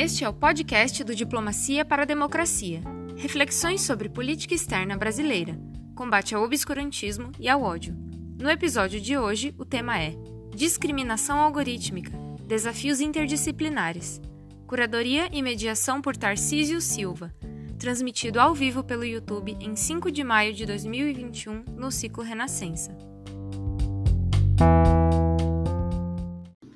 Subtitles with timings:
[0.00, 2.80] Este é o podcast do Diplomacia para a Democracia.
[3.16, 5.58] Reflexões sobre política externa brasileira,
[5.96, 7.96] combate ao obscurantismo e ao ódio.
[8.40, 10.14] No episódio de hoje, o tema é
[10.54, 12.12] Discriminação algorítmica,
[12.46, 14.20] desafios interdisciplinares.
[14.68, 17.34] Curadoria e mediação por Tarcísio Silva,
[17.76, 22.96] transmitido ao vivo pelo YouTube em 5 de maio de 2021 no ciclo Renascença.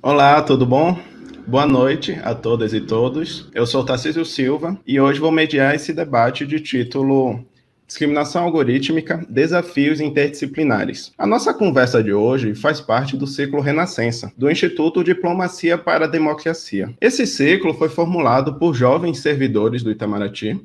[0.01, 1.12] Olá, tudo bom?
[1.45, 3.49] Boa noite a todas e todos.
[3.53, 7.43] Eu sou Tarcísio Silva e hoje vou mediar esse debate de título
[7.85, 11.11] Discriminação algorítmica, desafios interdisciplinares.
[11.17, 16.07] A nossa conversa de hoje faz parte do ciclo Renascença, do Instituto Diplomacia para a
[16.07, 16.93] Democracia.
[17.01, 20.59] Esse ciclo foi formulado por jovens servidores do Itamaraty,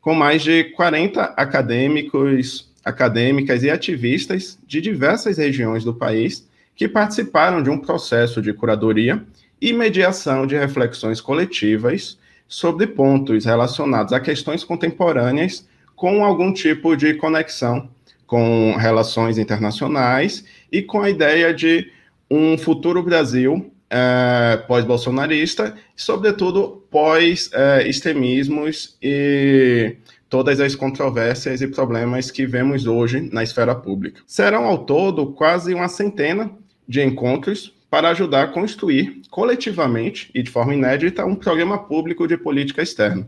[0.00, 7.62] com mais de 40 acadêmicos, acadêmicas e ativistas de diversas regiões do país que participaram
[7.62, 9.24] de um processo de curadoria
[9.60, 17.14] e mediação de reflexões coletivas sobre pontos relacionados a questões contemporâneas com algum tipo de
[17.14, 17.88] conexão
[18.26, 21.90] com relações internacionais e com a ideia de
[22.30, 29.94] um futuro Brasil é, pós-bolsonarista, sobretudo pós-extremismos e
[30.28, 34.20] todas as controvérsias e problemas que vemos hoje na esfera pública.
[34.26, 36.50] Serão ao todo quase uma centena
[36.88, 42.36] de encontros para ajudar a construir coletivamente e de forma inédita um programa público de
[42.36, 43.26] política externa.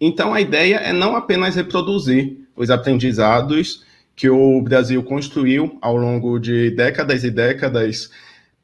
[0.00, 6.38] Então, a ideia é não apenas reproduzir os aprendizados que o Brasil construiu ao longo
[6.38, 8.06] de décadas e décadas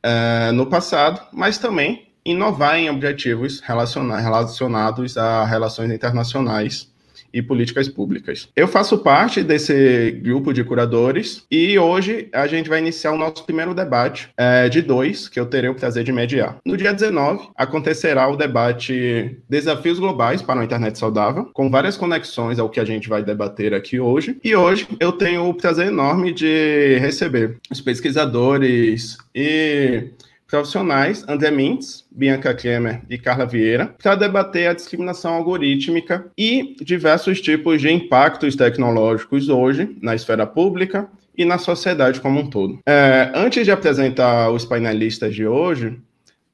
[0.03, 6.91] uh, no passado, mas também inovar em objetivos relacionados a relações internacionais
[7.33, 8.48] e políticas públicas.
[8.55, 13.44] Eu faço parte desse grupo de curadores e hoje a gente vai iniciar o nosso
[13.44, 16.58] primeiro debate é, de dois, que eu terei o prazer de mediar.
[16.64, 22.58] No dia 19, acontecerá o debate Desafios Globais para uma Internet Saudável, com várias conexões
[22.58, 24.38] ao que a gente vai debater aqui hoje.
[24.42, 30.10] E hoje eu tenho o prazer enorme de receber os pesquisadores e
[30.53, 37.41] profissionais André Mintz, Bianca Kremer e Carla Vieira para debater a discriminação algorítmica e diversos
[37.41, 42.81] tipos de impactos tecnológicos hoje na esfera pública e na sociedade como um todo.
[42.87, 45.99] É, antes de apresentar os painelistas de hoje,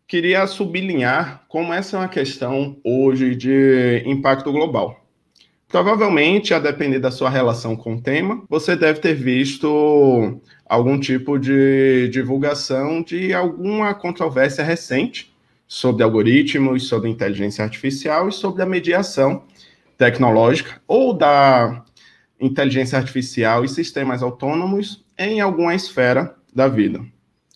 [0.07, 5.05] queria sublinhar como essa é uma questão hoje de impacto global.
[5.69, 11.39] Provavelmente, a depender da sua relação com o tema, você deve ter visto algum tipo
[11.39, 15.35] de divulgação de alguma controvérsia recente
[15.67, 19.45] sobre algoritmos, sobre inteligência artificial e sobre a mediação
[19.97, 21.85] tecnológica ou da
[22.41, 27.01] inteligência artificial e sistemas autônomos em alguma esfera da vida.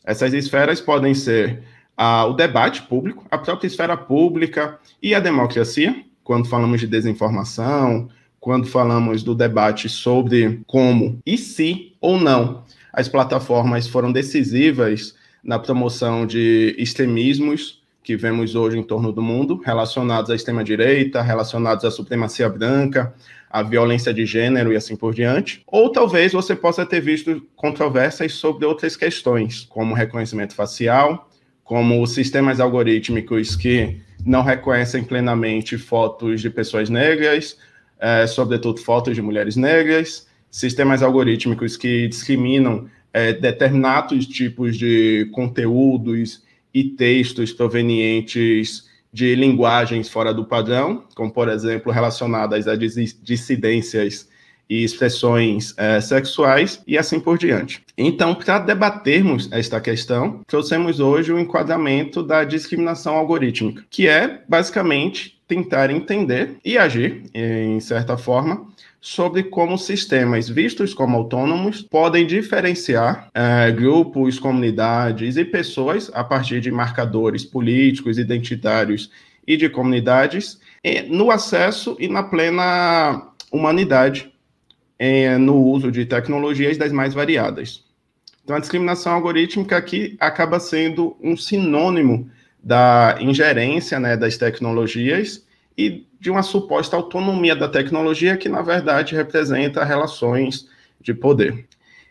[0.04, 1.62] Essas esferas podem ser
[1.96, 8.08] ah, o debate público, a própria esfera pública e a democracia, quando falamos de desinformação,
[8.40, 15.58] quando falamos do debate sobre como e se ou não as plataformas foram decisivas na
[15.58, 21.90] promoção de extremismos que vemos hoje em torno do mundo, relacionados à extrema-direita, relacionados à
[21.90, 23.14] supremacia branca,
[23.48, 25.62] à violência de gênero e assim por diante.
[25.66, 31.28] Ou talvez você possa ter visto controvérsias sobre outras questões, como reconhecimento facial,
[31.62, 37.56] como sistemas algorítmicos que não reconhecem plenamente fotos de pessoas negras,
[38.00, 46.42] é, sobretudo fotos de mulheres negras, sistemas algorítmicos que discriminam é, determinados tipos de conteúdos
[46.74, 54.28] e textos provenientes de linguagens fora do padrão, como, por exemplo, relacionadas a dissidências
[54.68, 57.82] e expressões é, sexuais e assim por diante.
[57.96, 65.38] Então, para debatermos esta questão, trouxemos hoje o enquadramento da discriminação algorítmica, que é basicamente
[65.46, 68.71] tentar entender e agir, em certa forma,
[69.02, 76.60] sobre como sistemas vistos como autônomos podem diferenciar é, grupos, comunidades e pessoas a partir
[76.60, 79.10] de marcadores políticos, identitários
[79.44, 80.60] e de comunidades
[81.08, 84.32] no acesso e na plena humanidade
[85.40, 87.84] no uso de tecnologias das mais variadas.
[88.44, 92.30] Então, a discriminação algorítmica aqui acaba sendo um sinônimo
[92.62, 95.44] da ingerência né, das tecnologias
[95.76, 100.68] e de uma suposta autonomia da tecnologia que, na verdade, representa relações
[101.00, 101.66] de poder.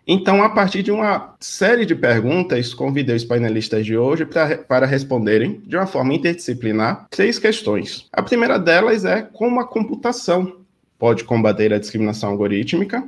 [0.06, 4.86] Então, a partir de uma série de perguntas, convidei os painelistas de hoje pra, para
[4.86, 8.06] responderem, de uma forma interdisciplinar, três questões.
[8.12, 10.58] A primeira delas é como a computação
[11.00, 13.08] pode combater a discriminação algorítmica,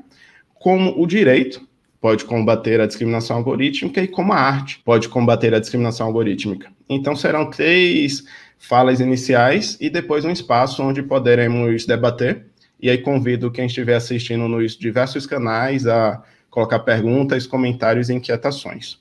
[0.54, 1.68] como o direito
[2.00, 6.72] pode combater a discriminação algorítmica e como a arte pode combater a discriminação algorítmica.
[6.88, 8.24] Então, serão três
[8.64, 12.46] falas iniciais e depois um espaço onde poderemos debater.
[12.82, 18.98] E aí convido quem estiver assistindo nos diversos canais a colocar perguntas, comentários e inquietações.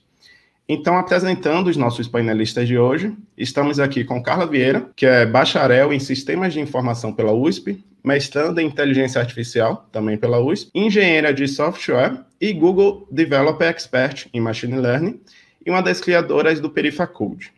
[0.68, 5.92] Então, apresentando os nossos painelistas de hoje, estamos aqui com Carla Vieira, que é bacharel
[5.92, 11.46] em Sistemas de Informação pela USP, mestrando em Inteligência Artificial, também pela USP, engenheira de
[11.46, 15.20] software e Google Developer Expert em Machine Learning,
[15.64, 17.52] e uma das criadoras do Perifacode.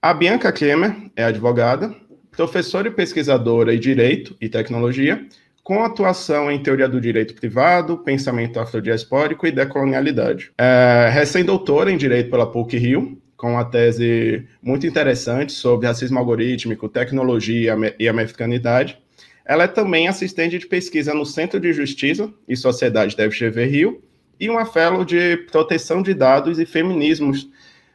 [0.00, 1.94] A Bianca Kremer é advogada,
[2.30, 5.26] professora e pesquisadora em Direito e Tecnologia,
[5.64, 10.52] com atuação em teoria do direito privado, pensamento afrodiaspórico e decolonialidade.
[10.58, 17.74] É recém-doutora em Direito pela PUC-Rio, com uma tese muito interessante sobre racismo algorítmico, tecnologia
[17.98, 18.98] e americanidade.
[19.44, 24.02] Ela é também assistente de pesquisa no Centro de Justiça e Sociedade da FGV Rio
[24.38, 27.48] e uma fellow de proteção de dados e feminismos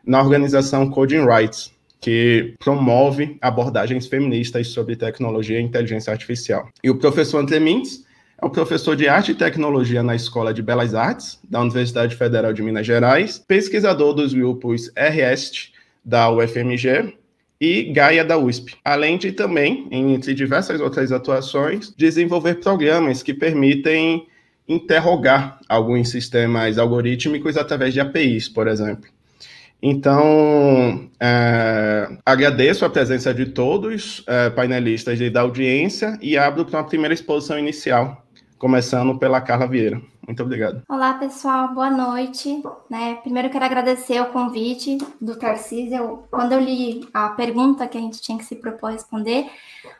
[0.05, 1.71] na organização Coding Rights,
[2.01, 6.67] que promove abordagens feministas sobre tecnologia e inteligência artificial.
[6.83, 8.03] E o professor André Mintz
[8.41, 12.51] é o professor de arte e tecnologia na Escola de Belas Artes da Universidade Federal
[12.51, 15.71] de Minas Gerais, pesquisador dos grupos REST
[16.03, 17.13] da UFMG
[17.61, 24.25] e Gaia da USP, além de também, entre diversas outras atuações, desenvolver programas que permitem
[24.67, 29.07] interrogar alguns sistemas algorítmicos através de APIs, por exemplo.
[29.81, 36.79] Então, é, agradeço a presença de todos é, painelistas e da audiência e abro para
[36.79, 38.23] uma primeira exposição inicial,
[38.59, 39.99] começando pela Carla Vieira.
[40.27, 40.83] Muito obrigado.
[40.87, 42.61] Olá, pessoal, boa noite.
[42.89, 46.23] Né, primeiro quero agradecer o convite do Tarcísio.
[46.29, 49.49] Quando eu li a pergunta que a gente tinha que se propor a responder,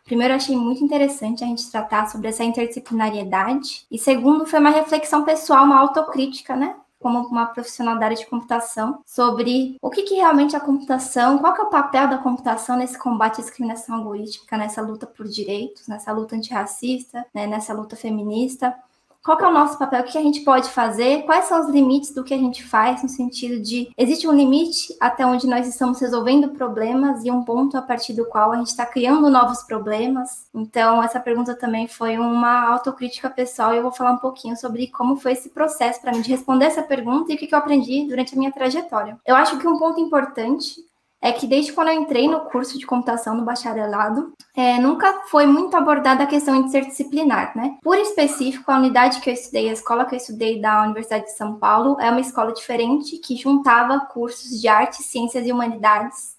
[0.05, 3.87] primeiro achei muito interessante a gente tratar sobre essa interdisciplinariedade.
[3.89, 6.75] E segundo, foi uma reflexão pessoal, uma autocrítica, né?
[7.01, 11.39] Como uma profissional da área de computação, sobre o que, que realmente é a computação,
[11.39, 15.27] qual que é o papel da computação nesse combate à discriminação algorítmica, nessa luta por
[15.27, 18.75] direitos, nessa luta antirracista, né, nessa luta feminista
[19.23, 22.13] qual é o nosso papel, o que a gente pode fazer, quais são os limites
[22.13, 25.99] do que a gente faz, no sentido de existe um limite até onde nós estamos
[25.99, 30.47] resolvendo problemas e um ponto a partir do qual a gente está criando novos problemas.
[30.53, 34.87] Então, essa pergunta também foi uma autocrítica pessoal e eu vou falar um pouquinho sobre
[34.87, 38.07] como foi esse processo para mim de responder essa pergunta e o que eu aprendi
[38.07, 39.19] durante a minha trajetória.
[39.25, 40.75] Eu acho que um ponto importante
[41.21, 45.45] é que desde quando eu entrei no curso de computação no bacharelado, é, nunca foi
[45.45, 47.77] muito abordada a questão interdisciplinar, né?
[47.83, 51.37] Por específico, a unidade que eu estudei, a escola que eu estudei da Universidade de
[51.37, 56.35] São Paulo, é uma escola diferente que juntava cursos de artes, ciências e humanidades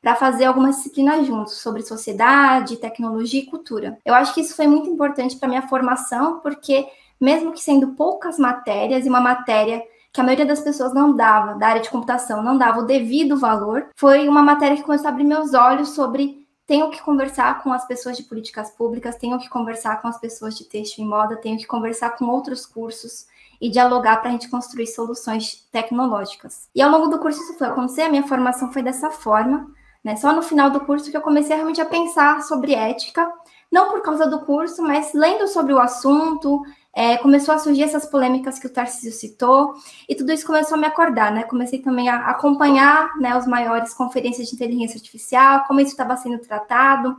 [0.00, 3.98] para fazer algumas disciplinas juntos sobre sociedade, tecnologia e cultura.
[4.04, 6.88] Eu acho que isso foi muito importante para minha formação, porque
[7.20, 9.80] mesmo que sendo poucas matérias e uma matéria
[10.12, 13.38] que a maioria das pessoas não dava, da área de computação, não dava o devido
[13.38, 17.72] valor, foi uma matéria que começou a abrir meus olhos sobre tenho que conversar com
[17.72, 21.36] as pessoas de políticas públicas, tenho que conversar com as pessoas de texto e moda,
[21.36, 23.26] tenho que conversar com outros cursos
[23.60, 26.68] e dialogar para a gente construir soluções tecnológicas.
[26.74, 29.70] E ao longo do curso isso foi acontecer, a minha formação foi dessa forma,
[30.02, 30.16] né?
[30.16, 33.30] Só no final do curso que eu comecei realmente a pensar sobre ética,
[33.70, 36.62] não por causa do curso, mas lendo sobre o assunto,
[36.94, 39.74] é, começou a surgir essas polêmicas que o Tarcísio citou,
[40.08, 41.44] e tudo isso começou a me acordar, né?
[41.44, 46.38] Comecei também a acompanhar né, os maiores conferências de inteligência artificial, como isso estava sendo
[46.38, 47.16] tratado.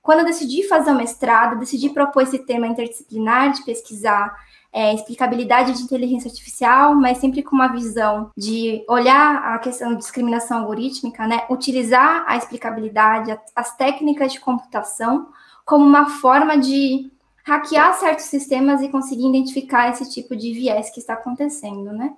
[0.00, 4.34] Quando eu decidi fazer o mestrado, decidi propor esse tema interdisciplinar de pesquisar
[4.74, 9.98] é, explicabilidade de inteligência artificial, mas sempre com uma visão de olhar a questão de
[9.98, 11.44] discriminação algorítmica, né?
[11.48, 15.28] Utilizar a explicabilidade, as técnicas de computação
[15.64, 17.08] como uma forma de
[17.44, 22.12] hackear certos sistemas e conseguir identificar esse tipo de viés que está acontecendo, né?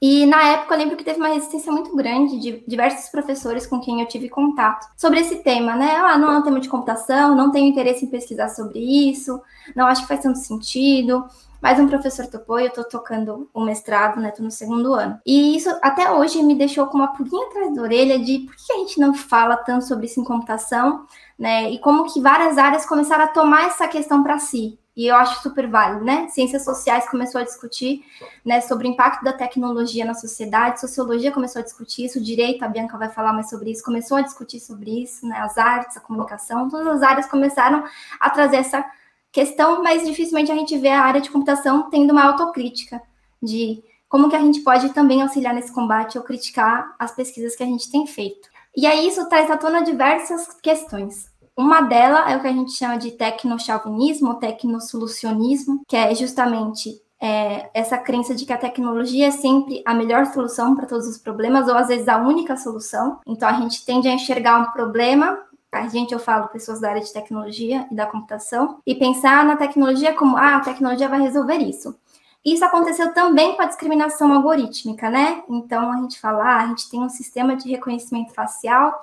[0.00, 3.80] E na época eu lembro que teve uma resistência muito grande de diversos professores com
[3.80, 5.96] quem eu tive contato sobre esse tema, né?
[5.96, 9.40] Ah, não é um tema de computação, não tenho interesse em pesquisar sobre isso,
[9.76, 11.24] não acho que faz tanto sentido.
[11.60, 14.30] Mas um professor topou e eu tô tocando o mestrado, né?
[14.30, 15.18] Tô no segundo ano.
[15.26, 18.72] E isso até hoje me deixou com uma pulguinha atrás da orelha de por que
[18.72, 21.06] a gente não fala tanto sobre isso em computação,
[21.38, 21.70] né?
[21.70, 24.78] E como que várias áreas começaram a tomar essa questão para si.
[24.98, 26.26] E eu acho super válido, né?
[26.28, 28.04] Ciências sociais começou a discutir
[28.44, 32.68] né, sobre o impacto da tecnologia na sociedade, sociologia começou a discutir isso, direito, a
[32.68, 35.38] Bianca vai falar mais sobre isso, começou a discutir sobre isso, né?
[35.38, 37.84] As artes, a comunicação, todas as áreas começaram
[38.18, 38.84] a trazer essa
[39.38, 43.00] questão, mas dificilmente a gente vê a área de computação tendo uma autocrítica
[43.40, 47.62] de como que a gente pode também auxiliar nesse combate ou criticar as pesquisas que
[47.62, 48.48] a gente tem feito.
[48.76, 51.30] E aí isso traz à tona diversas questões.
[51.56, 57.70] Uma delas é o que a gente chama de tecnochauvinismo, tecnosolucionismo, que é justamente é,
[57.72, 61.68] essa crença de que a tecnologia é sempre a melhor solução para todos os problemas,
[61.68, 63.20] ou às vezes a única solução.
[63.24, 65.38] Então a gente tende a enxergar um problema
[65.70, 69.56] a gente, eu falo, pessoas da área de tecnologia e da computação, e pensar na
[69.56, 71.94] tecnologia como, ah, a tecnologia vai resolver isso.
[72.44, 75.42] Isso aconteceu também com a discriminação algorítmica, né?
[75.48, 78.98] Então, a gente fala, ah, a gente tem um sistema de reconhecimento facial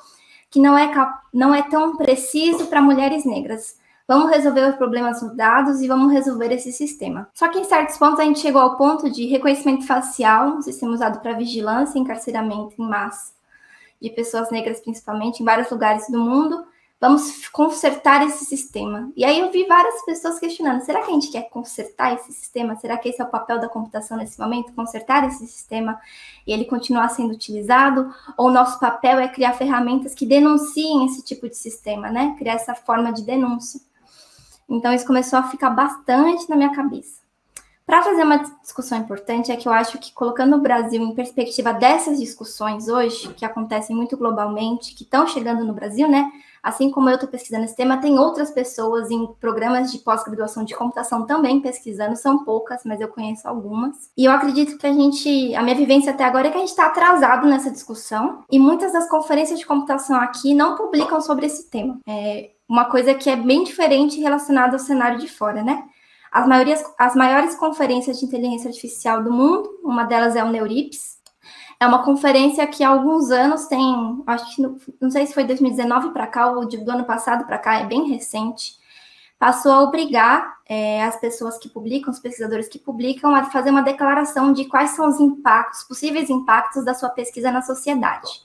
[0.50, 0.92] que não é,
[1.34, 3.78] não é tão preciso para mulheres negras.
[4.08, 7.28] Vamos resolver os problemas dos dados e vamos resolver esse sistema.
[7.34, 10.94] Só que em certos pontos a gente chegou ao ponto de reconhecimento facial, um sistema
[10.94, 13.35] usado para vigilância e encarceramento em massa
[14.02, 16.66] de pessoas negras, principalmente, em vários lugares do mundo,
[17.00, 19.12] Vamos consertar esse sistema.
[19.18, 22.76] E aí eu vi várias pessoas questionando: será que a gente quer consertar esse sistema?
[22.78, 24.74] Será que esse é o papel da computação nesse momento?
[24.74, 26.00] Consertar esse sistema
[26.48, 28.14] e ele continuar sendo utilizado?
[28.38, 32.34] Ou nosso papel é criar ferramentas que denunciem esse tipo de sistema, né?
[32.40, 33.80] Criar essa forma de denúncia.
[34.68, 37.25] Então isso começou a ficar bastante na minha cabeça.
[37.86, 41.72] Para fazer uma discussão importante, é que eu acho que colocando o Brasil em perspectiva
[41.72, 46.32] dessas discussões hoje, que acontecem muito globalmente, que estão chegando no Brasil, né?
[46.64, 50.76] Assim como eu estou pesquisando esse tema, tem outras pessoas em programas de pós-graduação de
[50.76, 54.10] computação também pesquisando, são poucas, mas eu conheço algumas.
[54.18, 56.70] E eu acredito que a gente, a minha vivência até agora é que a gente
[56.70, 61.70] está atrasado nessa discussão, e muitas das conferências de computação aqui não publicam sobre esse
[61.70, 62.00] tema.
[62.08, 65.84] É uma coisa que é bem diferente relacionada ao cenário de fora, né?
[66.36, 71.18] As, maiorias, as maiores conferências de inteligência artificial do mundo, uma delas é o Neurips,
[71.80, 75.46] é uma conferência que há alguns anos tem, acho que no, não sei se foi
[75.46, 78.74] 2019 para cá ou do ano passado para cá, é bem recente,
[79.40, 83.82] passou a obrigar é, as pessoas que publicam, os pesquisadores que publicam, a fazer uma
[83.82, 88.45] declaração de quais são os impactos, possíveis impactos da sua pesquisa na sociedade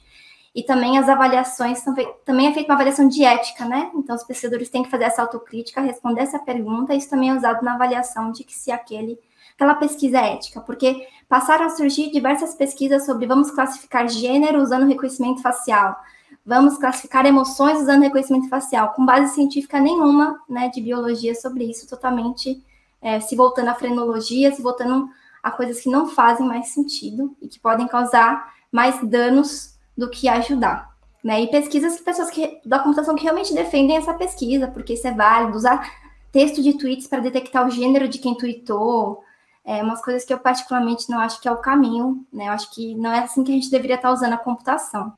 [0.54, 1.82] e também as avaliações,
[2.24, 3.90] também é feita uma avaliação de ética, né?
[3.94, 7.64] Então, os pesquisadores têm que fazer essa autocrítica, responder essa pergunta, isso também é usado
[7.64, 9.16] na avaliação de que se aquele,
[9.54, 14.88] aquela pesquisa é ética, porque passaram a surgir diversas pesquisas sobre vamos classificar gênero usando
[14.88, 15.96] reconhecimento facial,
[16.44, 21.88] vamos classificar emoções usando reconhecimento facial, com base científica nenhuma, né, de biologia sobre isso,
[21.88, 22.60] totalmente
[23.00, 25.08] é, se voltando à frenologia, se voltando
[25.40, 30.28] a coisas que não fazem mais sentido e que podem causar mais danos do que
[30.28, 30.90] ajudar.
[31.22, 31.42] Né?
[31.42, 35.12] E pesquisas de pessoas que, da computação que realmente defendem essa pesquisa, porque isso é
[35.12, 35.92] válido, usar
[36.32, 39.22] texto de tweets para detectar o gênero de quem tweetou,
[39.62, 42.48] é umas coisas que eu particularmente não acho que é o caminho, né?
[42.48, 45.12] Eu acho que não é assim que a gente deveria estar usando a computação.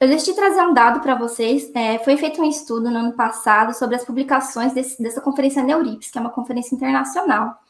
[0.00, 1.70] Eu decidi trazer um dado para vocês.
[1.74, 6.10] É, foi feito um estudo no ano passado sobre as publicações desse, dessa conferência Neurips,
[6.10, 7.60] que é uma conferência internacional.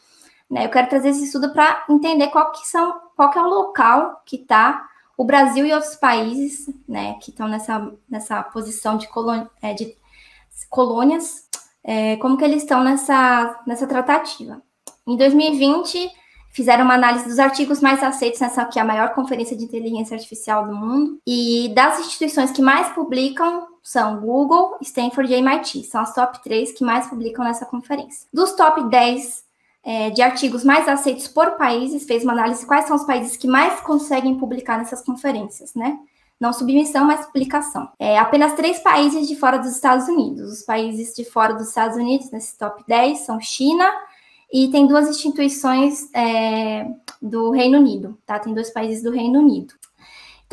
[0.48, 0.64] Né?
[0.66, 4.22] Eu quero trazer esse estudo para entender qual que são, qual que é o local
[4.24, 9.48] que está o Brasil e outros países, né, que estão nessa, nessa posição de, colônia,
[9.62, 9.96] é, de
[10.68, 11.48] colônias,
[11.82, 14.62] é, como que eles estão nessa, nessa tratativa.
[15.06, 16.10] Em 2020,
[16.50, 20.16] fizeram uma análise dos artigos mais aceitos nessa que é a maior conferência de inteligência
[20.16, 26.00] artificial do mundo, e das instituições que mais publicam são Google, Stanford e MIT, são
[26.00, 28.26] as top 3 que mais publicam nessa conferência.
[28.32, 29.43] Dos top 10
[29.84, 33.36] é, de artigos mais aceitos por países, fez uma análise de quais são os países
[33.36, 35.98] que mais conseguem publicar nessas conferências, né?
[36.40, 37.88] Não submissão, mas publicação.
[37.98, 40.52] É, apenas três países de fora dos Estados Unidos.
[40.52, 43.88] Os países de fora dos Estados Unidos, nesse top 10, são China
[44.52, 46.86] e tem duas instituições é,
[47.20, 48.38] do Reino Unido, tá?
[48.38, 49.74] Tem dois países do Reino Unido.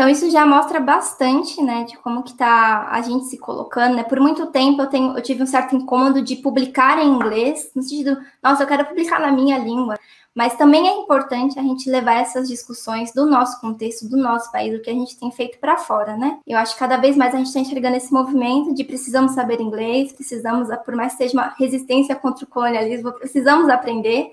[0.02, 4.02] Então, isso já mostra bastante, né, de como que tá a gente se colocando, né?
[4.04, 7.84] Por muito tempo eu, tenho, eu tive um certo incômodo de publicar em inglês, no
[7.84, 10.00] sentido, nossa, eu quero publicar na minha língua.
[10.34, 14.74] Mas também é importante a gente levar essas discussões do nosso contexto, do nosso país,
[14.74, 16.40] do que a gente tem feito para fora, né?
[16.48, 19.62] Eu acho que cada vez mais a gente está enxergando esse movimento de precisamos saber
[19.62, 24.32] inglês, precisamos, por mais que seja uma resistência contra o colonialismo, precisamos aprender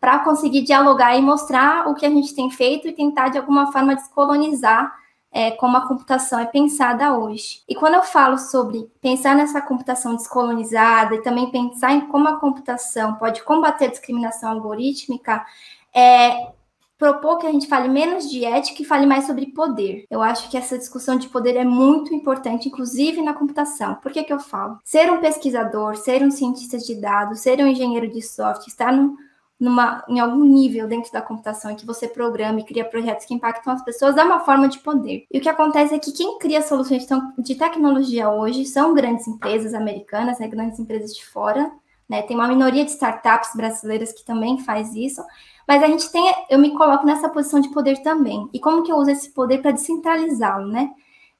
[0.00, 3.70] para conseguir dialogar e mostrar o que a gente tem feito e tentar, de alguma
[3.70, 5.03] forma, descolonizar
[5.34, 7.64] é, como a computação é pensada hoje.
[7.68, 12.38] E quando eu falo sobre pensar nessa computação descolonizada e também pensar em como a
[12.38, 15.44] computação pode combater a discriminação algorítmica,
[15.92, 16.52] é
[16.96, 20.06] propor que a gente fale menos de ética e fale mais sobre poder.
[20.08, 23.96] Eu acho que essa discussão de poder é muito importante, inclusive na computação.
[23.96, 24.78] Por que, que eu falo?
[24.84, 29.16] Ser um pesquisador, ser um cientista de dados, ser um engenheiro de software, estar no
[29.58, 33.34] numa, em algum nível dentro da computação em que você programa e cria projetos que
[33.34, 35.24] impactam as pessoas, é uma forma de poder.
[35.30, 37.06] E o que acontece é que quem cria soluções
[37.38, 41.70] de tecnologia hoje são grandes empresas americanas, né, grandes empresas de fora,
[42.08, 45.22] né, tem uma minoria de startups brasileiras que também faz isso,
[45.66, 48.48] mas a gente tem, eu me coloco nessa posição de poder também.
[48.52, 50.90] E como que eu uso esse poder para descentralizá-lo, né?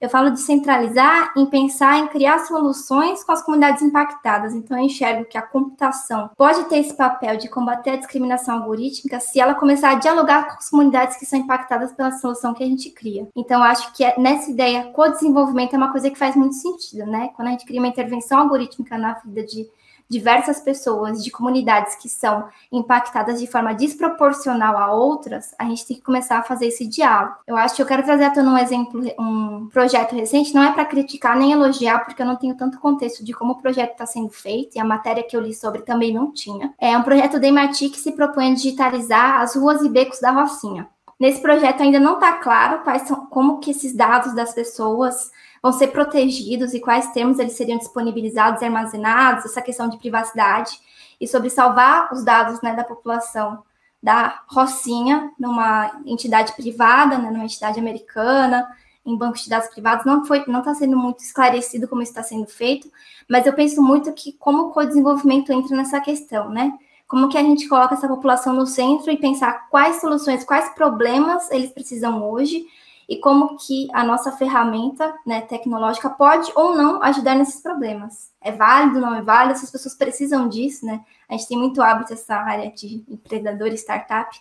[0.05, 4.53] Eu falo de centralizar em pensar em criar soluções com as comunidades impactadas.
[4.53, 9.19] Então, eu enxergo que a computação pode ter esse papel de combater a discriminação algorítmica
[9.19, 12.67] se ela começar a dialogar com as comunidades que são impactadas pela solução que a
[12.67, 13.27] gente cria.
[13.35, 17.31] Então, acho que é, nessa ideia, co-desenvolvimento é uma coisa que faz muito sentido, né?
[17.35, 19.67] Quando a gente cria uma intervenção algorítmica na vida de
[20.09, 25.97] diversas pessoas de comunidades que são impactadas de forma desproporcional a outras, a gente tem
[25.97, 27.37] que começar a fazer esse diálogo.
[27.47, 30.85] Eu acho que eu quero trazer tona um exemplo, um projeto recente, não é para
[30.85, 34.31] criticar nem elogiar, porque eu não tenho tanto contexto de como o projeto está sendo
[34.31, 36.75] feito, e a matéria que eu li sobre também não tinha.
[36.79, 40.31] É um projeto da Emati que se propõe a digitalizar as ruas e becos da
[40.31, 40.89] Rocinha.
[41.19, 45.31] Nesse projeto ainda não está claro quais são, como que esses dados das pessoas
[45.65, 50.79] vão ser protegidos e quais termos eles seriam disponibilizados e armazenados, essa questão de privacidade
[51.19, 53.63] e sobre salvar os dados né, da população
[54.03, 58.69] da Rocinha numa entidade privada, né, numa entidade americana,
[59.07, 62.47] em bancos de dados privados, não foi, não está sendo muito esclarecido como está sendo
[62.47, 62.93] feito,
[63.27, 66.75] mas eu penso muito que como o co-desenvolvimento entra nessa questão, né?
[67.09, 71.51] Como que a gente coloca essa população no centro e pensar quais soluções, quais problemas
[71.51, 72.67] eles precisam hoje
[73.09, 78.33] e como que a nossa ferramenta né, tecnológica pode ou não ajudar nesses problemas.
[78.41, 81.01] É válido, não é válido, essas pessoas precisam disso, né?
[81.29, 84.37] A gente tem muito hábito essa área de empreendedor e startup,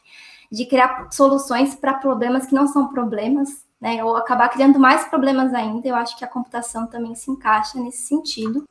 [0.51, 4.03] de criar soluções para problemas que não são problemas, né?
[4.03, 5.87] Ou acabar criando mais problemas ainda.
[5.87, 8.65] Eu acho que a computação também se encaixa nesse sentido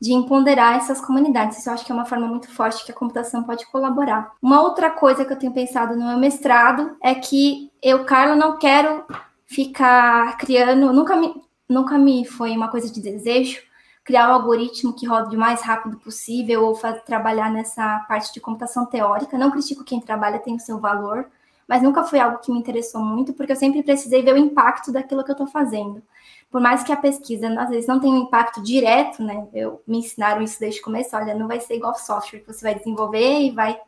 [0.00, 1.58] de empoderar essas comunidades.
[1.58, 4.32] Isso eu acho que é uma forma muito forte que a computação pode colaborar.
[4.40, 8.56] Uma outra coisa que eu tenho pensado no meu mestrado é que eu, Carla, não
[8.56, 9.04] quero
[9.50, 11.34] ficar criando, nunca me,
[11.68, 13.60] nunca me foi uma coisa de desejo,
[14.04, 18.40] criar um algoritmo que rode o mais rápido possível ou fazer, trabalhar nessa parte de
[18.40, 19.36] computação teórica.
[19.36, 21.28] Não critico quem trabalha, tem o seu valor,
[21.66, 24.92] mas nunca foi algo que me interessou muito, porque eu sempre precisei ver o impacto
[24.92, 26.00] daquilo que eu estou fazendo.
[26.48, 29.48] Por mais que a pesquisa, às vezes, não tenha um impacto direto, né?
[29.52, 32.62] Eu, me ensinaram isso desde o começo, olha, não vai ser igual software que você
[32.62, 33.80] vai desenvolver e vai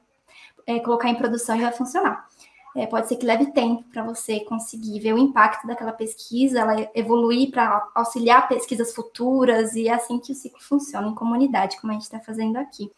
[0.67, 2.27] é, colocar em produção e vai funcionar
[2.75, 6.91] é, pode ser que leve tempo para você conseguir ver o impacto daquela pesquisa, ela
[6.95, 11.93] evoluir para auxiliar pesquisas futuras, e é assim que o ciclo funciona em comunidade, como
[11.93, 12.91] a gente está fazendo aqui.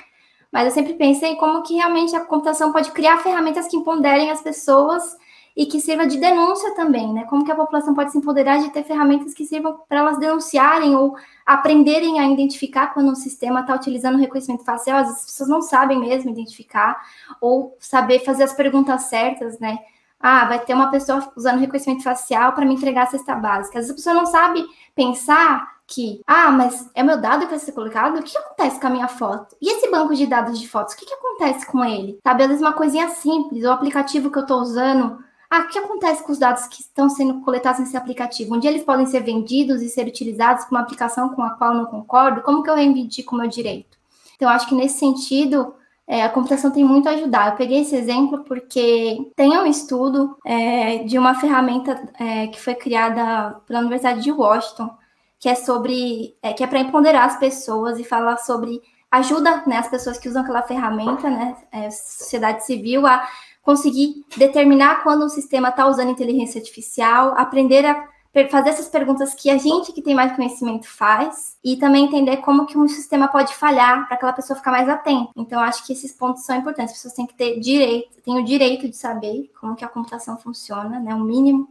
[0.53, 4.41] Mas eu sempre pensei como que realmente a computação pode criar ferramentas que empoderem as
[4.41, 5.17] pessoas
[5.57, 7.25] e que sirva de denúncia também, né?
[7.25, 10.97] Como que a população pode se empoderar de ter ferramentas que sirvam para elas denunciarem
[10.97, 15.99] ou aprenderem a identificar quando um sistema está utilizando reconhecimento facial, as pessoas não sabem
[15.99, 17.01] mesmo identificar,
[17.41, 19.79] ou saber fazer as perguntas certas, né?
[20.19, 23.79] Ah, vai ter uma pessoa usando reconhecimento facial para me entregar a cesta básica.
[23.79, 24.65] Às vezes a pessoa não sabe
[24.95, 28.19] pensar que, ah, mas é meu dado que vai ser colocado?
[28.19, 29.55] O que acontece com a minha foto?
[29.61, 32.19] E esse banco de dados de fotos, o que, que acontece com ele?
[32.23, 35.23] Sabe, às vezes uma coisinha simples, o aplicativo que eu estou usando
[35.55, 38.59] ah, o que acontece com os dados que estão sendo coletados nesse aplicativo?
[38.59, 41.87] Dia eles podem ser vendidos e ser utilizados com uma aplicação com a qual não
[41.87, 42.43] concordo?
[42.43, 43.97] Como que eu reivindico o meu direito?
[44.37, 45.75] Então, acho que nesse sentido,
[46.07, 47.51] é, a computação tem muito a ajudar.
[47.51, 52.75] Eu peguei esse exemplo porque tem um estudo é, de uma ferramenta é, que foi
[52.75, 54.91] criada pela Universidade de Washington,
[55.39, 59.79] que é sobre, é, que é para empoderar as pessoas e falar sobre ajuda né,
[59.79, 63.25] as pessoas que usam aquela ferramenta, né, é, sociedade civil, a
[63.65, 68.15] conseguir determinar quando um sistema está usando inteligência artificial, aprender a
[68.51, 72.67] fazer essas perguntas que a gente que tem mais conhecimento faz e também entender como
[72.67, 75.31] que um sistema pode falhar para aquela pessoa ficar mais atenta.
[75.37, 76.93] Então acho que esses pontos são importantes.
[76.93, 80.37] As pessoas têm que ter direito, têm o direito de saber como que a computação
[80.37, 81.69] funciona, né, o mínimo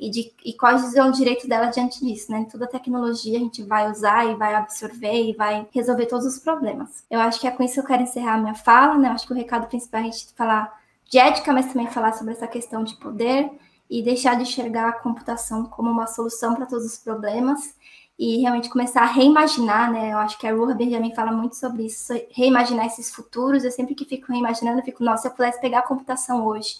[0.00, 2.46] e de e quais são os direitos dela diante disso, né?
[2.50, 6.38] Toda a tecnologia a gente vai usar e vai absorver e vai resolver todos os
[6.38, 7.04] problemas.
[7.10, 9.08] Eu acho que é com isso que eu quero encerrar a minha fala, né?
[9.08, 12.12] Eu acho que o recado principal é a gente falar de ética, mas também falar
[12.12, 13.50] sobre essa questão de poder
[13.88, 17.74] e deixar de enxergar a computação como uma solução para todos os problemas
[18.18, 20.12] e realmente começar a reimaginar, né?
[20.12, 23.62] Eu acho que a Ruha Benjamin fala muito sobre isso, reimaginar esses futuros.
[23.62, 26.76] Eu sempre que fico reimaginando, fico, nossa, se eu pudesse pegar a computação hoje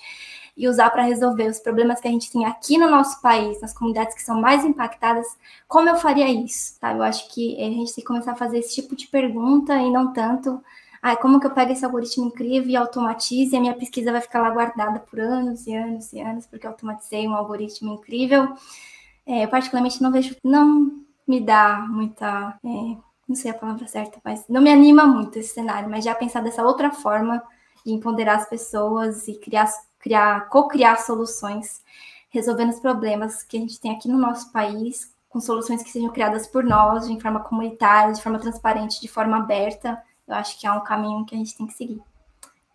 [0.56, 3.74] e usar para resolver os problemas que a gente tem aqui no nosso país, nas
[3.74, 5.26] comunidades que são mais impactadas,
[5.68, 6.80] como eu faria isso?
[6.80, 6.94] Tá?
[6.94, 9.90] Eu acho que a gente tem que começar a fazer esse tipo de pergunta e
[9.90, 10.62] não tanto
[11.02, 14.20] ah, como que eu pego esse algoritmo incrível e automatize e a minha pesquisa vai
[14.20, 18.54] ficar lá guardada por anos e anos e anos, porque eu automatizei um algoritmo incrível.
[19.26, 22.96] É, eu particularmente não vejo, não me dá muita, é,
[23.28, 26.40] não sei a palavra certa, mas não me anima muito esse cenário, mas já pensar
[26.42, 27.42] dessa outra forma
[27.84, 31.82] de empoderar as pessoas e criar, criar, co-criar soluções,
[32.30, 36.10] resolvendo os problemas que a gente tem aqui no nosso país, com soluções que sejam
[36.10, 40.66] criadas por nós, de forma comunitária, de forma transparente, de forma aberta, eu acho que
[40.66, 42.00] é um caminho que a gente tem que seguir.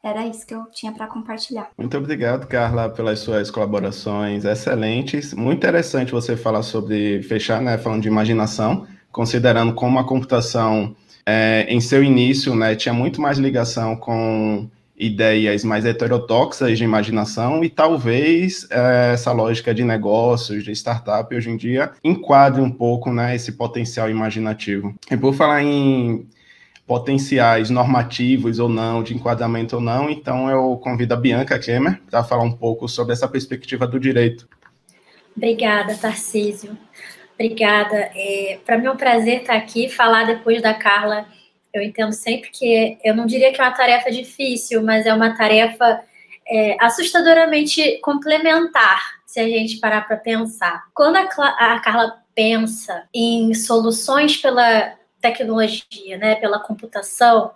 [0.03, 1.69] era isso que eu tinha para compartilhar.
[1.77, 5.33] Muito obrigado, Carla, pelas suas colaborações excelentes.
[5.33, 11.67] Muito interessante você falar sobre fechar, né, falando de imaginação, considerando como a computação é,
[11.69, 17.69] em seu início, né, tinha muito mais ligação com ideias mais heterodoxas de imaginação e
[17.69, 23.35] talvez é, essa lógica de negócios, de startup, hoje em dia, enquadre um pouco né,
[23.35, 24.93] esse potencial imaginativo.
[25.09, 26.27] E por falar em
[26.91, 32.21] potenciais normativos ou não, de enquadramento ou não, então eu convido a Bianca Kemer para
[32.21, 34.45] falar um pouco sobre essa perspectiva do direito.
[35.33, 36.77] Obrigada, Tarcísio.
[37.33, 37.95] Obrigada.
[38.13, 41.25] É, Para mim é um prazer estar aqui, falar depois da Carla.
[41.73, 45.33] Eu entendo sempre que eu não diria que é uma tarefa difícil, mas é uma
[45.33, 46.01] tarefa
[46.45, 50.83] é, assustadoramente complementar, se a gente parar para pensar.
[50.93, 57.51] Quando a, a Carla pensa em soluções pela tecnologia, né, pela computação,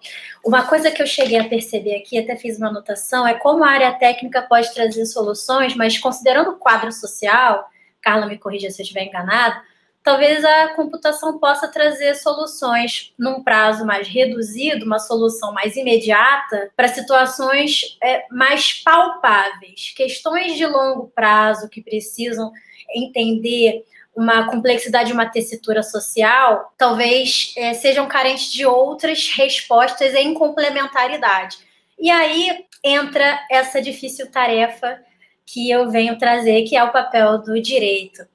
[0.46, 3.70] uma coisa que eu cheguei a perceber aqui, até fiz uma anotação, é como a
[3.70, 7.70] área técnica pode trazer soluções, mas considerando o quadro social,
[8.02, 9.60] Carla me corrija se eu estiver enganado,
[10.04, 16.88] talvez a computação possa trazer soluções num prazo mais reduzido, uma solução mais imediata para
[16.88, 22.52] situações é, mais palpáveis, questões de longo prazo que precisam
[22.94, 23.84] entender
[24.16, 31.58] uma complexidade, uma tessitura social, talvez é, sejam carentes de outras respostas em complementaridade.
[32.00, 35.00] E aí entra essa difícil tarefa
[35.46, 38.26] que eu venho trazer, que é o papel do direito.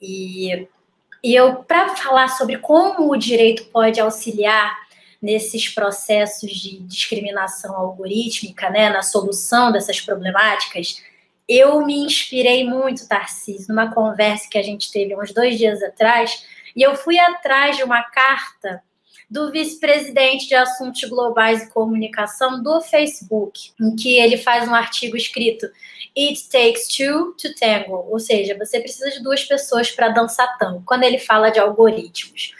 [0.00, 0.66] E
[1.22, 4.76] e eu, para falar sobre como o direito pode auxiliar
[5.20, 11.02] nesses processos de discriminação algorítmica, né, na solução dessas problemáticas,
[11.48, 16.44] eu me inspirei muito, Tarcísio, numa conversa que a gente teve uns dois dias atrás,
[16.76, 18.82] e eu fui atrás de uma carta
[19.30, 25.16] do vice-presidente de assuntos globais e comunicação do Facebook, em que ele faz um artigo
[25.16, 25.66] escrito
[26.16, 30.82] It takes two to tango, ou seja, você precisa de duas pessoas para dançar tango,
[30.84, 32.52] quando ele fala de algoritmos.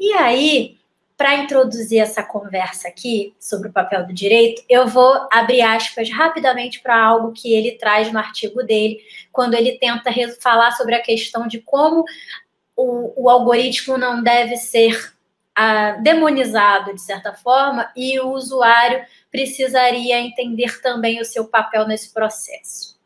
[0.00, 0.76] E aí,
[1.16, 6.80] para introduzir essa conversa aqui sobre o papel do direito, eu vou abrir aspas rapidamente
[6.80, 9.00] para algo que ele traz no artigo dele,
[9.32, 12.04] quando ele tenta falar sobre a questão de como
[12.76, 15.14] o, o algoritmo não deve ser
[15.58, 22.12] uh, demonizado de certa forma e o usuário precisaria entender também o seu papel nesse
[22.12, 23.00] processo.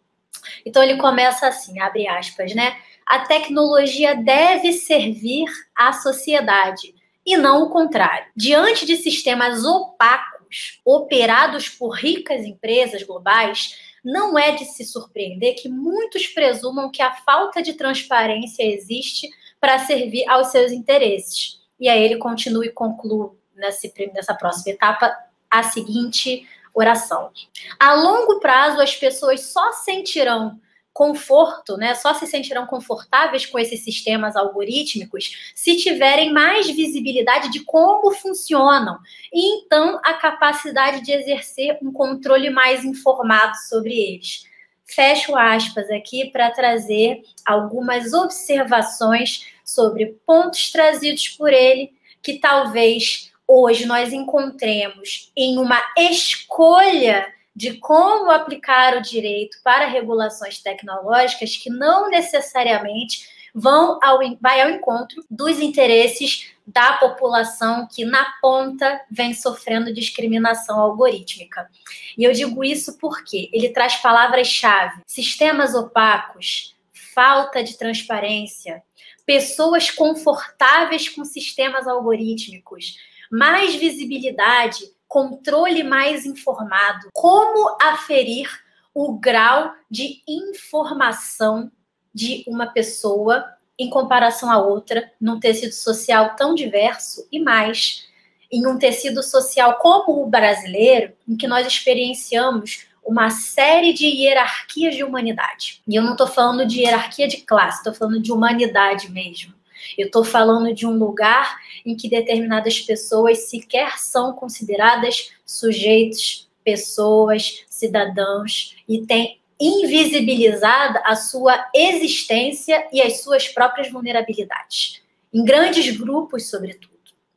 [0.66, 2.76] Então ele começa assim, abre aspas, né?
[3.06, 5.46] A tecnologia deve servir
[5.76, 8.26] à sociedade e não o contrário.
[8.36, 15.68] Diante de sistemas opacos operados por ricas empresas globais, não é de se surpreender que
[15.68, 19.28] muitos presumam que a falta de transparência existe
[19.60, 21.60] para servir aos seus interesses.
[21.78, 25.14] E aí ele continua e conclui nessa, próxima etapa
[25.50, 27.30] a seguinte oração.
[27.78, 30.58] A longo prazo, as pessoas só sentirão
[30.92, 31.94] conforto, né?
[31.94, 38.98] Só se sentirão confortáveis com esses sistemas algorítmicos se tiverem mais visibilidade de como funcionam
[39.32, 44.44] e então a capacidade de exercer um controle mais informado sobre eles.
[44.84, 53.86] Fecho aspas aqui para trazer algumas observações sobre pontos trazidos por ele que talvez hoje
[53.86, 62.08] nós encontremos em uma escolha de como aplicar o direito para regulações tecnológicas que não
[62.08, 69.92] necessariamente vão ao, vai ao encontro dos interesses da população que na ponta vem sofrendo
[69.92, 71.68] discriminação algorítmica.
[72.16, 78.82] E eu digo isso porque ele traz palavras-chave: sistemas opacos, falta de transparência,
[79.26, 82.96] pessoas confortáveis com sistemas algorítmicos,
[83.30, 88.48] mais visibilidade, controle mais informado, como aferir
[88.94, 91.68] o grau de informação
[92.14, 93.44] de uma pessoa
[93.76, 98.06] em comparação a outra num tecido social tão diverso e mais
[98.52, 104.94] em um tecido social como o brasileiro, em que nós experienciamos uma série de hierarquias
[104.94, 105.82] de humanidade.
[105.88, 109.54] E eu não estou falando de hierarquia de classe, estou falando de humanidade mesmo.
[109.96, 117.64] Eu estou falando de um lugar em que determinadas pessoas sequer são consideradas sujeitos, pessoas,
[117.68, 125.02] cidadãos, e tem invisibilizada a sua existência e as suas próprias vulnerabilidades.
[125.32, 126.90] Em grandes grupos, sobretudo.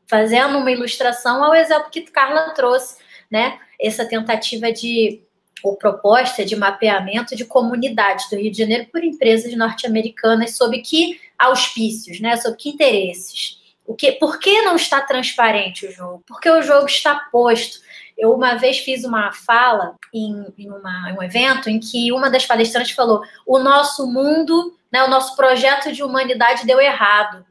[0.08, 2.98] Fazendo uma ilustração ao exemplo que Carla trouxe,
[3.30, 3.60] né?
[3.80, 5.22] Essa tentativa de
[5.64, 11.20] ou proposta de mapeamento de comunidades do Rio de Janeiro por empresas norte-americanas sob que
[11.44, 12.36] auspícios, né?
[12.38, 13.62] Sob que interesses?
[13.86, 16.24] O que, por que não está transparente o jogo?
[16.28, 17.80] Porque o jogo está posto.
[18.18, 22.30] Eu uma vez fiz uma fala em, em, uma, em um evento em que uma
[22.30, 27.46] das palestrantes falou: o nosso mundo, né, o nosso projeto de humanidade deu errado.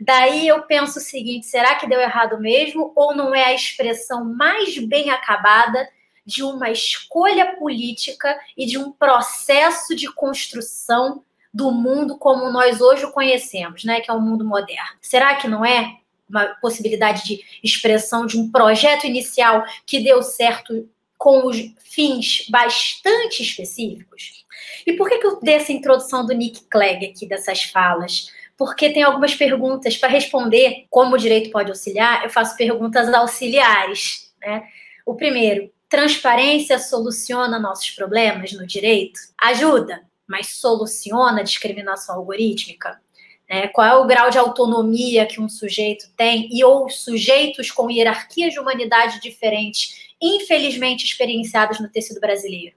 [0.00, 2.92] Daí eu penso o seguinte: será que deu errado mesmo?
[2.96, 5.88] Ou não é a expressão mais bem acabada
[6.24, 11.22] de uma escolha política e de um processo de construção
[11.56, 14.02] do mundo como nós hoje o conhecemos, né?
[14.02, 14.98] Que é o mundo moderno.
[15.00, 15.96] Será que não é
[16.28, 23.42] uma possibilidade de expressão de um projeto inicial que deu certo com os fins bastante
[23.42, 24.44] específicos?
[24.86, 28.30] E por que, que eu dei essa introdução do Nick Clegg aqui dessas falas?
[28.54, 34.30] Porque tem algumas perguntas para responder como o direito pode auxiliar, eu faço perguntas auxiliares.
[34.42, 34.62] Né?
[35.06, 39.18] O primeiro, transparência soluciona nossos problemas no direito?
[39.38, 43.00] Ajuda mas soluciona a discriminação algorítmica?
[43.48, 43.68] Né?
[43.68, 48.52] Qual é o grau de autonomia que um sujeito tem e ou sujeitos com hierarquias
[48.52, 52.74] de humanidade diferentes, infelizmente experienciadas no tecido brasileiro?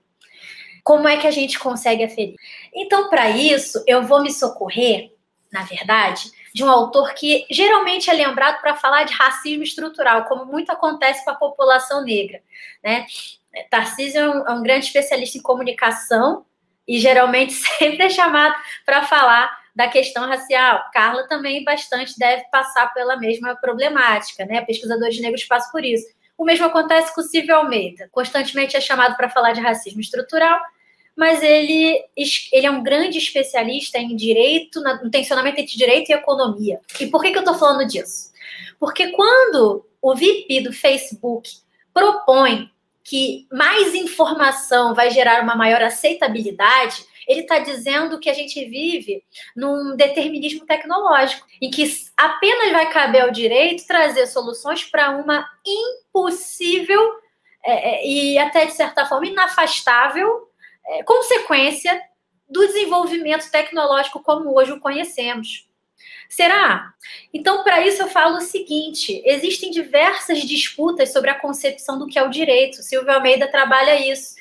[0.84, 2.36] Como é que a gente consegue aferir?
[2.74, 5.12] Então, para isso, eu vou me socorrer,
[5.52, 10.46] na verdade, de um autor que geralmente é lembrado para falar de racismo estrutural, como
[10.46, 12.42] muito acontece com a população negra.
[12.84, 13.06] Né?
[13.70, 16.46] Tarcísio é um, é um grande especialista em comunicação
[16.90, 20.84] e geralmente sempre é chamado para falar da questão racial.
[20.92, 24.62] Carla também bastante deve passar pela mesma problemática, né?
[24.62, 26.08] Pesquisadores negros passam por isso.
[26.36, 28.10] O mesmo acontece com o Silvio Almeida.
[28.12, 30.60] Constantemente é chamado para falar de racismo estrutural,
[31.16, 32.02] mas ele,
[32.52, 36.80] ele é um grande especialista em direito, no tensionamento entre direito e economia.
[37.00, 38.32] E por que, que eu estou falando disso?
[38.80, 41.50] Porque quando o VP do Facebook
[41.94, 42.72] propõe
[43.10, 49.24] que mais informação vai gerar uma maior aceitabilidade, ele está dizendo que a gente vive
[49.56, 57.02] num determinismo tecnológico, em que apenas vai caber ao direito trazer soluções para uma impossível
[57.66, 60.48] é, é, e até, de certa forma, inafastável
[60.86, 62.00] é, consequência
[62.48, 65.68] do desenvolvimento tecnológico como hoje o conhecemos.
[66.30, 66.94] Será?
[67.34, 72.20] Então, para isso, eu falo o seguinte: existem diversas disputas sobre a concepção do que
[72.20, 72.84] é o direito.
[72.84, 74.36] Silvio Almeida trabalha isso.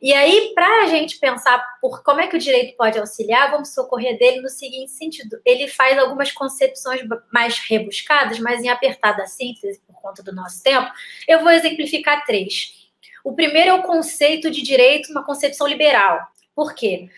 [0.00, 3.74] E aí, para a gente pensar por como é que o direito pode auxiliar, vamos
[3.74, 9.80] socorrer dele no seguinte sentido: ele faz algumas concepções mais rebuscadas, mas em apertada síntese,
[9.86, 10.90] por conta do nosso tempo,
[11.28, 12.88] eu vou exemplificar três.
[13.22, 16.18] O primeiro é o conceito de direito, uma concepção liberal.
[16.54, 17.10] Por quê?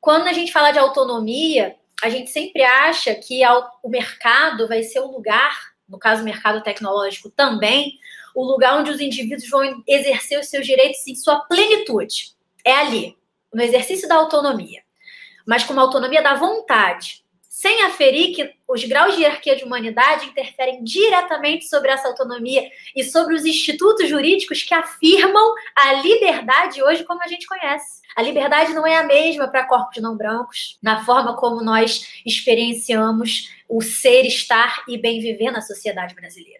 [0.00, 3.42] Quando a gente fala de autonomia, a gente sempre acha que
[3.82, 7.98] o mercado vai ser o lugar, no caso o mercado tecnológico também,
[8.34, 12.32] o lugar onde os indivíduos vão exercer os seus direitos em sua plenitude.
[12.64, 13.16] É ali,
[13.52, 14.82] no exercício da autonomia.
[15.46, 17.19] Mas com uma autonomia da vontade,
[17.60, 23.04] sem aferir que os graus de hierarquia de humanidade interferem diretamente sobre essa autonomia e
[23.04, 28.00] sobre os institutos jurídicos que afirmam a liberdade hoje como a gente conhece.
[28.16, 33.50] A liberdade não é a mesma para corpos não brancos, na forma como nós experienciamos
[33.68, 36.59] o ser, estar e bem viver na sociedade brasileira.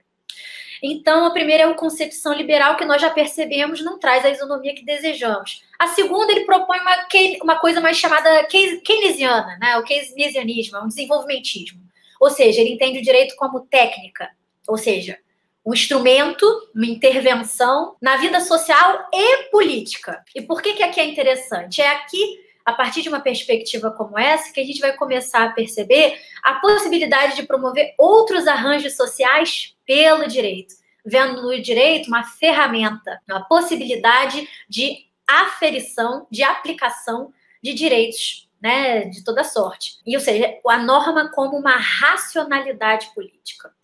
[0.82, 4.74] Então, a primeira é a concepção liberal que nós já percebemos não traz a isonomia
[4.74, 5.62] que desejamos.
[5.78, 7.06] A segunda, ele propõe uma,
[7.42, 9.76] uma coisa mais chamada keynesiana, né?
[9.78, 11.80] o keynesianismo, é um desenvolvimentismo.
[12.20, 14.30] Ou seja, ele entende o direito como técnica,
[14.68, 15.18] ou seja,
[15.64, 20.22] um instrumento, uma intervenção na vida social e política.
[20.34, 21.80] E por que, que aqui é interessante?
[21.80, 25.52] É aqui, a partir de uma perspectiva como essa, que a gente vai começar a
[25.52, 33.20] perceber a possibilidade de promover outros arranjos sociais pelo direito, vendo no direito uma ferramenta,
[33.28, 39.98] uma possibilidade de aferição, de aplicação de direitos né, de toda sorte.
[40.06, 43.74] E, ou seja, a norma como uma racionalidade política.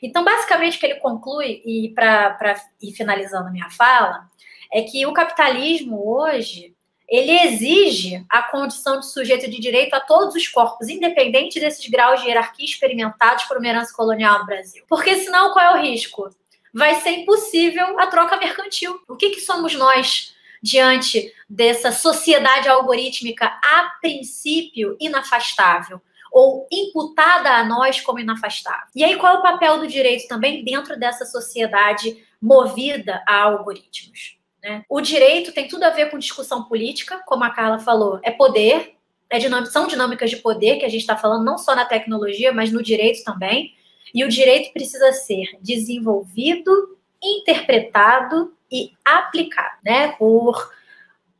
[0.00, 4.30] Então, basicamente, o que ele conclui, e para ir finalizando a minha fala,
[4.72, 6.75] é que o capitalismo hoje
[7.08, 12.20] ele exige a condição de sujeito de direito a todos os corpos, independente desses graus
[12.20, 14.84] de hierarquia experimentados por uma herança colonial no Brasil.
[14.88, 16.28] Porque senão, qual é o risco?
[16.74, 19.00] Vai ser impossível a troca mercantil.
[19.08, 26.00] O que, que somos nós diante dessa sociedade algorítmica a princípio inafastável?
[26.36, 28.88] ou imputada a nós como inafastável.
[28.94, 34.35] E aí, qual é o papel do direito também dentro dessa sociedade movida a algoritmos?
[34.66, 34.84] Né?
[34.88, 38.94] O direito tem tudo a ver com discussão política, como a Carla falou, é poder,
[39.30, 42.52] é dinâmica, são dinâmicas de poder que a gente está falando não só na tecnologia,
[42.52, 43.74] mas no direito também.
[44.12, 50.08] E o direito precisa ser desenvolvido, interpretado e aplicado, né?
[50.18, 50.72] Por,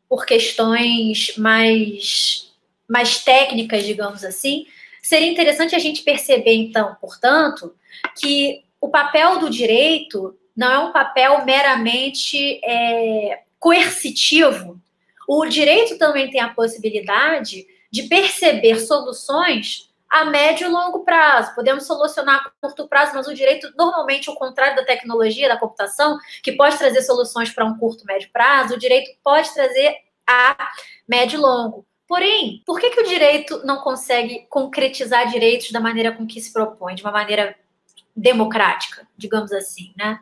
[0.09, 2.53] por questões mais,
[2.89, 4.67] mais técnicas, digamos assim,
[5.07, 7.73] Seria interessante a gente perceber, então, portanto,
[8.21, 14.81] que o papel do direito não é um papel meramente é, coercitivo.
[15.29, 21.55] O direito também tem a possibilidade de perceber soluções a médio e longo prazo.
[21.55, 26.19] Podemos solucionar a curto prazo, mas o direito, normalmente, o contrário da tecnologia, da computação,
[26.43, 30.57] que pode trazer soluções para um curto, médio prazo, o direito pode trazer a
[31.09, 31.85] médio e longo.
[32.07, 36.53] Porém, por que, que o direito não consegue concretizar direitos da maneira com que se
[36.53, 37.57] propõe, de uma maneira
[38.15, 40.21] democrática, digamos assim, né?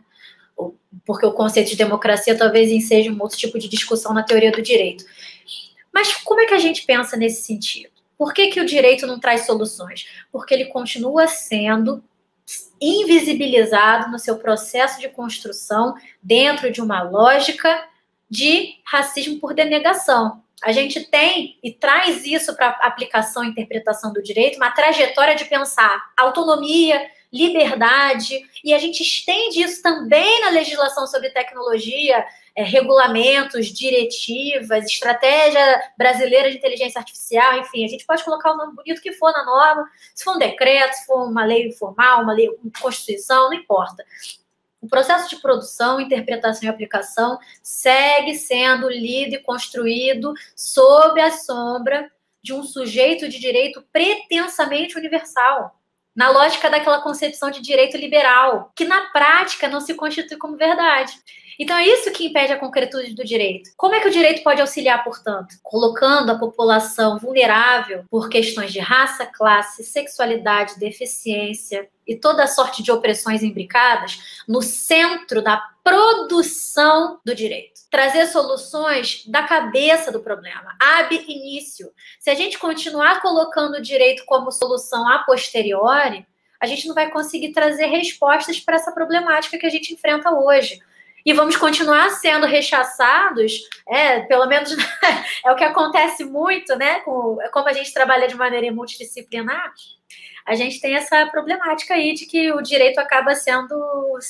[1.05, 4.63] Porque o conceito de democracia talvez enseja um outro tipo de discussão na teoria do
[4.63, 5.05] direito.
[5.93, 7.91] Mas como é que a gente pensa nesse sentido?
[8.17, 10.07] Por que, que o direito não traz soluções?
[10.33, 12.03] Porque ele continua sendo
[12.81, 17.87] invisibilizado no seu processo de construção dentro de uma lógica
[18.29, 20.43] de racismo por denegação.
[20.63, 25.45] A gente tem e traz isso para aplicação e interpretação do direito, uma trajetória de
[25.45, 27.01] pensar autonomia,
[27.35, 35.83] liberdade, e a gente estende isso também na legislação sobre tecnologia, é, regulamentos, diretivas, estratégia
[35.99, 39.45] brasileira de inteligência artificial, enfim, a gente pode colocar o nome bonito que for na
[39.45, 43.55] norma, se for um decreto, se for uma lei formal, uma lei, uma constituição, não
[43.55, 44.05] importa.
[44.81, 52.09] O processo de produção, interpretação e aplicação segue sendo lido e construído sob a sombra
[52.41, 55.75] de um sujeito de direito pretensamente universal
[56.15, 61.13] na lógica daquela concepção de direito liberal, que na prática não se constitui como verdade.
[61.59, 63.71] Então é isso que impede a concretude do direito.
[63.77, 65.57] Como é que o direito pode auxiliar, portanto?
[65.63, 72.93] Colocando a população vulnerável por questões de raça, classe, sexualidade, deficiência e toda sorte de
[72.93, 77.81] opressões imbricadas no centro da produção do direito.
[77.91, 81.93] Trazer soluções da cabeça do problema, ab início.
[82.19, 86.27] Se a gente continuar colocando o direito como solução a posteriori,
[86.61, 90.81] a gente não vai conseguir trazer respostas para essa problemática que a gente enfrenta hoje
[91.25, 94.71] e vamos continuar sendo rechaçados, é, pelo menos
[95.45, 97.01] é o que acontece muito, né?
[97.01, 99.73] Com, como a gente trabalha de maneira multidisciplinar,
[100.45, 103.75] a gente tem essa problemática aí de que o direito acaba sendo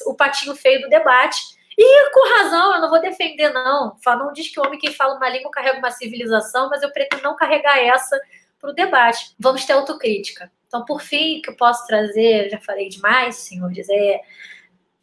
[0.07, 1.40] o patinho feio do debate.
[1.76, 3.96] E com razão, eu não vou defender, não.
[4.07, 7.24] Não diz que o homem que fala uma língua carrega uma civilização, mas eu pretendo
[7.24, 8.16] não carregar essa
[8.61, 9.35] para o debate.
[9.40, 10.52] Vamos ter autocrítica.
[10.68, 14.20] Então, por fim, que eu posso trazer, já falei demais, senhores, é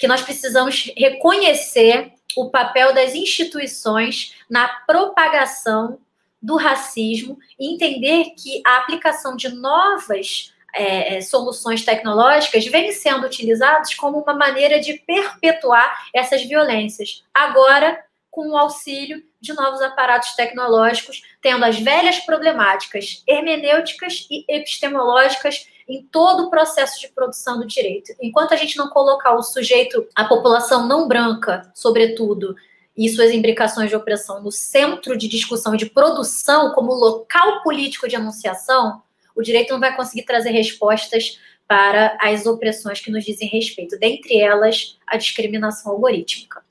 [0.02, 6.00] que nós precisamos reconhecer o papel das instituições na propagação
[6.42, 13.28] do racismo e entender que a aplicação de novas é, é, soluções tecnológicas vem sendo
[13.28, 17.24] utilizadas como uma maneira de perpetuar essas violências.
[17.32, 25.68] Agora, com o auxílio de novos aparatos tecnológicos, tendo as velhas problemáticas hermenêuticas e epistemológicas
[25.92, 28.14] em todo o processo de produção do direito.
[28.22, 32.56] Enquanto a gente não colocar o sujeito, a população não branca, sobretudo,
[32.96, 38.08] e suas imbricações de opressão no centro de discussão e de produção, como local político
[38.08, 39.02] de anunciação,
[39.36, 44.40] o direito não vai conseguir trazer respostas para as opressões que nos dizem respeito, dentre
[44.40, 46.62] elas a discriminação algorítmica.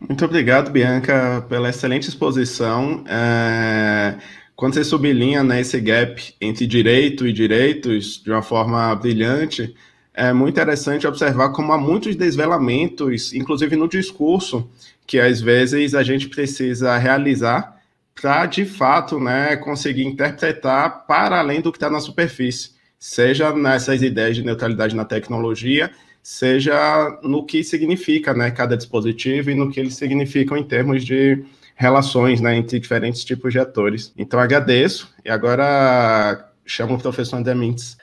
[0.00, 3.04] Muito obrigado, Bianca, pela excelente exposição.
[3.06, 9.74] É quando você sublinha né, esse gap entre direito e direitos de uma forma brilhante,
[10.12, 14.70] é muito interessante observar como há muitos desvelamentos, inclusive no discurso,
[15.06, 17.80] que às vezes a gente precisa realizar
[18.14, 24.02] para, de fato, né, conseguir interpretar para além do que está na superfície, seja nessas
[24.02, 25.90] ideias de neutralidade na tecnologia,
[26.22, 31.42] seja no que significa né, cada dispositivo e no que eles significam em termos de
[31.80, 34.12] relações né, entre diferentes tipos de atores.
[34.14, 37.96] Então, agradeço e agora chamo o professor André Mintz.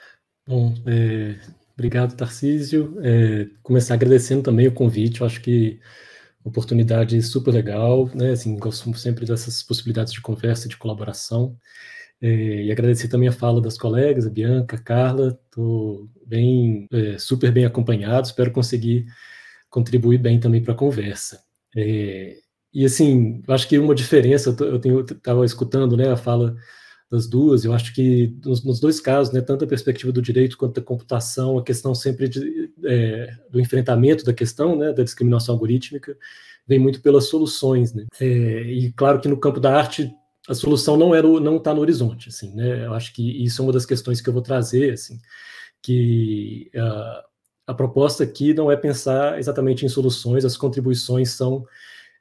[0.44, 1.36] Bom, é,
[1.74, 2.98] obrigado, Tarcísio.
[3.00, 5.78] É, começar agradecendo também o convite, eu acho que
[6.42, 8.32] oportunidade super legal, né?
[8.32, 11.56] Assim, gosto sempre dessas possibilidades de conversa, de colaboração.
[12.20, 17.16] É, e agradecer também a fala das colegas, a Bianca, a Carla, estou bem, é,
[17.16, 19.06] super bem acompanhado, espero conseguir
[19.70, 21.40] contribuir bem também para a conversa.
[21.76, 22.38] É,
[22.72, 26.54] e assim, eu acho que uma diferença, eu estava escutando, né, a fala
[27.10, 30.58] das duas, eu acho que nos, nos, dois casos, né, tanto a perspectiva do direito
[30.58, 35.54] quanto da computação, a questão sempre de, é, do enfrentamento da questão, né, da discriminação
[35.54, 36.16] algorítmica,
[36.66, 40.10] vem muito pelas soluções, né, é, e claro que no campo da arte
[40.46, 43.64] a solução não era não está no horizonte, assim, né, eu acho que isso é
[43.64, 45.18] uma das questões que eu vou trazer, assim,
[45.82, 47.24] que a,
[47.68, 51.64] a proposta aqui não é pensar exatamente em soluções, as contribuições são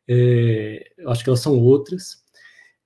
[0.08, 2.24] é, acho que elas são outras,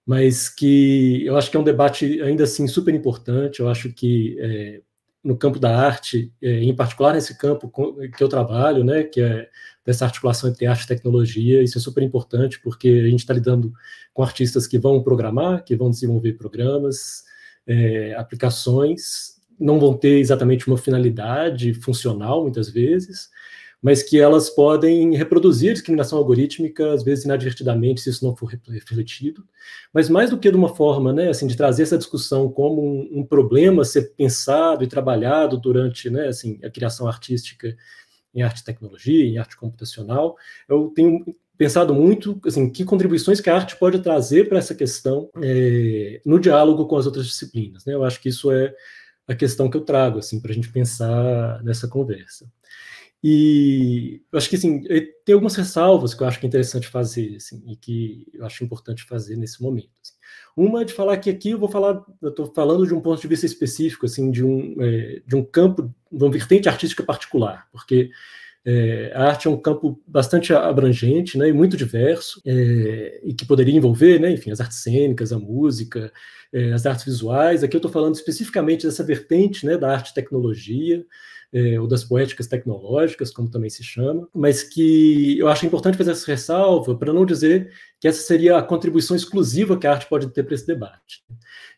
[0.05, 3.59] mas que eu acho que é um debate ainda assim super importante.
[3.59, 4.81] Eu acho que é,
[5.23, 7.71] no campo da arte, é, em particular nesse campo
[8.15, 9.49] que eu trabalho, né, que é
[9.85, 13.71] dessa articulação entre arte e tecnologia, isso é super importante, porque a gente está lidando
[14.13, 17.23] com artistas que vão programar, que vão desenvolver programas,
[17.67, 23.29] é, aplicações, não vão ter exatamente uma finalidade funcional, muitas vezes,
[23.81, 29.43] mas que elas podem reproduzir discriminação algorítmica, às vezes inadvertidamente, se isso não for refletido.
[29.91, 33.19] Mas mais do que de uma forma, né, assim, de trazer essa discussão como um,
[33.19, 37.75] um problema a ser pensado e trabalhado durante, né, assim, a criação artística
[38.33, 40.37] em arte e tecnologia, em arte computacional,
[40.69, 41.25] eu tenho
[41.57, 46.39] pensado muito, assim, que contribuições que a arte pode trazer para essa questão é, no
[46.39, 47.85] diálogo com as outras disciplinas.
[47.85, 47.93] Né?
[47.93, 48.73] Eu acho que isso é
[49.27, 52.47] a questão que eu trago, assim, para a gente pensar nessa conversa.
[53.23, 54.81] E eu acho que assim,
[55.25, 58.63] tem algumas ressalvas que eu acho que é interessante fazer, assim, e que eu acho
[58.63, 59.91] importante fazer nesse momento.
[60.01, 60.13] Assim.
[60.57, 63.21] Uma é de falar que aqui eu vou falar, eu estou falando de um ponto
[63.21, 67.67] de vista específico, assim, de um, é, de um campo, de uma vertente artística particular,
[67.71, 68.09] porque
[68.65, 73.45] é, a arte é um campo bastante abrangente né, e muito diverso, é, e que
[73.45, 76.11] poderia envolver, né, enfim, as artes cênicas, a música,
[76.53, 77.63] é, as artes visuais.
[77.63, 81.03] Aqui eu estou falando especificamente dessa vertente né, da arte e tecnologia,
[81.53, 86.11] é, ou das poéticas tecnológicas, como também se chama, mas que eu acho importante fazer
[86.11, 90.29] essa ressalva para não dizer que essa seria a contribuição exclusiva que a arte pode
[90.29, 91.23] ter para esse debate.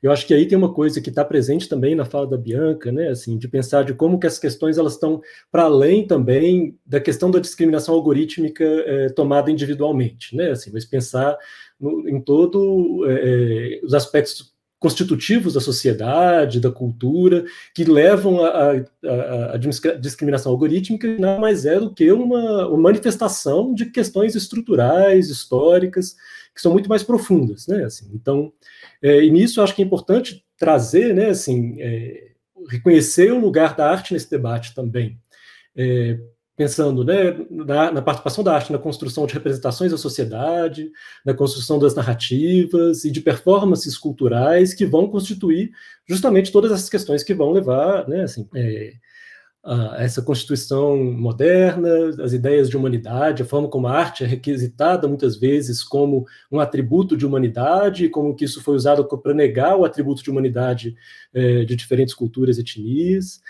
[0.02, 2.92] Eu acho que aí tem uma coisa que está presente também na fala da Bianca,
[2.92, 5.22] né, assim, de pensar de como que essas questões elas estão
[5.52, 11.38] para além também da questão da discriminação algorítmica é, tomada individualmente, né, assim, mas pensar
[11.80, 14.53] no, em todo é, os aspectos
[14.84, 19.56] constitutivos da sociedade, da cultura, que levam à
[19.98, 26.18] discriminação algorítmica, nada mais é do que uma, uma, manifestação de questões estruturais, históricas,
[26.54, 27.86] que são muito mais profundas, né?
[27.86, 28.52] Assim, então,
[29.02, 31.30] é, e nisso acho que é importante trazer, né?
[31.30, 32.32] Assim, é,
[32.70, 35.18] reconhecer o lugar da arte nesse debate também.
[35.78, 36.20] É,
[36.56, 40.92] pensando né, na, na, participação da arte na construção de representações da sociedade,
[41.26, 45.72] na construção das narrativas e de performances culturais que vão constituir
[46.08, 48.94] justamente todas essas questões que vão levar né, assim, é,
[49.64, 51.90] a essa constituição moderna,
[52.22, 56.60] as ideias de humanidade, a forma como a arte é requisitada muitas vezes como um
[56.60, 60.96] atributo de humanidade, como que isso foi usado para negar o atributo de humanidade
[61.34, 63.42] é, de diferentes culturas e etnias.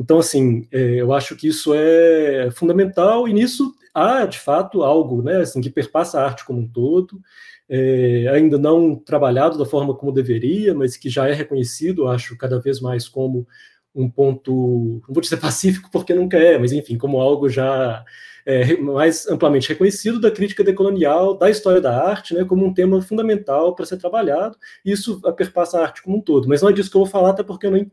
[0.00, 5.22] Então, assim, é, eu acho que isso é fundamental e nisso há, de fato, algo
[5.22, 7.20] né, assim, que perpassa a arte como um todo,
[7.68, 12.58] é, ainda não trabalhado da forma como deveria, mas que já é reconhecido, acho, cada
[12.58, 13.46] vez mais como
[13.94, 18.02] um ponto, não vou dizer pacífico porque nunca é, mas enfim, como algo já
[18.46, 23.02] é, mais amplamente reconhecido da crítica decolonial, da história da arte, né, como um tema
[23.02, 26.48] fundamental para ser trabalhado, e isso perpassa a arte como um todo.
[26.48, 27.86] Mas não é disso que eu vou falar, até porque eu não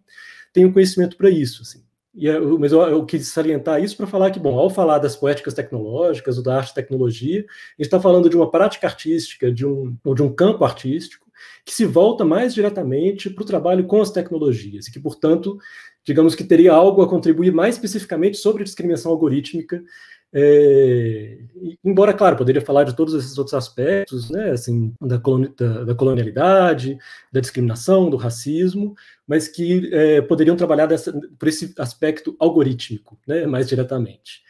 [0.54, 1.64] tenho conhecimento para isso.
[1.64, 1.87] Assim.
[2.18, 5.16] E eu, mas eu, eu quis salientar isso para falar que, bom, ao falar das
[5.16, 7.46] poéticas tecnológicas ou da arte tecnologia,
[7.78, 11.28] está falando de uma prática artística, de um, ou de um campo artístico,
[11.64, 15.60] que se volta mais diretamente para o trabalho com as tecnologias, e que, portanto,
[16.04, 19.84] digamos que teria algo a contribuir mais especificamente sobre discriminação algorítmica
[20.34, 21.40] é,
[21.84, 26.98] embora, claro, poderia falar de todos esses outros aspectos, né, assim, da, da, da colonialidade,
[27.32, 33.46] da discriminação, do racismo, mas que é, poderiam trabalhar dessa, por esse aspecto algorítmico, né,
[33.46, 34.42] mais diretamente.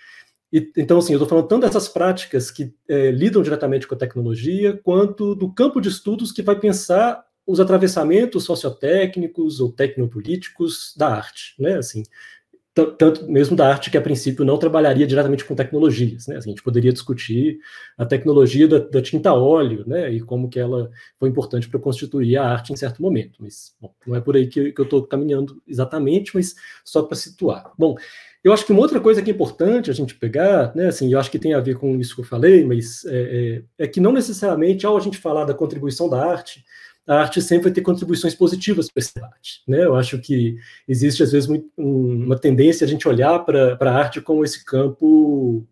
[0.52, 3.98] E, então, assim, eu estou falando tanto dessas práticas que é, lidam diretamente com a
[3.98, 11.08] tecnologia, quanto do campo de estudos que vai pensar os atravessamentos sociotécnicos ou tecnopolíticos da
[11.16, 12.04] arte, né, assim,
[12.86, 16.38] tanto mesmo da arte que a princípio não trabalharia diretamente com tecnologias, né?
[16.38, 17.60] Assim, a gente poderia discutir
[17.98, 20.12] a tecnologia da, da, tinta óleo, né?
[20.12, 23.42] E como que ela foi importante para constituir a arte em certo momento.
[23.42, 27.18] Mas bom, não é por aí que, que eu estou caminhando exatamente, mas só para
[27.18, 27.72] situar.
[27.78, 27.96] Bom,
[28.44, 30.88] eu acho que uma outra coisa que é importante a gente pegar, né?
[30.88, 33.86] Assim, eu acho que tem a ver com isso que eu falei, mas é, é,
[33.86, 36.64] é que não necessariamente ao a gente falar da contribuição da arte
[37.08, 39.62] a arte sempre vai ter contribuições positivas para esse debate.
[39.66, 39.86] Né?
[39.86, 43.98] Eu acho que existe, às vezes, muito, um, uma tendência a gente olhar para a
[43.98, 45.66] arte como esse campo,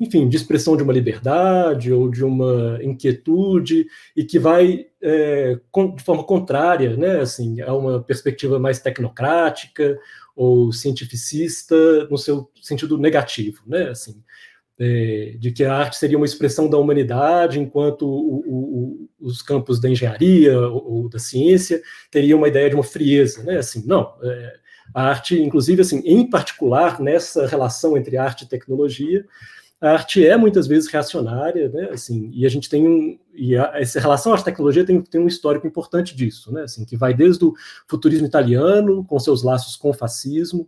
[0.00, 3.86] enfim, de expressão de uma liberdade ou de uma inquietude,
[4.16, 9.96] e que vai, é, com, de forma contrária, né, assim, a uma perspectiva mais tecnocrática
[10.34, 13.62] ou cientificista, no seu sentido negativo.
[13.64, 13.90] Né?
[13.90, 14.20] Assim,
[14.80, 19.78] é, de que a arte seria uma expressão da humanidade, enquanto o, o, os campos
[19.78, 23.58] da engenharia ou, ou, da ciência teriam uma ideia de uma frieza, né?
[23.58, 24.14] Assim, não.
[24.22, 24.54] É,
[24.94, 29.26] a arte, inclusive, assim, em particular nessa relação entre arte e tecnologia,
[29.78, 31.90] a arte é muitas vezes reacionária, né?
[31.92, 35.28] Assim, e a gente tem um e a, essa relação à tecnologia tem, tem um
[35.28, 36.62] histórico importante disso, né?
[36.62, 37.52] Assim, que vai desde o
[37.86, 40.66] futurismo italiano com seus laços com o fascismo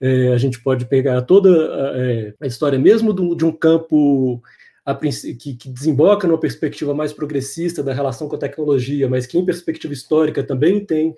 [0.00, 4.42] é, a gente pode pegar toda a, é, a história mesmo do, de um campo
[4.84, 9.38] a, que, que, desemboca numa perspectiva mais progressista da relação com a tecnologia, mas que
[9.38, 11.14] em perspectiva histórica também tem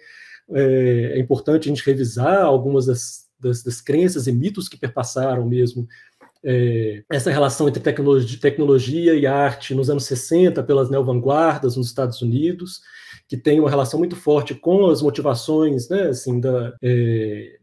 [0.51, 5.47] é, é importante a gente revisar algumas das, das, das, crenças e mitos que perpassaram
[5.47, 5.87] mesmo
[6.43, 12.23] é, essa relação entre tecnologia, tecnologia, e arte nos anos 60 pelas neo-vanguardas nos Estados
[12.23, 12.81] Unidos,
[13.27, 17.59] que tem uma relação muito forte com as motivações né, assim, da, é,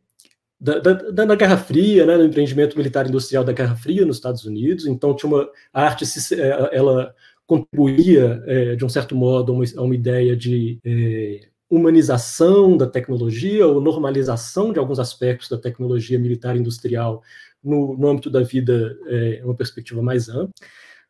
[0.60, 4.46] da, da, da, Guerra Fria, né, no empreendimento militar industrial da Guerra Fria nos Estados
[4.46, 4.88] Unidos.
[4.88, 7.14] Então, tinha uma a arte, é, ela
[7.46, 12.88] contribuía, é, de um certo modo, a uma, a uma ideia de é, humanização da
[12.88, 17.22] tecnologia ou normalização de alguns aspectos da tecnologia militar industrial
[17.64, 20.54] no, no âmbito da vida, é, uma perspectiva mais ampla.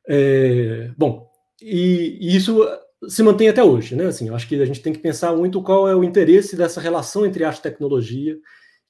[0.08, 1.30] É, bom,
[1.62, 2.66] e, e, isso
[3.08, 4.06] se mantém até hoje, né?
[4.06, 6.82] Assim, eu acho que a gente tem que pensar muito qual é o interesse dessa
[6.82, 8.38] relação entre arte e tecnologia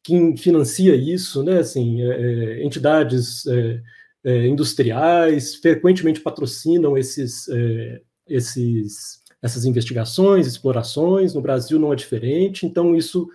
[0.06, 1.58] quem financia isso, né?
[1.58, 3.82] Assim, é, é, entidades é,
[4.24, 11.34] é, industriais frequentemente patrocinam esses, é, esses, essas investigações, explorações.
[11.34, 12.68] No Brasil não é diferente.
[12.68, 13.28] Então isso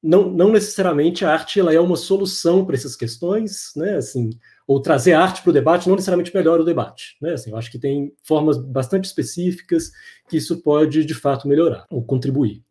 [0.00, 3.96] não, não necessariamente a arte ela é uma solução para essas questões, né?
[3.96, 4.30] Assim,
[4.64, 7.32] ou trazer arte para o debate não necessariamente melhora o debate, né?
[7.32, 9.90] Assim, eu acho que tem formas bastante específicas
[10.28, 12.62] que isso pode de fato melhorar ou contribuir.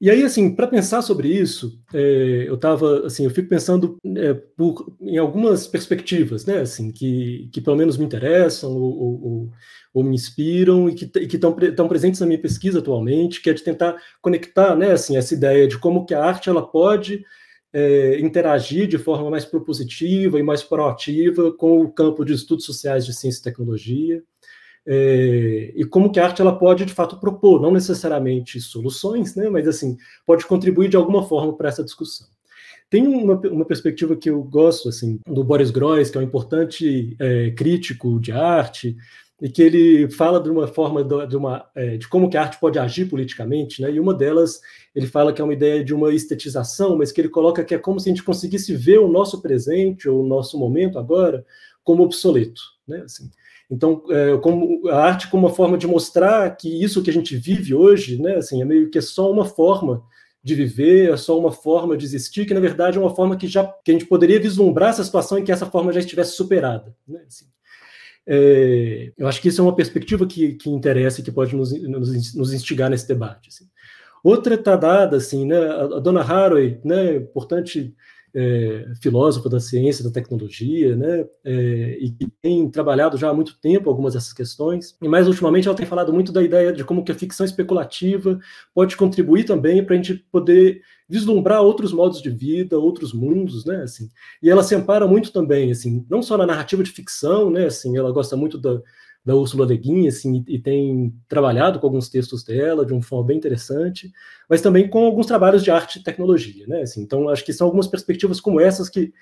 [0.00, 4.32] E aí, assim, para pensar sobre isso, é, eu estava, assim, eu fico pensando é,
[4.32, 9.52] por, em algumas perspectivas, né, assim, que, que pelo menos me interessam ou, ou,
[9.92, 13.96] ou me inspiram e que estão presentes na minha pesquisa atualmente, que é de tentar
[14.22, 17.24] conectar, né, assim, essa ideia de como que a arte ela pode
[17.72, 23.04] é, interagir de forma mais propositiva e mais proativa com o campo de estudos sociais
[23.04, 24.22] de ciência e tecnologia,
[24.90, 29.50] é, e como que a arte ela pode de fato propor, não necessariamente soluções, né,
[29.50, 32.26] mas assim pode contribuir de alguma forma para essa discussão.
[32.88, 37.14] Tem uma, uma, perspectiva que eu gosto assim do Boris Groys, que é um importante
[37.20, 38.96] é, crítico de arte
[39.42, 42.58] e que ele fala de uma forma de, uma é, de como que a arte
[42.58, 43.92] pode agir politicamente, né?
[43.92, 44.58] E uma delas
[44.94, 47.78] ele fala que é uma ideia de uma estetização, mas que ele coloca que é
[47.78, 51.44] como se a gente conseguisse ver o nosso presente ou o nosso momento agora
[51.84, 53.02] como obsoleto, né?
[53.02, 53.30] Assim,
[53.70, 57.36] então, é, como a arte como uma forma de mostrar que isso que a gente
[57.36, 60.02] vive hoje, né, assim, é meio que é só uma forma
[60.42, 63.46] de viver, é só uma forma de existir, que na verdade é uma forma que
[63.46, 66.96] já que a gente poderia vislumbrar essa situação em que essa forma já estivesse superada.
[67.06, 67.44] Né, assim.
[68.26, 71.70] é, eu acho que isso é uma perspectiva que, que interessa e que pode nos,
[71.82, 73.50] nos, nos instigar nesse debate.
[73.50, 73.66] Assim.
[74.24, 77.94] Outra está dada, assim, né, a, a dona Haraway, né, importante
[78.34, 83.58] é, filósofa da ciência, da tecnologia, né, é, e que tem trabalhado já há muito
[83.60, 84.96] tempo algumas dessas questões.
[85.00, 88.38] E mais ultimamente ela tem falado muito da ideia de como que a ficção especulativa
[88.74, 93.82] pode contribuir também para a gente poder vislumbrar outros modos de vida, outros mundos, né,
[93.82, 94.08] assim.
[94.42, 97.96] E ela se ampara muito também, assim, não só na narrativa de ficção, né, assim,
[97.96, 98.80] ela gosta muito da
[99.28, 103.02] da Úrsula Le Guin, assim, e, e, tem trabalhado com alguns textos dela de uma
[103.02, 104.10] forma bem interessante,
[104.48, 106.80] mas também com alguns trabalhos de arte e tecnologia, né?
[106.80, 109.12] Assim, então, acho que são algumas perspectivas como essas que,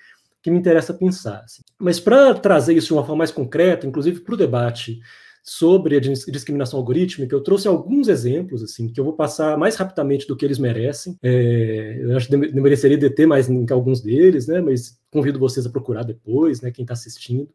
[0.41, 1.41] que me interessa pensar.
[1.43, 1.61] Assim.
[1.77, 4.97] Mas para trazer isso de uma forma mais concreta, inclusive para o debate
[5.43, 10.25] sobre a discriminação algorítmica, eu trouxe alguns exemplos, assim, que eu vou passar mais rapidamente
[10.25, 11.17] do que eles merecem.
[11.21, 14.61] É, eu acho que mereceria deter mais em alguns deles, né?
[14.61, 16.71] Mas convido vocês a procurar depois, né?
[16.71, 17.49] Quem está assistindo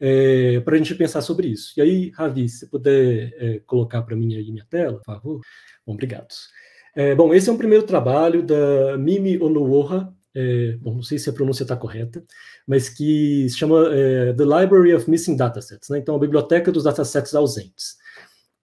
[0.00, 1.72] é, para a gente pensar sobre isso.
[1.76, 5.40] E aí, Ravi, se puder é, colocar para mim aí minha tela, por favor.
[5.86, 6.28] Bom, obrigado.
[6.94, 11.30] É, bom, esse é um primeiro trabalho da Mimi Onuoha, é, bom, não sei se
[11.30, 12.22] a pronúncia está correta,
[12.66, 15.98] mas que se chama é, The Library of Missing Datasets, né?
[15.98, 17.96] então a biblioteca dos datasets ausentes.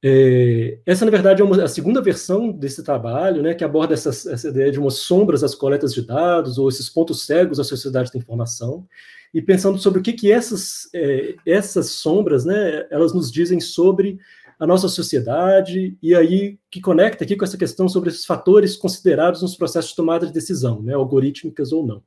[0.06, 4.10] É, essa, na verdade, é uma, a segunda versão desse trabalho, né, que aborda essa,
[4.10, 8.12] essa ideia de umas sombras das coletas de dados, ou esses pontos cegos da sociedade
[8.12, 8.86] da informação,
[9.34, 14.20] e pensando sobre o que, que essas, é, essas sombras, né, elas nos dizem sobre
[14.60, 19.42] a nossa sociedade, e aí que conecta aqui com essa questão sobre esses fatores considerados
[19.42, 22.04] nos processos de tomada de decisão, né, algorítmicas ou não.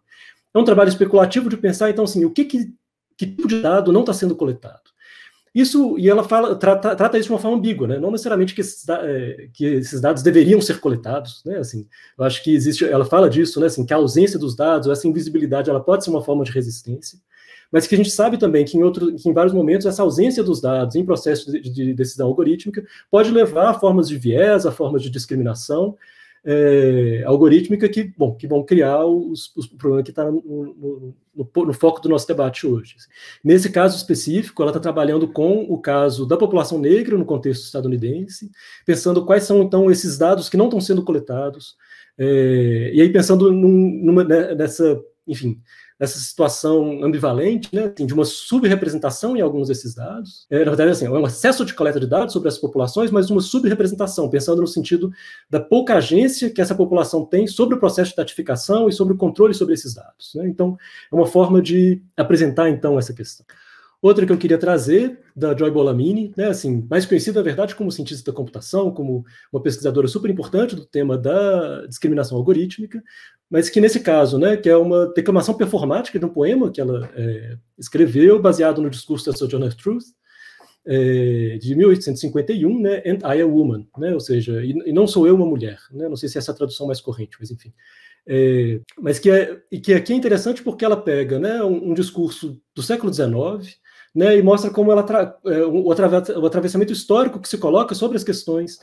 [0.52, 2.74] É um trabalho especulativo de pensar, então, assim, o que, que,
[3.16, 4.95] que tipo de dado não está sendo coletado?
[5.56, 7.98] Isso, e ela fala, trata, trata isso de uma forma ambígua, né?
[7.98, 11.56] não necessariamente que esses, é, que esses, dados deveriam ser coletados, né?
[11.56, 11.88] assim,
[12.18, 13.64] eu acho que existe, ela fala disso, né?
[13.64, 17.18] assim, que a ausência dos dados, essa invisibilidade, ela pode ser uma forma de resistência,
[17.72, 20.44] mas que a gente sabe também que em, outro, que em vários momentos essa ausência
[20.44, 24.70] dos dados em processo de, de decisão algorítmica pode levar a formas de viés, a
[24.70, 25.96] formas de discriminação,
[26.48, 31.66] é, algorítmica que, bom, que vão criar os, os problemas que está no, no, no,
[31.66, 32.94] no, foco do nosso debate hoje.
[33.42, 38.48] Nesse caso específico, ela está trabalhando com o caso da população negra no contexto estadunidense,
[38.86, 41.74] pensando quais são, então, esses dados que não estão sendo coletados,
[42.16, 45.60] é, e aí pensando num, numa, né, nessa enfim,
[45.98, 50.46] nessa situação ambivalente, né, assim, de uma subrepresentação em alguns desses dados.
[50.50, 53.30] É, na verdade, assim, é um excesso de coleta de dados sobre as populações, mas
[53.30, 55.10] uma subrepresentação, pensando no sentido
[55.48, 59.16] da pouca agência que essa população tem sobre o processo de datificação e sobre o
[59.16, 60.32] controle sobre esses dados.
[60.34, 60.48] Né?
[60.48, 60.76] Então,
[61.10, 63.46] é uma forma de apresentar, então, essa questão.
[64.00, 67.90] Outra que eu queria trazer, da Joy Bolamini, né, assim, mais conhecida, na verdade, como
[67.90, 73.02] cientista da computação, como uma pesquisadora super importante do tema da discriminação algorítmica,
[73.48, 77.08] mas que nesse caso, né, que é uma declamação performática de um poema que ela
[77.14, 80.04] é, escreveu, baseado no discurso da Sojourner Truth,
[80.86, 85.26] é, de 1851, né, And I a Woman, né, ou seja, e, e, não sou
[85.26, 87.72] eu uma mulher, né, não sei se é essa a tradução mais corrente, mas enfim.
[88.28, 92.60] É, mas que, é, que aqui é interessante porque ela pega né, um, um discurso
[92.74, 93.78] do século XIX,
[94.16, 95.04] né, e mostra como ela
[95.44, 98.80] é, o, o atravessamento histórico que se coloca sobre as questões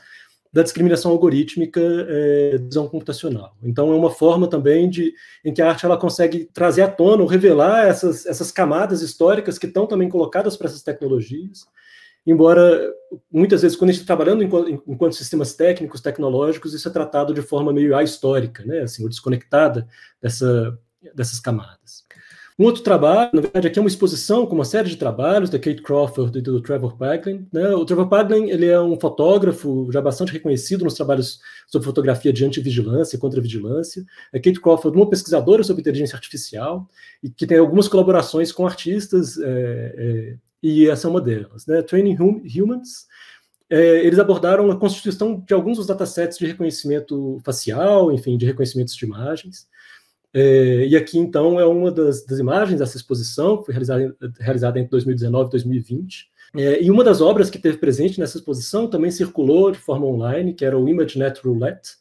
[0.53, 3.57] da discriminação algorítmica é, visão computacional.
[3.63, 5.11] Então é uma forma também de
[5.43, 9.57] em que a arte ela consegue trazer à tona ou revelar essas, essas camadas históricas
[9.57, 11.65] que estão também colocadas para essas tecnologias.
[12.27, 12.93] Embora
[13.31, 17.33] muitas vezes quando a gente está trabalhando enquanto, enquanto, sistemas técnicos, tecnológicos, isso é tratado
[17.33, 19.87] de forma meio ahistórica, né, assim, ou desconectada
[20.21, 20.77] dessa,
[21.15, 22.03] dessas camadas.
[22.57, 25.57] Um outro trabalho, na verdade, aqui é uma exposição com uma série de trabalhos da
[25.57, 27.47] Kate Crawford e do Trevor Paglin.
[27.51, 27.69] Né?
[27.69, 32.45] O Trevor Paglin ele é um fotógrafo já bastante reconhecido nos trabalhos sobre fotografia de
[32.45, 34.05] antivigilância e contra-vigilância.
[34.31, 36.87] A Kate Crawford, uma pesquisadora sobre inteligência artificial
[37.23, 41.65] e que tem algumas colaborações com artistas, é, é, e essa é uma delas.
[41.65, 41.81] Né?
[41.81, 43.07] Training Humans,
[43.69, 48.95] é, eles abordaram a constituição de alguns dos datasets de reconhecimento facial, enfim, de reconhecimentos
[48.95, 49.67] de imagens.
[50.33, 54.79] É, e aqui, então, é uma das, das, imagens dessa exposição, que foi realizada, realizada
[54.79, 56.27] entre 2019 e 2020.
[56.55, 60.53] É, e uma das obras que teve presente nessa exposição também circulou de forma online,
[60.53, 61.91] que era o ImageNet Roulette,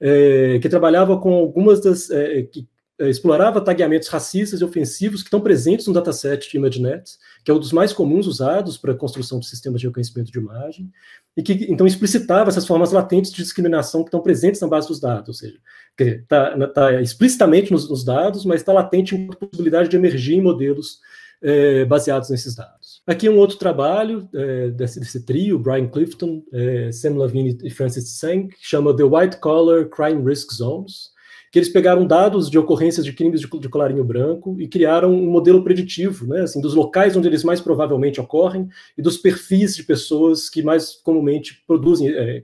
[0.00, 2.10] é, que trabalhava com algumas das.
[2.10, 2.66] É, que
[2.98, 7.10] é, explorava tagueamentos racistas e ofensivos que estão presentes no dataset de ImageNet,
[7.44, 10.38] que é um dos mais comuns usados para a construção de sistemas de reconhecimento de
[10.38, 10.90] imagem,
[11.36, 14.98] e que então explicitava essas formas latentes de discriminação que estão presentes na base dos
[14.98, 15.58] dados, ou seja,
[16.00, 21.00] está tá explicitamente nos, nos, dados, mas está latente uma possibilidade de emergir em modelos
[21.42, 23.02] é, baseados nesses dados.
[23.06, 28.04] Aqui um outro trabalho é, desse, desse, trio, Brian Clifton, é, Sam Levine e Francis
[28.04, 31.13] Tseng, que chama The White Collar Crime Risk Zones,
[31.54, 35.30] que eles pegaram dados de ocorrências de crimes de, de colarinho branco e criaram um
[35.30, 39.84] modelo preditivo, né, assim, dos locais onde eles mais provavelmente ocorrem e dos perfis de
[39.84, 42.42] pessoas que mais comumente produzem, é,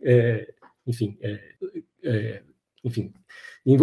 [0.00, 0.54] é,
[0.86, 1.38] enfim, é,
[2.02, 2.42] é
[2.86, 3.12] enfim,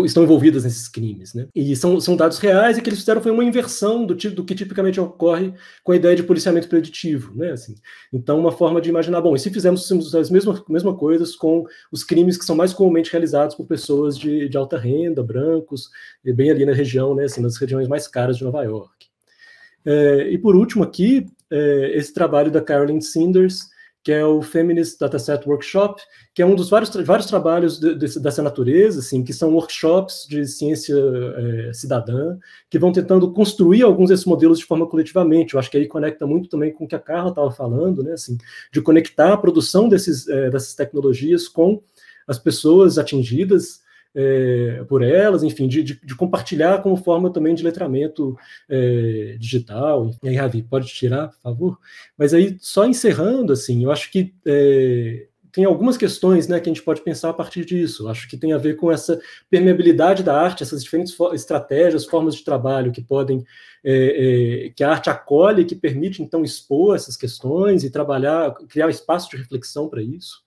[0.06, 1.34] estão envolvidas nesses crimes.
[1.34, 1.48] Né?
[1.54, 4.56] E são, são dados reais e que eles fizeram foi uma inversão do, do que
[4.56, 7.36] tipicamente ocorre com a ideia de policiamento preditivo.
[7.36, 7.52] Né?
[7.52, 7.76] Assim,
[8.14, 12.04] então, uma forma de imaginar, bom, e se fizermos as mesmas, mesmas coisas com os
[12.04, 15.90] crimes que são mais comumente realizados por pessoas de, de alta renda, brancos,
[16.24, 19.08] bem ali na região, né, assim, nas regiões mais caras de Nova York.
[19.86, 23.73] É, e por último aqui, é, esse trabalho da Carolyn Sanders,
[24.04, 26.02] que é o Feminist Dataset Workshop,
[26.34, 30.28] que é um dos vários, vários trabalhos de, de, dessa natureza, assim, que são workshops
[30.28, 32.38] de ciência é, cidadã,
[32.70, 35.54] que vão tentando construir alguns desses modelos de forma coletivamente.
[35.54, 38.12] Eu acho que aí conecta muito também com o que a Carla estava falando, né,
[38.12, 38.38] assim,
[38.74, 41.82] de conectar a produção desses, é, dessas tecnologias com
[42.28, 43.83] as pessoas atingidas
[44.16, 48.38] é, por elas, enfim, de, de, de, compartilhar como forma também de letramento
[48.70, 50.12] é, digital.
[50.22, 51.80] E aí, Ravi, pode tirar, por favor?
[52.18, 56.74] Mas aí, só encerrando, assim, eu acho que é, tem algumas questões né, que a
[56.74, 58.08] gente pode pensar a partir disso.
[58.08, 62.44] Acho que tem a ver com essa permeabilidade da arte, essas diferentes estratégias, formas de
[62.44, 63.44] trabalho que podem,
[63.84, 68.90] é, é, que a arte acolhe, que permite então expor essas questões e trabalhar, criar
[68.90, 70.44] espaço de reflexão para isso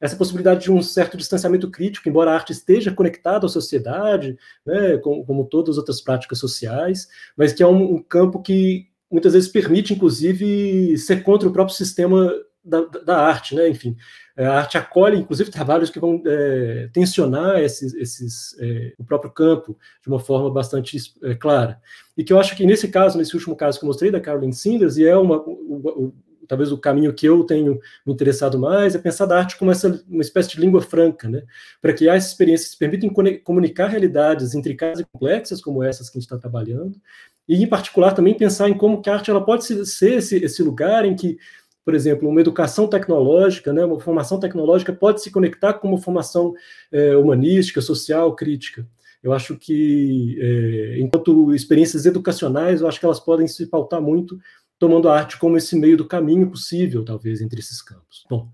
[0.00, 4.98] essa possibilidade de um certo distanciamento crítico, embora a arte esteja conectada à sociedade, né,
[4.98, 9.32] como, como todas as outras práticas sociais, mas que é um, um, campo que muitas
[9.32, 12.32] vezes permite, inclusive, ser contra o próprio sistema
[12.66, 13.68] da, da arte, né?
[13.68, 13.96] Enfim,
[14.36, 19.78] a arte acolhe, inclusive, trabalhos que vão é, tensionar esses, esses é, o próprio campo
[20.02, 21.80] de uma forma bastante é, clara.
[22.16, 24.52] E que eu acho que, nesse caso, nesse último caso que eu mostrei, da Caroline
[24.52, 26.12] Sanders, e é uma, o,
[26.46, 30.02] talvez o caminho que eu tenho me interessado mais é pensar da arte como essa
[30.08, 31.42] uma espécie de língua franca, né?
[31.80, 33.10] Para criar essas experiências que permitem
[33.42, 37.00] comunicar realidades intricadas e complexas como essas que a gente está trabalhando,
[37.48, 40.62] e em particular também pensar em como que a arte ela pode ser esse, esse
[40.62, 41.38] lugar em que
[41.86, 46.52] por exemplo, uma educação tecnológica, né, uma formação tecnológica pode se conectar com uma formação
[46.90, 48.84] é, humanística, social, crítica.
[49.22, 54.36] Eu acho que, é, enquanto experiências educacionais, eu acho que elas podem se pautar muito
[54.78, 58.24] tomando a arte como esse meio do caminho possível, talvez, entre esses campos.
[58.28, 58.48] Bom,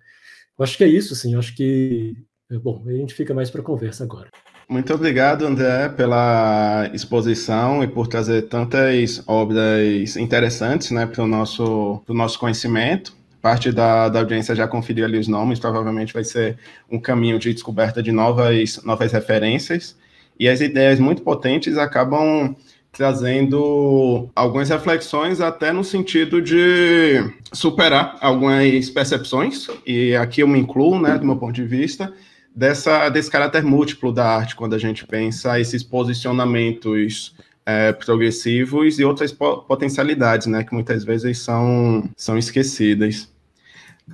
[0.58, 2.14] eu acho que é isso, assim, eu acho que,
[2.50, 4.28] é, bom, a gente fica mais para conversa agora.
[4.68, 12.02] Muito obrigado, André, pela exposição e por trazer tantas obras interessantes né, para o nosso,
[12.08, 13.14] nosso conhecimento.
[13.42, 16.56] Parte da, da audiência já conferiu ali os nomes, provavelmente vai ser
[16.90, 19.96] um caminho de descoberta de novas, novas referências.
[20.38, 22.56] E as ideias muito potentes acabam
[22.92, 31.00] trazendo algumas reflexões até no sentido de superar algumas percepções, e aqui eu me incluo,
[31.00, 32.12] né, do meu ponto de vista,
[32.54, 37.34] dessa, desse caráter múltiplo da arte, quando a gente pensa esses posicionamentos
[37.64, 43.32] é, progressivos e outras potencialidades, né, que muitas vezes são, são esquecidas.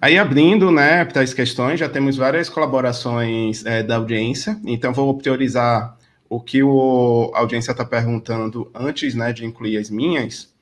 [0.00, 5.18] Aí, abrindo né, para as questões, já temos várias colaborações é, da audiência, então vou
[5.18, 5.97] priorizar
[6.28, 10.52] o que o, a audiência está perguntando antes né, de incluir as minhas.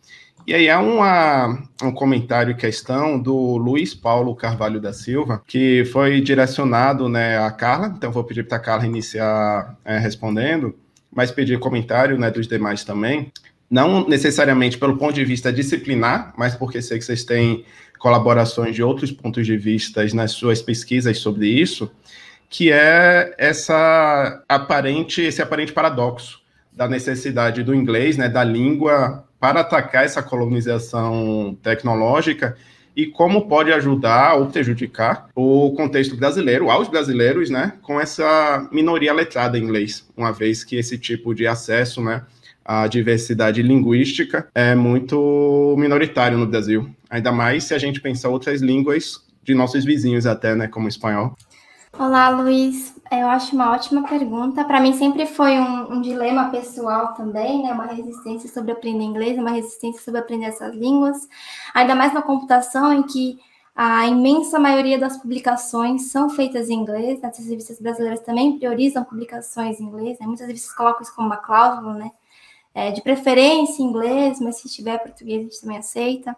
[0.46, 5.84] E aí há uma, um comentário e questão do Luiz Paulo Carvalho da Silva, que
[5.86, 10.76] foi direcionado né, a Carla, então vou pedir para a Carla iniciar é, respondendo,
[11.12, 13.32] mas pedir comentário né, dos demais também,
[13.68, 17.64] não necessariamente pelo ponto de vista disciplinar, mas porque sei que vocês têm
[17.98, 21.90] colaborações de outros pontos de vista nas suas pesquisas sobre isso,
[22.48, 26.40] que é essa aparente, esse aparente paradoxo
[26.72, 32.56] da necessidade do inglês, né, da língua, para atacar essa colonização tecnológica
[32.94, 39.12] e como pode ajudar ou prejudicar o contexto brasileiro, aos brasileiros, né, com essa minoria
[39.12, 42.22] letrada em inglês, uma vez que esse tipo de acesso, né,
[42.64, 48.60] à diversidade linguística é muito minoritário no Brasil, ainda mais se a gente pensar outras
[48.60, 51.36] línguas de nossos vizinhos até, né, como espanhol.
[51.98, 52.94] Olá, Luiz.
[53.10, 54.62] Eu acho uma ótima pergunta.
[54.64, 57.72] Para mim sempre foi um, um, dilema pessoal também, né?
[57.72, 61.26] Uma resistência sobre aprender inglês, uma resistência sobre aprender essas línguas.
[61.72, 63.38] Ainda mais na computação, em que
[63.74, 67.18] a imensa maioria das publicações são feitas em inglês.
[67.22, 67.30] Né?
[67.30, 70.18] As revistas brasileiras também priorizam publicações em inglês.
[70.18, 70.26] Né?
[70.26, 72.10] Muitas revistas colocam isso como uma cláusula, né?
[72.74, 76.36] É, de preferência em inglês, mas se tiver português a gente também aceita.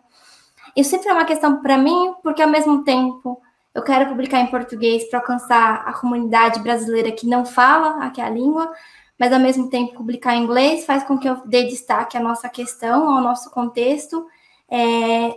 [0.76, 3.42] Isso sempre é uma questão para mim, porque ao mesmo tempo
[3.74, 8.70] eu quero publicar em português para alcançar a comunidade brasileira que não fala aquela língua,
[9.18, 12.48] mas ao mesmo tempo publicar em inglês faz com que eu dê destaque à nossa
[12.48, 14.26] questão, ao nosso contexto,
[14.70, 15.36] é,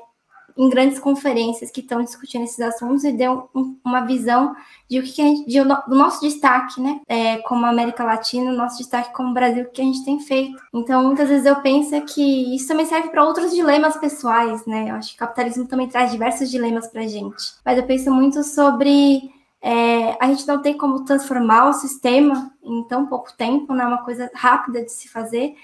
[0.57, 4.55] em grandes conferências que estão discutindo esses assuntos e deu um, uma visão
[4.89, 6.99] de o que, a gente, de, do nosso destaque, né?
[7.07, 10.61] É, como América Latina, nosso destaque como Brasil, que a gente tem feito.
[10.73, 14.89] Então, muitas vezes eu penso que isso também serve para outros dilemas pessoais, né?
[14.89, 17.43] Eu acho que o capitalismo também traz diversos dilemas para a gente.
[17.63, 19.31] Mas eu penso muito sobre
[19.61, 23.87] é, a gente não tem como transformar o sistema em tão pouco tempo, não é
[23.87, 25.55] uma coisa rápida de se fazer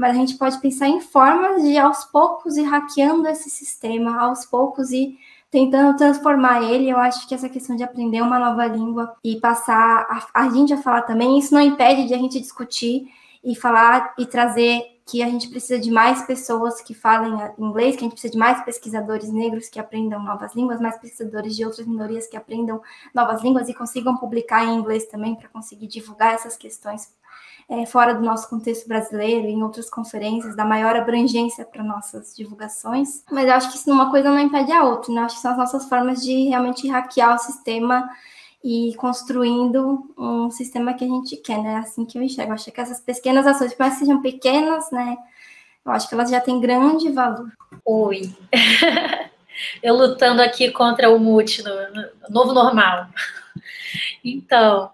[0.00, 4.46] mas a gente pode pensar em formas de aos poucos ir hackeando esse sistema, aos
[4.46, 5.18] poucos ir
[5.50, 6.88] tentando transformar ele.
[6.88, 10.72] Eu acho que essa questão de aprender uma nova língua e passar a, a gente
[10.72, 13.08] a falar também, isso não impede de a gente discutir
[13.44, 18.00] e falar e trazer que a gente precisa de mais pessoas que falem inglês, que
[18.00, 21.86] a gente precisa de mais pesquisadores negros que aprendam novas línguas, mais pesquisadores de outras
[21.86, 22.80] minorias que aprendam
[23.14, 27.12] novas línguas e consigam publicar em inglês também para conseguir divulgar essas questões
[27.70, 33.22] é, fora do nosso contexto brasileiro, em outras conferências, da maior abrangência para nossas divulgações.
[33.30, 35.20] Mas eu acho que isso uma coisa não impede a outra, né?
[35.20, 38.10] Acho que são as nossas formas de realmente hackear o sistema
[38.62, 41.76] e construindo um sistema que a gente quer, né?
[41.76, 42.50] Assim que eu enxergo.
[42.50, 45.16] Eu acho que essas pequenas ações, por mais que sejam pequenas, né?
[45.86, 47.52] Eu acho que elas já têm grande valor.
[47.84, 48.34] Oi.
[49.80, 53.06] eu lutando aqui contra o multi, no, no novo normal.
[54.24, 54.90] Então,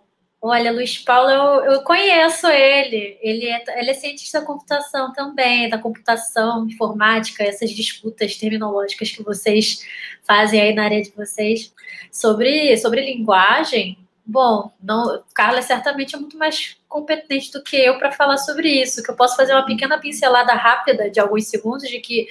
[0.49, 3.19] Olha, Luiz Paulo, eu, eu conheço ele.
[3.21, 9.25] Ele é, ele é cientista da computação também, da computação, informática, essas disputas terminológicas que
[9.25, 9.85] vocês
[10.23, 11.75] fazem aí na área de vocês.
[12.13, 18.13] Sobre, sobre linguagem, bom, não, Carla certamente é muito mais competente do que eu para
[18.13, 21.99] falar sobre isso, que eu posso fazer uma pequena pincelada rápida de alguns segundos de
[21.99, 22.29] que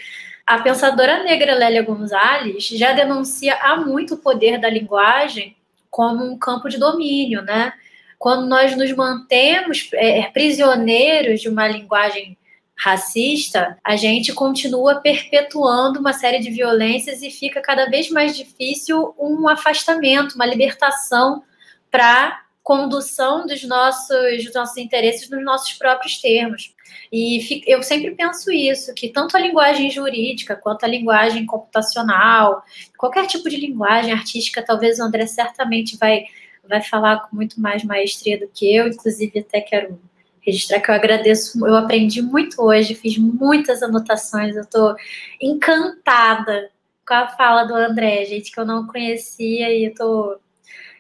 [0.48, 5.58] a pensadora negra Lélia Gonzalez já denuncia há muito o poder da linguagem
[5.92, 7.74] como um campo de domínio, né?
[8.18, 12.38] Quando nós nos mantemos é, prisioneiros de uma linguagem
[12.78, 19.16] racista, a gente continua perpetuando uma série de violências e fica cada vez mais difícil
[19.18, 21.44] um afastamento, uma libertação
[21.90, 26.74] para condução dos nossos, dos nossos interesses nos nossos próprios termos.
[27.12, 32.64] E eu sempre penso isso, que tanto a linguagem jurídica quanto a linguagem computacional,
[32.98, 36.26] qualquer tipo de linguagem artística, talvez o André certamente vai
[36.68, 40.00] vai falar com muito mais maestria do que eu, inclusive até quero
[40.42, 44.96] registrar que eu agradeço, eu aprendi muito hoje, fiz muitas anotações, eu estou
[45.42, 46.70] encantada
[47.08, 50.40] com a fala do André, gente que eu não conhecia e eu tô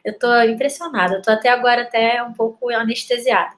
[0.03, 3.55] Eu estou impressionada, estou até agora até um pouco anestesiada.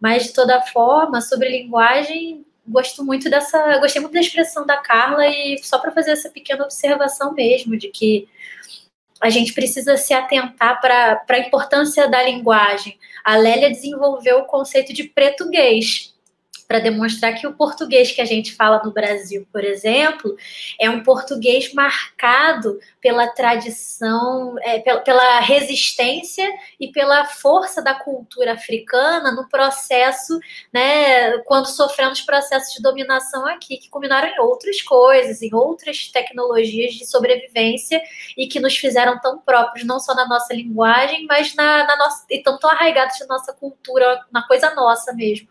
[0.00, 3.78] Mas, de toda forma, sobre linguagem, gosto muito dessa.
[3.78, 7.88] Gostei muito da expressão da Carla, e só para fazer essa pequena observação mesmo, de
[7.88, 8.26] que
[9.20, 12.98] a gente precisa se atentar para a importância da linguagem.
[13.22, 16.14] A Lélia desenvolveu o conceito de português
[16.70, 20.36] para demonstrar que o português que a gente fala no Brasil, por exemplo,
[20.78, 26.48] é um português marcado pela tradição, é, pela, pela, resistência
[26.78, 30.38] e pela força da cultura africana no processo,
[30.72, 36.94] né, quando sofremos processos de dominação aqui, que culminaram em outras coisas, em outras tecnologias
[36.94, 38.00] de sobrevivência
[38.38, 42.24] e que nos fizeram tão próprios, não só na nossa linguagem, mas na, na nossa,
[42.30, 45.48] e tão, tão arraigados na nossa cultura, na coisa nossa mesmo.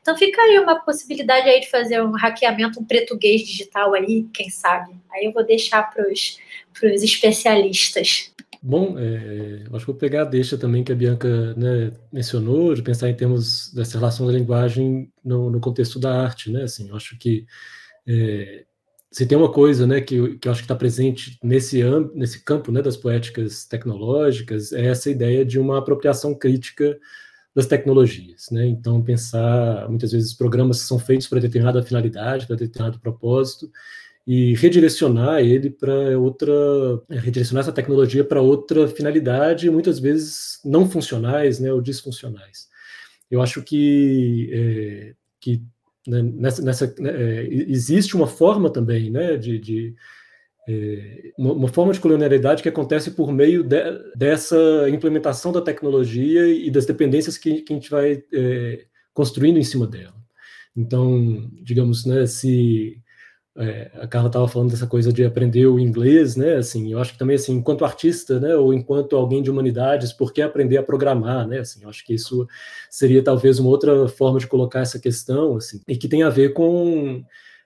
[0.00, 4.48] Então fica aí uma possibilidade aí de fazer um hackeamento, um português digital aí, quem
[4.48, 4.94] sabe.
[5.12, 8.32] Aí eu vou deixar para os especialistas.
[8.62, 12.82] Bom, é, acho que vou pegar a deixa também que a Bianca né, mencionou, de
[12.82, 16.64] pensar em termos dessa relação da linguagem no, no contexto da arte, né?
[16.64, 17.46] Assim, acho que
[18.06, 18.64] é,
[19.10, 21.82] se tem uma coisa, né, que, que eu acho que está presente nesse,
[22.14, 26.98] nesse campo, né, das poéticas tecnológicas, é essa ideia de uma apropriação crítica
[27.54, 28.66] das tecnologias, né?
[28.66, 33.70] Então pensar muitas vezes programas que são feitos para determinada finalidade, para determinado propósito
[34.26, 36.52] e redirecionar ele para outra,
[37.08, 42.68] é, redirecionar essa tecnologia para outra finalidade, muitas vezes não funcionais, né, ou disfuncionais.
[43.30, 45.62] Eu acho que é, que
[46.06, 49.96] né, nessa, nessa né, existe uma forma também, né, de, de é,
[51.38, 53.82] uma, uma, forma de colonialidade que acontece por meio de,
[54.14, 59.64] dessa implementação da tecnologia e das dependências que, que a gente vai é, construindo em
[59.64, 60.14] cima dela.
[60.76, 63.00] Então, digamos, né, se
[63.56, 66.56] é, a Carla estava falando dessa coisa de aprender o inglês, né?
[66.56, 70.32] Assim, eu acho que também assim, enquanto artista, né, ou enquanto alguém de humanidades, por
[70.32, 71.58] que aprender a programar, né?
[71.58, 72.46] Assim, eu acho que isso
[72.88, 76.52] seria talvez uma outra forma de colocar essa questão, assim, e que tem a ver
[76.52, 77.24] com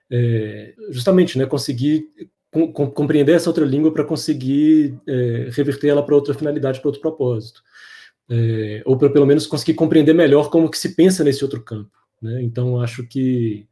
[0.09, 2.07] é, justamente, né, conseguir
[2.55, 7.01] com, compreender essa outra língua para conseguir é, reverter ela para outra finalidade, para outro
[7.01, 7.61] propósito.
[8.29, 11.91] É, ou para pelo menos conseguir compreender melhor como que se pensa nesse outro campo.
[12.21, 12.41] Né?
[12.41, 13.67] Então, acho que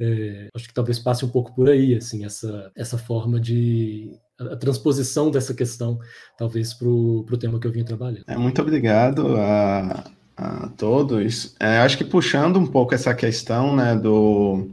[0.00, 4.10] é, acho que talvez passe um pouco por aí, assim, essa, essa forma de
[4.40, 6.00] a, transposição dessa questão,
[6.36, 8.24] talvez para o tema que eu vim trabalhando.
[8.26, 11.54] É, muito obrigado a, a todos.
[11.60, 14.70] É, acho que puxando um pouco essa questão, né, do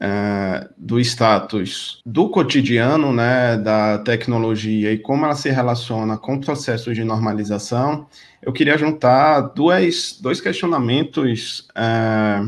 [0.00, 6.94] é, do status do cotidiano, né, da tecnologia e como ela se relaciona com processos
[6.94, 8.06] de normalização,
[8.42, 12.42] eu queria juntar dois, dois questionamentos é,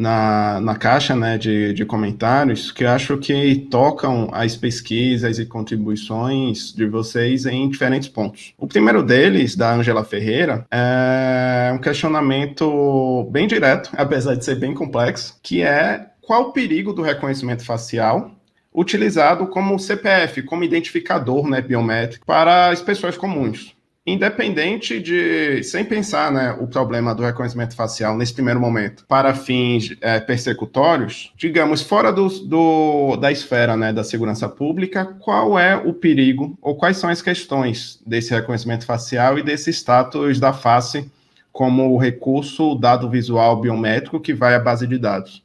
[0.00, 6.72] na, na caixa né, de, de comentários que acho que tocam as pesquisas e contribuições
[6.72, 8.54] de vocês em diferentes pontos.
[8.56, 14.72] O primeiro deles, da Angela Ferreira, é um questionamento bem direto, apesar de ser bem
[14.72, 18.30] complexo, que é qual o perigo do reconhecimento facial
[18.72, 23.74] utilizado como CPF, como identificador né, biométrico para as pessoas comuns.
[24.06, 29.96] Independente de, sem pensar né, o problema do reconhecimento facial nesse primeiro momento, para fins
[30.00, 35.92] é, persecutórios, digamos, fora do, do, da esfera né, da segurança pública, qual é o
[35.92, 41.10] perigo ou quais são as questões desse reconhecimento facial e desse status da face
[41.50, 45.42] como recurso dado visual biométrico que vai à base de dados?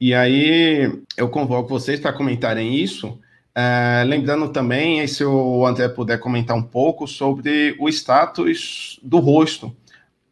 [0.00, 3.18] E aí eu convoco vocês para comentarem isso.
[3.54, 9.74] É, lembrando também, se o André puder comentar um pouco sobre o status do rosto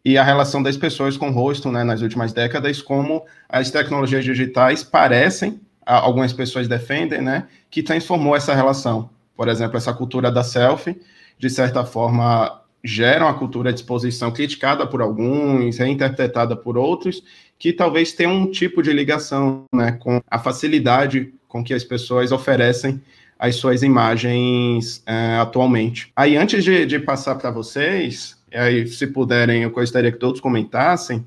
[0.04, 4.24] e a relação das pessoas com o rosto né, nas últimas décadas, como as tecnologias
[4.24, 9.10] digitais parecem, algumas pessoas defendem, né, que transformou essa relação.
[9.36, 11.00] Por exemplo, essa cultura da selfie,
[11.38, 17.22] de certa forma, gera uma cultura de exposição criticada por alguns, reinterpretada por outros,
[17.58, 22.32] que talvez tenha um tipo de ligação né, com a facilidade com que as pessoas
[22.32, 23.00] oferecem
[23.38, 26.12] as suas imagens é, atualmente.
[26.14, 31.26] Aí, antes de, de passar para vocês, aí, se puderem, eu gostaria que todos comentassem,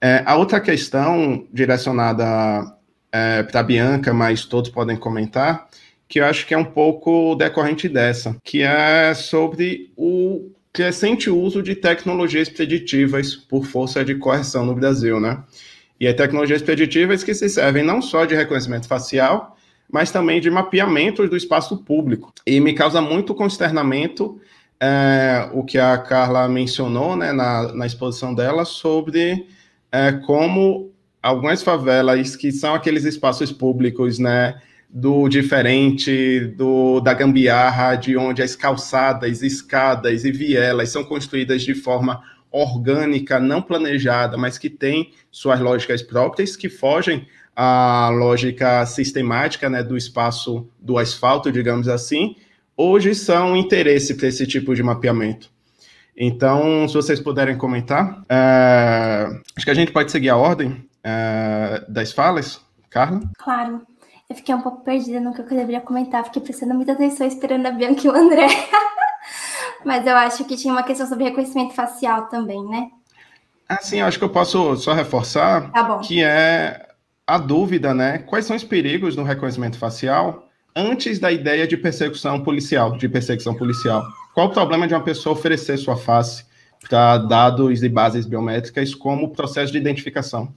[0.00, 2.74] é, a outra questão direcionada
[3.12, 5.68] é, para a Bianca, mas todos podem comentar,
[6.08, 11.62] que eu acho que é um pouco decorrente dessa, que é sobre o crescente uso
[11.62, 15.42] de tecnologias preditivas por força de correção no Brasil, né?
[15.98, 19.56] E é tecnologias preditivas que se servem não só de reconhecimento facial,
[19.92, 22.32] mas também de mapeamento do espaço público.
[22.46, 24.40] E me causa muito consternamento
[24.80, 29.46] é, o que a Carla mencionou né, na, na exposição dela sobre
[29.92, 30.90] é, como
[31.22, 34.58] algumas favelas, que são aqueles espaços públicos né,
[34.92, 41.74] do diferente, do da gambiarra, de onde as calçadas, escadas e vielas são construídas de
[41.74, 49.70] forma orgânica, não planejada, mas que tem suas lógicas próprias, que fogem à lógica sistemática
[49.70, 52.34] né, do espaço do asfalto, digamos assim,
[52.76, 55.50] hoje são interesse para esse tipo de mapeamento.
[56.16, 59.26] Então, se vocês puderem comentar, é,
[59.56, 62.60] acho que a gente pode seguir a ordem é, das falas,
[62.90, 63.20] Carla?
[63.38, 63.82] Claro.
[64.30, 67.66] Eu fiquei um pouco perdida no que eu deveria comentar, fiquei prestando muita atenção esperando
[67.66, 68.46] a Bianca e o André.
[69.84, 72.90] Mas eu acho que tinha uma questão sobre reconhecimento facial também, né?
[73.68, 76.90] Ah, sim, eu acho que eu posso só reforçar tá que é
[77.26, 78.18] a dúvida, né?
[78.18, 83.54] Quais são os perigos no reconhecimento facial antes da ideia de persecução policial, de perseguição
[83.54, 84.06] policial?
[84.32, 86.44] Qual o problema de uma pessoa oferecer sua face
[86.88, 90.54] para dados e bases biométricas como processo de identificação?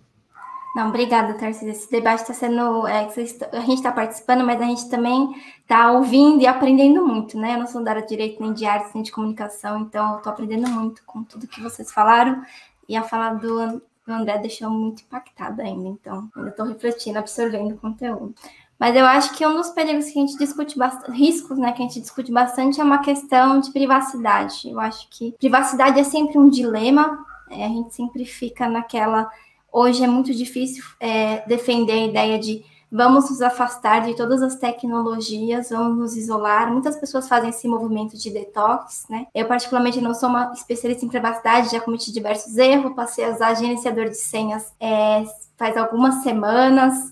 [0.75, 1.69] Não, obrigada, Tarcísio.
[1.69, 2.87] Esse debate está sendo.
[2.87, 5.29] É, a gente está participando, mas a gente também
[5.61, 7.53] está ouvindo e aprendendo muito, né?
[7.53, 10.31] Eu não sou da área de direito, nem de artes, nem de comunicação, então estou
[10.31, 12.41] aprendendo muito com tudo que vocês falaram.
[12.89, 17.75] E a fala do, do André deixou muito impactada ainda, então ainda estou refletindo, absorvendo
[17.75, 18.33] o conteúdo.
[18.79, 21.83] Mas eu acho que um dos perigos que a gente discute bastante, riscos, né, que
[21.83, 24.67] a gente discute bastante é uma questão de privacidade.
[24.67, 29.29] Eu acho que privacidade é sempre um dilema, é, a gente sempre fica naquela
[29.73, 34.55] Hoje é muito difícil é, defender a ideia de vamos nos afastar de todas as
[34.55, 36.71] tecnologias, vamos nos isolar.
[36.71, 39.25] Muitas pessoas fazem esse movimento de detox, né?
[39.33, 43.55] Eu, particularmente, não sou uma especialista em privacidade, já cometi diversos erros, passei a usar
[43.55, 45.25] gerenciador de senhas é,
[45.57, 47.11] faz algumas semanas.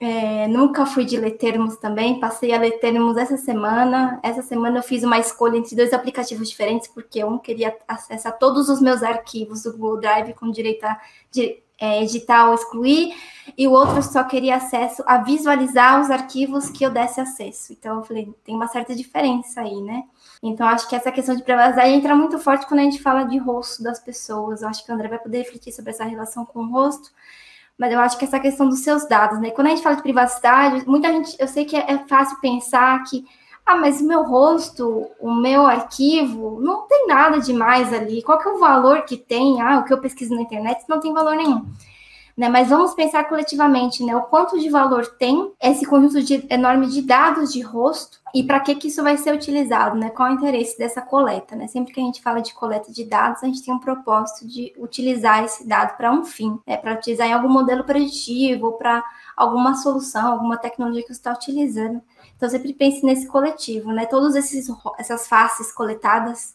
[0.00, 4.20] É, nunca fui de ler termos também, passei a ler termos essa semana.
[4.22, 8.68] Essa semana eu fiz uma escolha entre dois aplicativos diferentes, porque um queria acessar todos
[8.68, 10.96] os meus arquivos do Google Drive com direito a
[11.80, 13.14] é, editar ou excluir,
[13.56, 17.72] e o outro só queria acesso a visualizar os arquivos que eu desse acesso.
[17.72, 20.02] Então, eu falei, tem uma certa diferença aí, né?
[20.42, 23.38] Então, acho que essa questão de privacidade entra muito forte quando a gente fala de
[23.38, 24.62] rosto das pessoas.
[24.62, 27.10] Eu acho que o André vai poder refletir sobre essa relação com o rosto,
[27.76, 29.50] mas eu acho que essa questão dos seus dados, né?
[29.50, 33.02] Quando a gente fala de privacidade, muita gente, eu sei que é, é fácil pensar
[33.04, 33.24] que
[33.68, 38.22] ah, mas o meu rosto, o meu arquivo, não tem nada demais ali.
[38.22, 39.60] Qual que é o valor que tem?
[39.60, 41.66] Ah, o que eu pesquiso na internet não tem valor nenhum.
[42.34, 42.48] Né?
[42.48, 44.16] Mas vamos pensar coletivamente, né?
[44.16, 48.58] O quanto de valor tem esse conjunto de, enorme de dados de rosto e para
[48.60, 50.08] que, que isso vai ser utilizado, né?
[50.08, 51.66] Qual é o interesse dessa coleta, né?
[51.66, 54.72] Sempre que a gente fala de coleta de dados, a gente tem um propósito de
[54.78, 56.78] utilizar esse dado para um fim, né?
[56.78, 59.04] Para utilizar em algum modelo preditivo, para
[59.36, 62.00] alguma solução, alguma tecnologia que você está utilizando.
[62.38, 64.06] Então, sempre pense nesse coletivo, né?
[64.06, 66.54] Todas essas faces coletadas,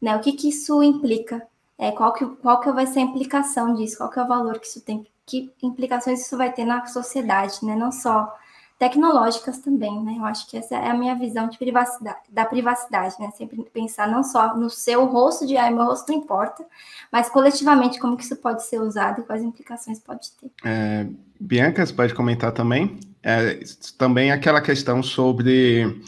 [0.00, 0.16] né?
[0.16, 1.44] O que, que isso implica?
[1.76, 3.98] É, qual, que, qual que vai ser a implicação disso?
[3.98, 5.04] Qual que é o valor que isso tem?
[5.26, 7.74] Que implicações isso vai ter na sociedade, né?
[7.74, 8.32] Não só
[8.78, 10.16] tecnológicas também, né?
[10.18, 13.30] Eu acho que essa é a minha visão de privacidade, da privacidade, né?
[13.36, 16.64] Sempre pensar não só no seu rosto de, ah, meu rosto não importa,
[17.10, 20.50] mas coletivamente como que isso pode ser usado e quais implicações pode ter.
[20.64, 21.06] É,
[21.38, 22.98] Bianca, você pode comentar também?
[23.22, 23.60] É,
[23.96, 26.02] também aquela questão sobre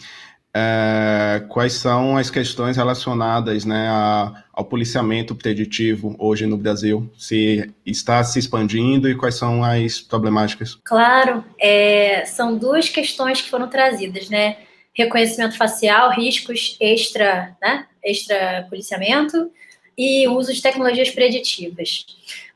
[0.58, 7.70] é, quais são as questões relacionadas né, a, ao policiamento preditivo hoje no Brasil, se
[7.84, 10.78] está se expandindo e quais são as problemáticas?
[10.82, 14.56] Claro, é, são duas questões que foram trazidas, né?
[14.94, 17.86] Reconhecimento facial, riscos extra, né?
[18.02, 19.50] Extra policiamento
[19.98, 22.06] e uso de tecnologias preditivas.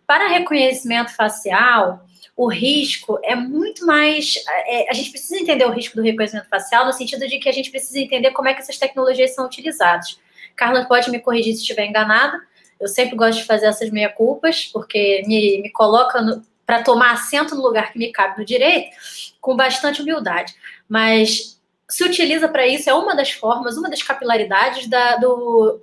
[0.07, 2.07] Para reconhecimento facial,
[2.41, 4.37] o risco é muito mais.
[4.67, 7.53] É, a gente precisa entender o risco do reconhecimento facial no sentido de que a
[7.53, 10.19] gente precisa entender como é que essas tecnologias são utilizadas.
[10.57, 12.41] Carla pode me corrigir se estiver enganada.
[12.81, 17.61] Eu sempre gosto de fazer essas meia-culpas, porque me, me coloca para tomar assento no
[17.61, 18.97] lugar que me cabe no direito,
[19.39, 20.55] com bastante humildade.
[20.89, 21.61] Mas
[21.91, 25.83] se utiliza para isso, é uma das formas, uma das capilaridades da, do,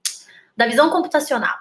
[0.55, 1.55] da visão computacional.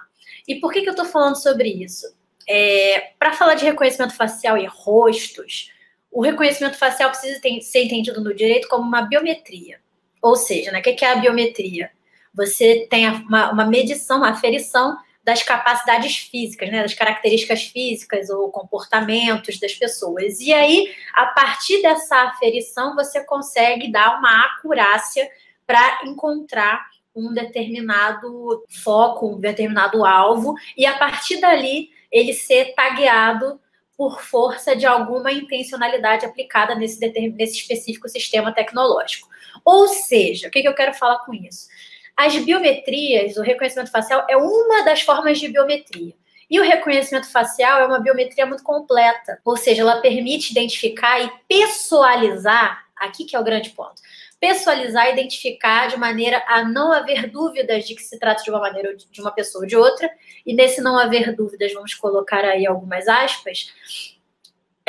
[0.47, 2.16] E por que, que eu estou falando sobre isso?
[2.49, 5.71] É, para falar de reconhecimento facial e rostos,
[6.11, 9.79] o reconhecimento facial precisa ter, ser entendido no direito como uma biometria.
[10.21, 11.91] Ou seja, né, o que é a biometria?
[12.33, 18.49] Você tem uma, uma medição, uma aferição das capacidades físicas, né, das características físicas ou
[18.49, 20.39] comportamentos das pessoas.
[20.39, 25.29] E aí, a partir dessa aferição, você consegue dar uma acurácia
[25.65, 33.59] para encontrar um determinado foco, um determinado alvo, e a partir dali ele ser tagueado
[33.97, 39.27] por força de alguma intencionalidade aplicada nesse, nesse específico sistema tecnológico.
[39.65, 41.67] Ou seja, o que, que eu quero falar com isso?
[42.15, 46.13] As biometrias, o reconhecimento facial é uma das formas de biometria.
[46.49, 51.29] E o reconhecimento facial é uma biometria muito completa, ou seja, ela permite identificar e
[51.47, 54.01] pessoalizar Aqui que é o grande ponto.
[54.39, 58.95] Pessoalizar, identificar de maneira a não haver dúvidas de que se trata de uma maneira
[58.95, 60.09] de uma pessoa ou de outra.
[60.45, 63.73] E nesse não haver dúvidas, vamos colocar aí algumas aspas.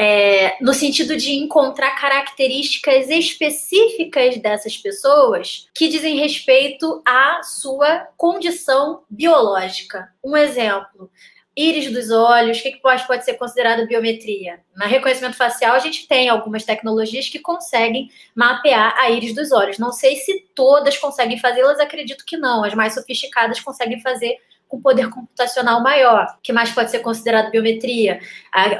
[0.01, 9.03] É, no sentido de encontrar características específicas dessas pessoas que dizem respeito à sua condição
[9.11, 10.12] biológica.
[10.22, 11.11] Um exemplo,
[11.59, 14.61] íris dos olhos, o que pode, pode ser considerado biometria?
[14.76, 19.76] Na reconhecimento facial, a gente tem algumas tecnologias que conseguem mapear a íris dos olhos.
[19.76, 22.62] Não sei se todas conseguem fazê-las, acredito que não.
[22.62, 24.36] As mais sofisticadas conseguem fazer
[24.68, 26.26] com poder computacional maior.
[26.38, 28.20] O que mais pode ser considerado biometria?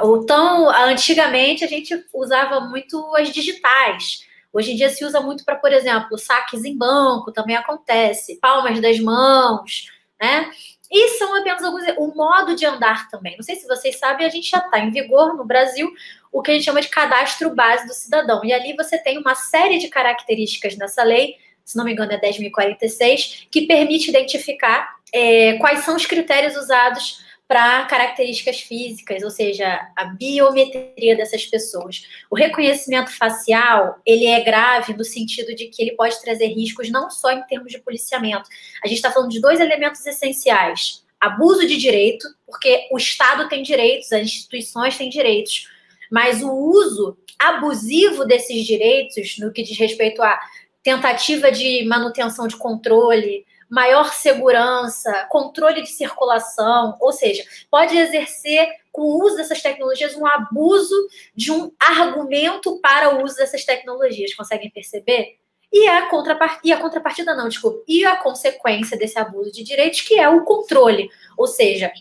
[0.03, 4.25] Ou tão antigamente a gente usava muito as digitais.
[4.53, 8.81] Hoje em dia se usa muito para, por exemplo, saques em banco, também acontece, palmas
[8.81, 10.51] das mãos, né?
[10.91, 11.85] E são apenas alguns.
[11.99, 13.37] O modo de andar também.
[13.37, 15.93] Não sei se vocês sabem, a gente já está em vigor no Brasil
[16.33, 18.45] o que a gente chama de cadastro base do cidadão.
[18.45, 22.21] E ali você tem uma série de características nessa lei, se não me engano é
[22.21, 29.91] 10.046, que permite identificar é, quais são os critérios usados para características físicas, ou seja,
[29.97, 32.03] a biometria dessas pessoas.
[32.31, 37.11] O reconhecimento facial, ele é grave no sentido de que ele pode trazer riscos não
[37.11, 38.51] só em termos de policiamento.
[38.85, 41.03] A gente está falando de dois elementos essenciais.
[41.19, 45.69] Abuso de direito, porque o Estado tem direitos, as instituições têm direitos,
[46.11, 50.39] mas o uso abusivo desses direitos, no que diz respeito à
[50.83, 59.03] tentativa de manutenção de controle, maior segurança, controle de circulação, ou seja, pode exercer com
[59.03, 60.95] o uso dessas tecnologias um abuso
[61.35, 64.35] de um argumento para o uso dessas tecnologias.
[64.35, 65.37] Conseguem perceber?
[65.73, 66.61] E a, contrapart...
[66.65, 70.45] e a contrapartida, não, desculpa, e a consequência desse abuso de direitos, que é o
[70.45, 71.11] controle.
[71.37, 71.93] Ou seja,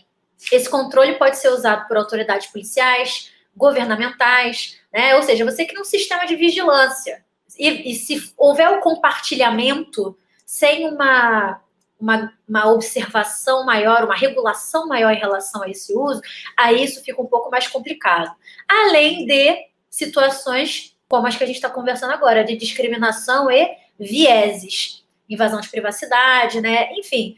[0.50, 5.16] esse controle pode ser usado por autoridades policiais, governamentais, né?
[5.16, 7.24] Ou seja, você cria um sistema de vigilância.
[7.58, 10.16] E, e se houver o compartilhamento
[10.48, 11.60] sem uma,
[12.00, 16.22] uma, uma, observação maior, uma regulação maior em relação a esse uso,
[16.56, 18.34] aí isso fica um pouco mais complicado.
[18.66, 25.04] Além de situações como as que a gente está conversando agora, de discriminação e vieses,
[25.28, 26.92] invasão de privacidade, né?
[26.94, 27.36] Enfim,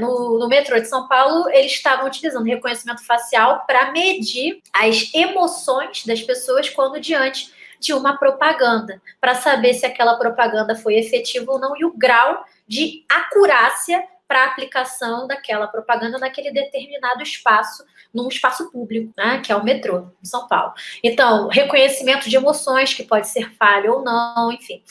[0.00, 6.06] no, no, metrô de São Paulo, eles estavam utilizando reconhecimento facial para medir as emoções
[6.06, 11.58] das pessoas quando diante de uma propaganda, para saber se aquela propaganda foi efetiva ou
[11.58, 18.70] não e o grau de acurácia para aplicação daquela propaganda naquele determinado espaço, num espaço
[18.70, 20.74] público, né, que é o metrô de São Paulo.
[21.02, 24.82] Então, reconhecimento de emoções, que pode ser falho ou não, enfim.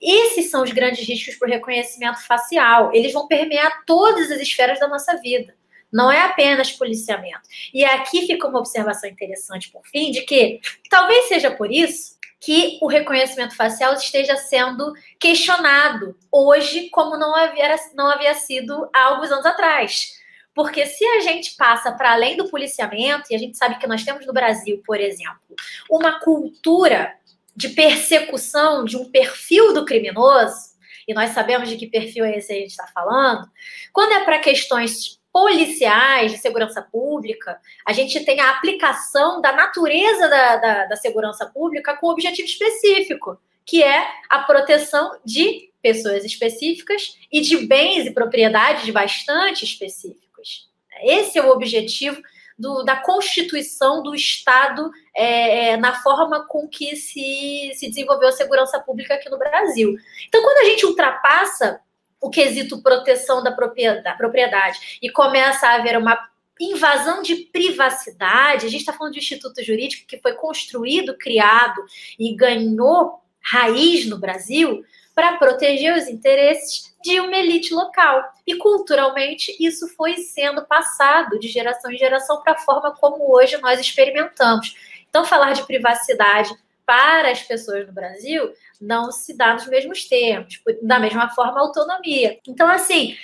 [0.00, 2.90] Esses são os grandes riscos para o reconhecimento facial.
[2.92, 5.54] Eles vão permear todas as esferas da nossa vida
[5.92, 7.42] não é apenas policiamento.
[7.72, 12.76] E aqui fica uma observação interessante, por fim, de que talvez seja por isso que
[12.82, 19.30] o reconhecimento facial esteja sendo questionado hoje, como não havia, não havia sido há alguns
[19.30, 20.20] anos atrás.
[20.52, 24.02] Porque se a gente passa para além do policiamento, e a gente sabe que nós
[24.02, 25.40] temos no Brasil, por exemplo,
[25.88, 27.14] uma cultura
[27.54, 30.72] de persecução de um perfil do criminoso,
[31.06, 33.48] e nós sabemos de que perfil é esse a gente está falando,
[33.92, 40.28] quando é para questões policiais de segurança pública, a gente tem a aplicação da natureza
[40.28, 46.24] da, da, da segurança pública com um objetivo específico, que é a proteção de pessoas
[46.24, 50.70] específicas e de bens e propriedades bastante específicos.
[51.02, 52.20] Esse é o objetivo
[52.58, 58.32] do, da constituição do Estado é, é, na forma com que se, se desenvolveu a
[58.32, 59.96] segurança pública aqui no Brasil.
[60.28, 61.80] Então, quando a gente ultrapassa
[62.22, 66.16] o quesito proteção da propriedade e começa a haver uma
[66.60, 71.82] invasão de privacidade, a gente está falando de um instituto jurídico que foi construído, criado
[72.16, 78.22] e ganhou raiz no Brasil para proteger os interesses de uma elite local.
[78.46, 83.58] E culturalmente isso foi sendo passado de geração em geração para a forma como hoje
[83.58, 84.76] nós experimentamos.
[85.10, 86.54] Então, falar de privacidade
[86.86, 92.38] para as pessoas no Brasil não se dá nos mesmos termos, da mesma forma autonomia.
[92.46, 93.16] Então, assim,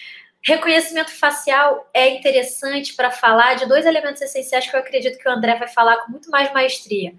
[0.43, 5.33] reconhecimento facial é interessante para falar de dois elementos essenciais que eu acredito que o
[5.33, 7.13] André vai falar com muito mais maestria.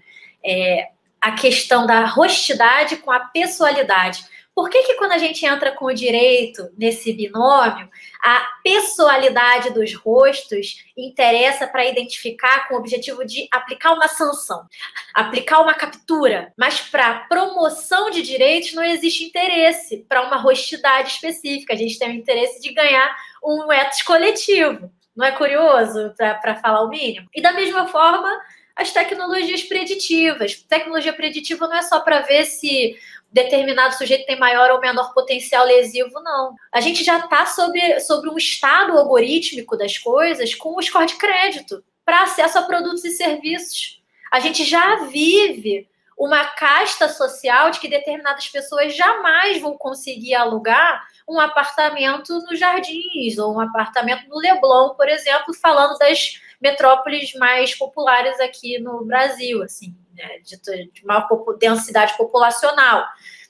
[0.44, 0.90] É,
[1.20, 4.24] a questão da rostidade com a pessoalidade.
[4.60, 7.88] Por que, que quando a gente entra com o direito nesse binômio,
[8.22, 14.66] a pessoalidade dos rostos interessa para identificar com o objetivo de aplicar uma sanção,
[15.14, 21.72] aplicar uma captura, mas para promoção de direitos não existe interesse para uma rostidade específica.
[21.72, 24.92] A gente tem o interesse de ganhar um etos coletivo.
[25.16, 27.30] Não é curioso para falar o mínimo?
[27.34, 28.30] E da mesma forma,
[28.76, 30.54] as tecnologias preditivas.
[30.54, 32.96] Tecnologia preditiva não é só para ver se
[33.30, 36.54] determinado sujeito tem maior ou menor potencial lesivo, não.
[36.72, 41.16] A gente já está sobre, sobre um estado algorítmico das coisas com o score de
[41.16, 44.02] crédito para acesso a produtos e serviços.
[44.30, 45.88] A gente já vive
[46.18, 53.38] uma casta social de que determinadas pessoas jamais vão conseguir alugar um apartamento nos Jardins
[53.38, 59.62] ou um apartamento no Leblon, por exemplo, falando das metrópoles mais populares aqui no Brasil,
[59.62, 60.56] assim, né, de,
[60.92, 61.28] de maior
[61.58, 63.04] densidade populacional.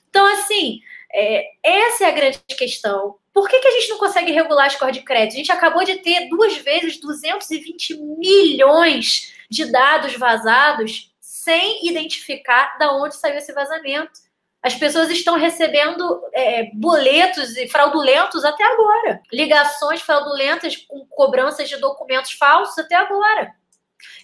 [0.09, 0.81] Então, assim,
[1.13, 3.15] é, essa é a grande questão.
[3.33, 5.35] Por que, que a gente não consegue regular a score de crédito?
[5.35, 12.93] A gente acabou de ter duas vezes 220 milhões de dados vazados sem identificar da
[12.93, 14.11] onde saiu esse vazamento.
[14.61, 22.33] As pessoas estão recebendo é, boletos fraudulentos até agora, ligações fraudulentas com cobranças de documentos
[22.33, 23.55] falsos até agora.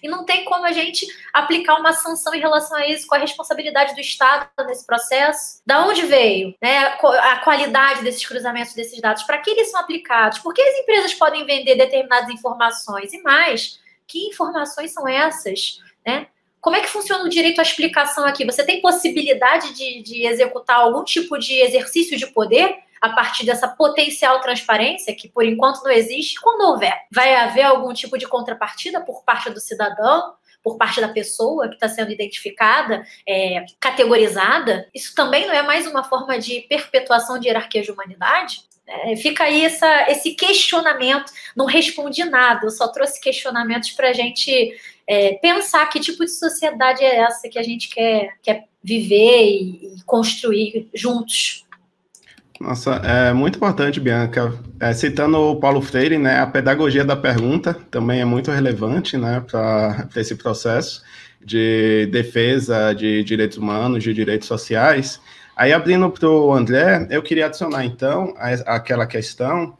[0.02, 3.18] E não tem como a gente aplicar uma sanção em relação a isso, com a
[3.18, 5.60] responsabilidade do Estado nesse processo.
[5.66, 9.22] Da onde veio né, a qualidade desses cruzamentos desses dados?
[9.22, 10.38] Para que eles são aplicados?
[10.38, 13.12] Por que as empresas podem vender determinadas informações?
[13.12, 15.80] E mais, que informações são essas?
[16.06, 16.26] Né?
[16.60, 18.44] Como é que funciona o direito à explicação aqui?
[18.44, 23.68] Você tem possibilidade de, de executar algum tipo de exercício de poder a partir dessa
[23.68, 26.40] potencial transparência, que por enquanto não existe?
[26.40, 30.36] Quando houver, vai haver algum tipo de contrapartida por parte do cidadão?
[30.60, 35.86] por parte da pessoa que está sendo identificada, é, categorizada, isso também não é mais
[35.86, 38.64] uma forma de perpetuação de hierarquia de humanidade?
[38.86, 41.30] É, fica aí essa, esse questionamento.
[41.54, 44.74] Não respondi nada, eu só trouxe questionamentos para a gente
[45.06, 49.94] é, pensar que tipo de sociedade é essa que a gente quer, quer viver e,
[49.96, 51.66] e construir juntos.
[52.60, 54.52] Nossa, é muito importante, Bianca.
[54.80, 59.40] É, citando o Paulo Freire, né, a pedagogia da pergunta também é muito relevante né,
[59.48, 61.02] para esse processo
[61.40, 65.20] de defesa de direitos humanos, de direitos sociais.
[65.56, 68.34] Aí, abrindo para o André, eu queria adicionar, então,
[68.66, 69.76] aquela questão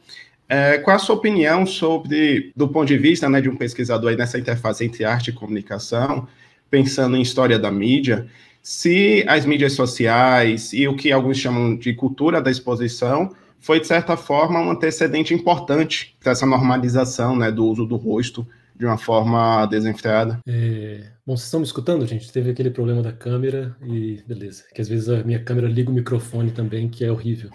[0.49, 4.17] é, qual a sua opinião sobre, do ponto de vista né, de um pesquisador aí
[4.17, 6.27] nessa interface entre arte e comunicação,
[6.71, 8.25] pensando em história da mídia,
[8.61, 13.87] se as mídias sociais e o que alguns chamam de cultura da exposição foi, de
[13.87, 18.97] certa forma, um antecedente importante para essa normalização né, do uso do rosto de uma
[18.97, 20.39] forma desenfreada.
[20.47, 21.11] É...
[21.25, 22.31] Bom, vocês estão me escutando, gente?
[22.31, 24.63] Teve aquele problema da câmera e beleza.
[24.73, 27.49] Que às vezes a minha câmera liga o microfone também, que é horrível.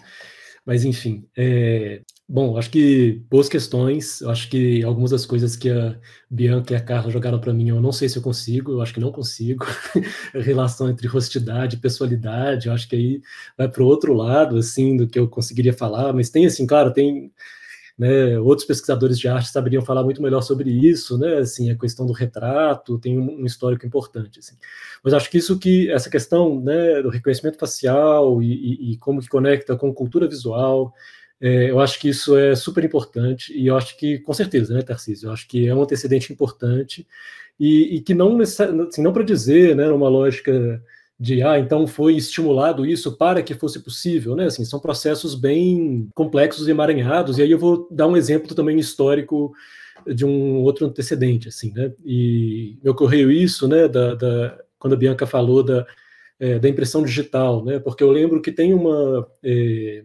[0.66, 2.02] Mas enfim, é...
[2.26, 4.22] Bom, acho que boas questões.
[4.22, 5.98] Acho que algumas das coisas que a
[6.30, 8.94] Bianca e a Carla jogaram para mim, eu não sei se eu consigo, eu acho
[8.94, 9.66] que não consigo.
[10.34, 13.22] a relação entre rostidade e pessoalidade, eu acho que aí
[13.58, 16.14] vai para o outro lado, assim, do que eu conseguiria falar.
[16.14, 17.30] Mas tem, assim, claro, tem
[17.98, 22.06] né, outros pesquisadores de arte saberiam falar muito melhor sobre isso, né, assim, a questão
[22.06, 24.56] do retrato tem um, um histórico importante, assim.
[25.02, 29.20] Mas acho que isso que, essa questão, né, do reconhecimento facial e, e, e como
[29.20, 30.92] que conecta com cultura visual,
[31.40, 34.82] é, eu acho que isso é super importante e eu acho que, com certeza, né,
[34.82, 37.06] Tarcísio, eu acho que é um antecedente importante
[37.58, 40.82] e, e que não, assim, não para dizer, né, uma lógica
[41.18, 46.08] de, ah, então foi estimulado isso para que fosse possível, né, assim, são processos bem
[46.14, 49.52] complexos e emaranhados, e aí eu vou dar um exemplo também histórico
[50.06, 55.26] de um outro antecedente, assim, né, e ocorreu isso, né, da, da quando a Bianca
[55.26, 55.86] falou da,
[56.38, 59.26] é, da impressão digital, né, porque eu lembro que tem uma...
[59.42, 60.04] É,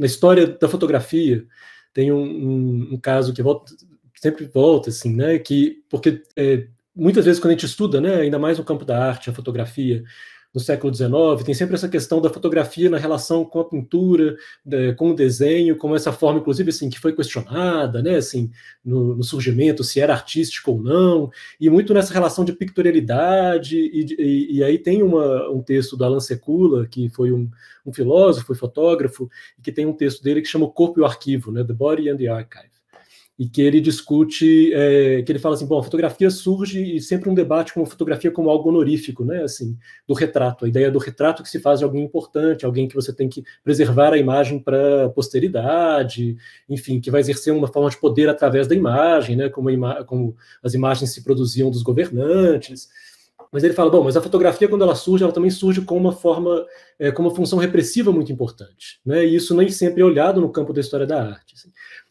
[0.00, 1.46] na história da fotografia
[1.92, 3.74] tem um, um, um caso que volta,
[4.16, 5.38] sempre volta, assim, né?
[5.38, 6.66] Que porque é,
[6.96, 10.02] muitas vezes quando a gente estuda, né, ainda mais no campo da arte, a fotografia,
[10.52, 14.36] no século XIX, tem sempre essa questão da fotografia na relação com a pintura,
[14.96, 18.50] com o desenho, como essa forma, inclusive, assim, que foi questionada, né, assim,
[18.84, 24.06] no, no surgimento, se era artístico ou não, e muito nessa relação de pictorialidade, e,
[24.18, 27.48] e, e aí tem uma, um texto do Alan Secula, que foi um,
[27.86, 31.02] um filósofo e fotógrafo, e que tem um texto dele que chama O Corpo e
[31.02, 32.79] o Arquivo, né, The Body and the Archive
[33.40, 37.30] e que ele discute, é, que ele fala assim, bom, a fotografia surge e sempre
[37.30, 40.98] um debate com a fotografia como algo honorífico, né, assim, do retrato, a ideia do
[40.98, 44.58] retrato que se faz de alguém importante, alguém que você tem que preservar a imagem
[44.58, 46.36] para a posteridade,
[46.68, 50.36] enfim, que vai exercer uma forma de poder através da imagem, né, como, ima como
[50.62, 52.90] as imagens se produziam dos governantes,
[53.50, 56.12] mas ele fala, bom, mas a fotografia, quando ela surge, ela também surge com uma
[56.12, 56.64] forma,
[56.98, 59.24] é, com uma função repressiva muito importante, né?
[59.24, 61.54] E isso nem sempre é olhado no campo da história da arte.
[61.54, 61.70] Assim.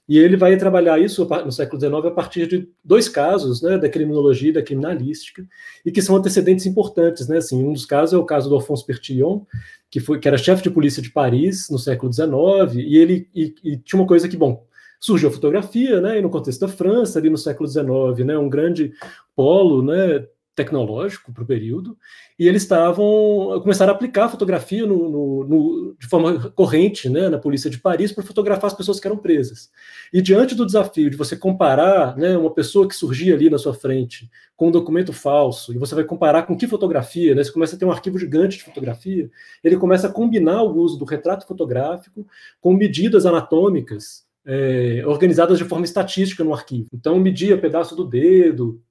[0.09, 3.87] E ele vai trabalhar isso no século XIX a partir de dois casos, né, da
[3.87, 5.45] criminologia e da criminalística,
[5.85, 7.37] e que são antecedentes importantes, né?
[7.37, 9.41] Assim, um dos casos é o caso do Alphonse Bertillon,
[9.87, 12.33] que foi que era chefe de polícia de Paris no século XIX,
[12.75, 14.65] e ele e, e tinha uma coisa que, bom,
[14.99, 16.17] surgiu a fotografia, né?
[16.17, 18.35] E no contexto da França ali no século XIX, né?
[18.35, 18.91] Um grande
[19.35, 20.25] polo, né?
[20.59, 21.97] Tecnológico para o período,
[22.37, 27.29] e eles estavam começaram a aplicar a fotografia no, no, no, de forma corrente né,
[27.29, 29.69] na polícia de Paris para fotografar as pessoas que eram presas.
[30.11, 33.73] E diante do desafio de você comparar né, uma pessoa que surgia ali na sua
[33.73, 37.77] frente com um documento falso, e você vai comparar com que fotografia, né, você começa
[37.77, 39.29] a ter um arquivo gigante de fotografia,
[39.63, 42.27] ele começa a combinar o uso do retrato fotográfico
[42.59, 46.89] com medidas anatômicas é, organizadas de forma estatística no arquivo.
[46.93, 48.81] Então, media pedaço do dedo,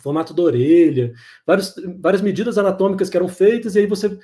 [0.00, 1.12] formato da orelha,
[1.46, 4.18] vários, várias medidas anatômicas que eram feitas, e aí você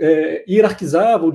[0.00, 1.30] é, hierarquizava,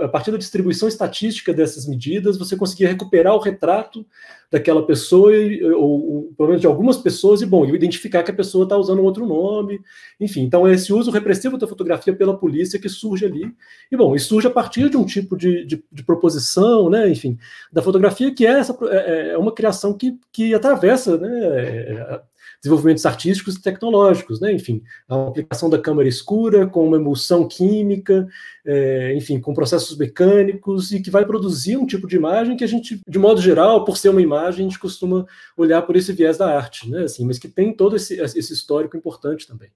[0.00, 4.06] a partir da distribuição estatística dessas medidas, você conseguia recuperar o retrato
[4.50, 5.32] daquela pessoa,
[5.74, 9.00] ou, ou pelo menos de algumas pessoas, e bom, identificar que a pessoa está usando
[9.00, 9.80] um outro nome,
[10.20, 10.42] enfim.
[10.42, 13.52] Então, esse uso repressivo da fotografia pela polícia que surge ali.
[13.90, 17.36] E bom, e surge a partir de um tipo de, de, de proposição, né, enfim,
[17.72, 22.20] da fotografia, que é, essa, é, é uma criação que, que atravessa né,
[22.66, 24.52] desenvolvimentos artísticos e tecnológicos, né?
[24.52, 28.28] Enfim, a aplicação da câmara escura com uma emulsão química,
[28.64, 32.68] é, enfim, com processos mecânicos e que vai produzir um tipo de imagem que a
[32.68, 35.26] gente, de modo geral, por ser uma imagem, a gente costuma
[35.56, 37.04] olhar por esse viés da arte, né?
[37.04, 39.70] Assim, mas que tem todo esse, esse histórico importante também.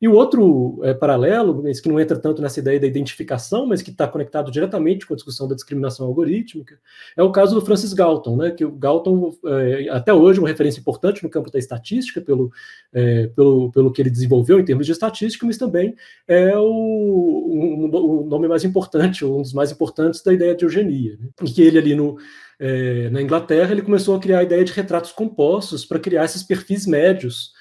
[0.00, 3.82] E o outro é, paralelo, mas que não entra tanto nessa ideia da identificação, mas
[3.82, 6.78] que está conectado diretamente com a discussão da discriminação algorítmica,
[7.14, 10.80] é o caso do Francis Galton, né, que o Galton, é, até hoje, uma referência
[10.80, 12.50] importante no campo da estatística, pelo,
[12.94, 15.94] é, pelo, pelo que ele desenvolveu em termos de estatística, mas também
[16.26, 21.18] é o, o, o nome mais importante, um dos mais importantes da ideia de eugenia.
[21.20, 22.16] Né, e que ele ali no,
[22.58, 26.42] é, na Inglaterra, ele começou a criar a ideia de retratos compostos para criar esses
[26.42, 27.52] perfis médios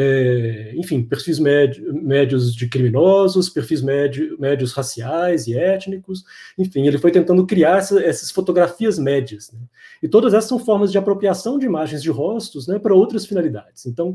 [0.00, 6.22] é, enfim, perfis médio, médios de criminosos, perfis médio, médios raciais e étnicos,
[6.56, 9.50] enfim, ele foi tentando criar essa, essas fotografias médias.
[9.50, 9.58] Né?
[10.00, 13.86] E todas essas são formas de apropriação de imagens de rostos né, para outras finalidades.
[13.86, 14.14] Então,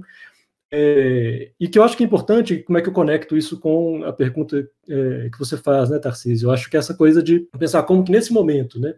[0.72, 4.06] é, e que eu acho que é importante, como é que eu conecto isso com
[4.06, 6.48] a pergunta é, que você faz, né, Tarcísio?
[6.48, 8.96] Eu acho que essa coisa de pensar como que nesse momento, né,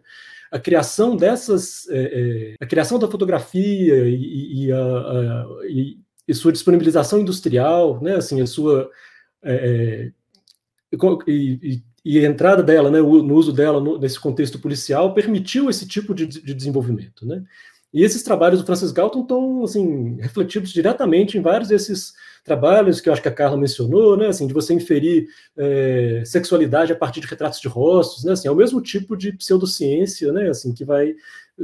[0.52, 5.46] a criação dessas, é, é a criação da fotografia e, e, a, a,
[6.26, 8.90] e sua disponibilização industrial, né, assim, a sua
[9.42, 10.12] é,
[10.92, 10.96] é
[11.26, 15.86] e, e, a entrada dela, né, no uso dela no, nesse contexto policial permitiu esse
[15.86, 17.42] tipo de, de, desenvolvimento, né?
[17.92, 22.14] E esses trabalhos do Francis Galton estão assim refletidos diretamente em vários desses
[22.46, 26.92] trabalhos que eu acho que a Carla mencionou, né, assim, de você inferir é, sexualidade
[26.92, 30.48] a partir de retratos de rostos, né, assim, é o mesmo tipo de pseudociência, né,
[30.48, 31.14] assim, que vai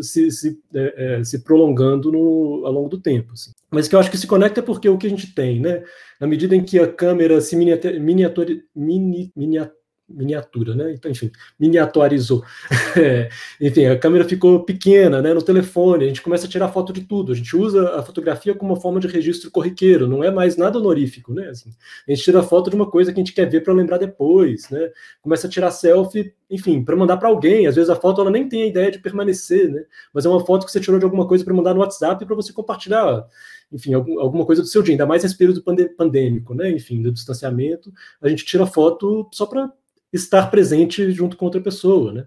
[0.01, 3.33] se, se, é, é, se prolongando no, ao longo do tempo.
[3.33, 3.53] Assim.
[3.71, 5.83] Mas que eu acho que se conecta porque o que a gente tem, né?
[6.19, 9.82] Na medida em que a câmera se miniatura, miniatura, mini, miniatura
[10.15, 10.93] miniatura, né?
[10.93, 12.43] Então, enfim, miniaturizou.
[12.95, 15.33] É, enfim, a câmera ficou pequena, né?
[15.33, 17.33] No telefone, a gente começa a tirar foto de tudo.
[17.33, 20.79] A gente usa a fotografia como uma forma de registro corriqueiro, não é mais nada
[20.79, 21.49] honorífico, né?
[21.49, 21.71] Assim,
[22.07, 24.69] a gente tira foto de uma coisa que a gente quer ver para lembrar depois,
[24.69, 24.91] né?
[25.23, 27.67] Começa a tirar selfie, enfim, para mandar para alguém.
[27.67, 29.85] Às vezes a foto ela nem tem a ideia de permanecer, né?
[30.13, 32.37] Mas é uma foto que você tirou de alguma coisa para mandar no WhatsApp para
[32.37, 33.27] você compartilhar
[33.73, 35.63] enfim, alguma coisa do seu dia, ainda mais nesse período
[35.97, 36.71] pandêmico, né?
[36.71, 37.91] Enfim, do distanciamento,
[38.21, 39.73] a gente tira foto só para
[40.13, 42.27] estar presente junto com outra pessoa, né?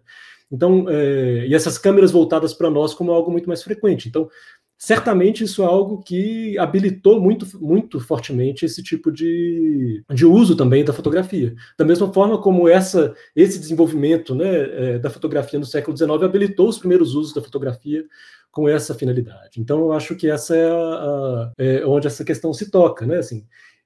[0.52, 4.07] Então, é, e essas câmeras voltadas para nós como algo muito mais frequente.
[4.07, 4.30] Então,
[4.78, 10.86] certamente isso é algo que habilitou muito, muito fortemente esse tipo de, de uso também
[10.86, 11.56] da fotografia.
[11.78, 16.70] Da mesma forma como essa, esse desenvolvimento né, é, da fotografia no século XIX habilitou
[16.70, 18.06] os primeiros usos da fotografia
[18.52, 19.60] com essa finalidade.
[19.60, 23.18] Então, eu acho que essa é, a, a, é onde essa questão se toca, né?
[23.18, 23.45] Assim,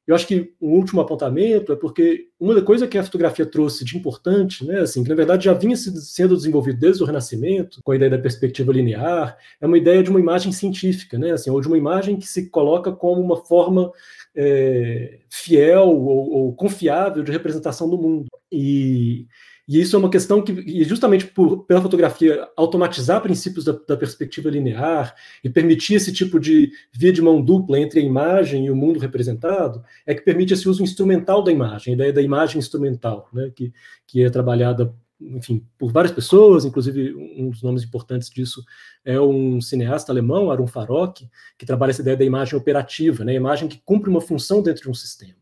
[0.09, 3.95] eu acho que um último apontamento é porque uma coisa que a fotografia trouxe de
[3.95, 7.95] importante, né, assim, que na verdade já vinha sendo desenvolvido desde o Renascimento, com a
[7.95, 11.67] ideia da perspectiva linear, é uma ideia de uma imagem científica, né, assim, ou de
[11.67, 13.91] uma imagem que se coloca como uma forma
[14.35, 18.25] é, fiel ou, ou confiável de representação do mundo.
[18.51, 19.27] E
[19.69, 24.49] e isso é uma questão que, justamente por, pela fotografia automatizar princípios da, da, perspectiva
[24.49, 25.13] linear
[25.43, 28.99] e permitir esse tipo de via de mão dupla entre a imagem e o mundo
[28.99, 33.51] representado, é que permite esse uso instrumental da imagem, a ideia da imagem instrumental, né,
[33.55, 33.71] que,
[34.07, 34.91] que é trabalhada
[35.21, 38.63] enfim, por várias pessoas, inclusive um dos nomes importantes disso
[39.05, 41.29] é um cineasta alemão, Arun Farok,
[41.59, 44.81] que trabalha essa ideia da imagem operativa, né, a imagem que cumpre uma função dentro
[44.81, 45.37] de um sistema.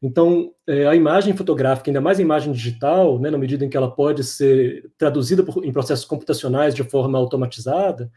[0.00, 3.76] Então, é, a imagem fotográfica, ainda mais a imagem digital, né, na medida em que
[3.76, 8.10] ela pode ser traduzida por, em processos computacionais de forma automatizada,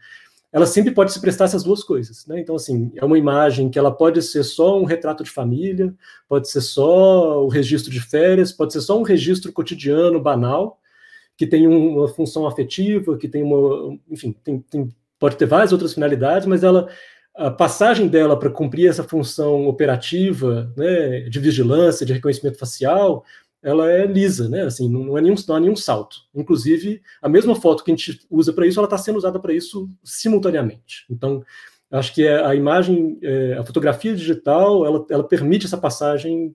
[0.52, 2.26] ela sempre pode se prestar essas duas coisas.
[2.26, 2.38] Né?
[2.38, 5.92] Então, assim, é uma imagem que ela pode ser só um retrato de família,
[6.28, 10.78] pode ser só o registro de férias, pode ser só um registro cotidiano, banal,
[11.36, 15.94] que tem uma função afetiva, que tem uma, enfim, tem, tem, pode ter várias outras
[15.94, 16.88] finalidades, mas ela
[17.34, 23.24] a passagem dela para cumprir essa função operativa, né, de vigilância, de reconhecimento facial,
[23.62, 24.62] ela é lisa, né?
[24.62, 26.16] Assim, não, é nenhum, não há nenhum salto.
[26.34, 29.54] Inclusive, a mesma foto que a gente usa para isso, ela está sendo usada para
[29.54, 31.06] isso simultaneamente.
[31.08, 31.44] Então,
[31.90, 36.54] acho que é a imagem, é, a fotografia digital, ela, ela permite essa passagem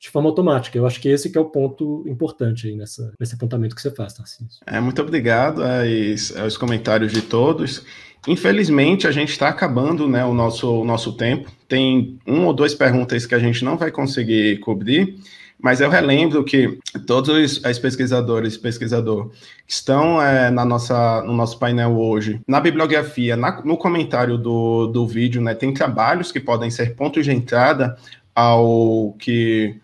[0.00, 0.76] de forma automática.
[0.76, 3.92] Eu acho que esse que é o ponto importante aí nessa, nesse apontamento que você
[3.92, 4.58] faz, Tarcísio.
[4.66, 7.84] É, muito obrigado aos, aos comentários de todos.
[8.26, 11.50] Infelizmente, a gente está acabando né, o, nosso, o nosso tempo.
[11.68, 15.16] Tem uma ou duas perguntas que a gente não vai conseguir cobrir,
[15.60, 19.30] mas eu relembro que todos os pesquisadores e pesquisador
[19.66, 24.86] que estão é, na nossa, no nosso painel hoje, na bibliografia, na, no comentário do,
[24.86, 27.96] do vídeo, né, tem trabalhos que podem ser pontos de entrada
[28.34, 29.80] ao que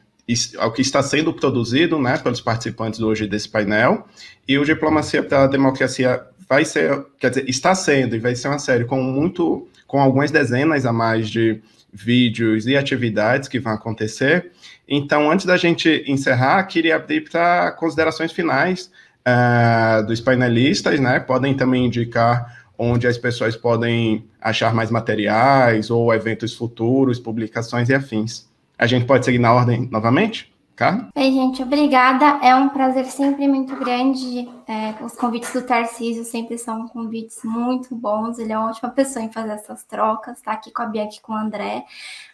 [0.58, 4.06] ao que está sendo produzido né, pelos participantes hoje desse painel,
[4.46, 8.48] e o Diplomacia para a Democracia vai ser, quer dizer, está sendo e vai ser
[8.48, 11.60] uma série com muito, com algumas dezenas a mais de
[11.92, 14.52] vídeos e atividades que vão acontecer.
[14.86, 18.90] Então, antes da gente encerrar, queria abrir para considerações finais
[19.26, 21.20] uh, dos painelistas, né?
[21.20, 27.94] Podem também indicar onde as pessoas podem achar mais materiais ou eventos futuros, publicações e
[27.94, 28.47] afins.
[28.78, 30.56] A gente pode seguir na ordem novamente?
[30.76, 31.08] Carla?
[31.12, 32.38] Bem, gente, obrigada.
[32.40, 34.48] É um prazer sempre muito grande.
[34.68, 38.38] É, os convites do Tarcísio sempre são convites muito bons.
[38.38, 40.40] Ele é uma ótima pessoa em fazer essas trocas.
[40.40, 41.84] Tá aqui com a Bianca e com o André.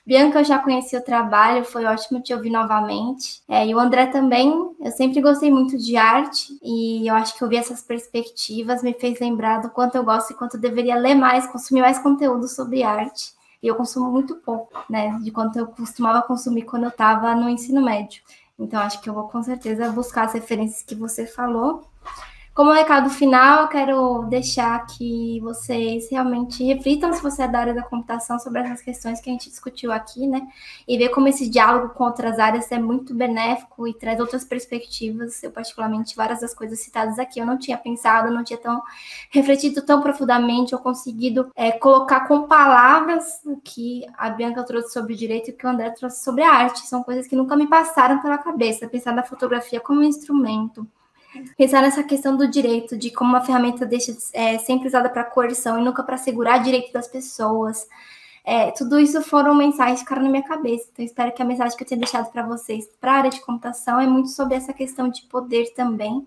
[0.07, 3.41] Bianca, eu já conheci o trabalho, foi ótimo te ouvir novamente.
[3.49, 7.43] É, e o André também, eu sempre gostei muito de arte e eu acho que
[7.43, 11.15] ouvir essas perspectivas me fez lembrar do quanto eu gosto e quanto eu deveria ler
[11.15, 13.33] mais, consumir mais conteúdo sobre arte.
[13.65, 15.19] E eu consumo muito pouco, né?
[15.21, 18.23] De quanto eu costumava consumir quando eu estava no ensino médio.
[18.59, 21.83] Então, acho que eu vou com certeza buscar as referências que você falou.
[22.55, 27.83] Como recado final, quero deixar que vocês realmente reflitam, se você é da área da
[27.83, 30.47] computação, sobre essas questões que a gente discutiu aqui, né?
[30.87, 35.43] E ver como esse diálogo com outras áreas é muito benéfico e traz outras perspectivas.
[35.43, 38.81] Eu, particularmente, várias das coisas citadas aqui, eu não tinha pensado, não tinha tão
[39.31, 45.13] refletido tão profundamente, ou conseguido é, colocar com palavras o que a Bianca trouxe sobre
[45.13, 46.87] o direito e o que o André trouxe sobre a arte.
[46.87, 48.87] São coisas que nunca me passaram pela cabeça.
[48.87, 50.87] Pensar na fotografia como um instrumento
[51.57, 55.79] pensar nessa questão do direito, de como uma ferramenta deixa é, sempre usada para coerção
[55.79, 57.87] e nunca para segurar direito das pessoas.
[58.45, 60.89] É, tudo isso foram mensagens que ficaram na minha cabeça.
[60.93, 63.41] Então, espero que a mensagem que eu tenha deixado para vocês para a área de
[63.41, 66.27] computação é muito sobre essa questão de poder também,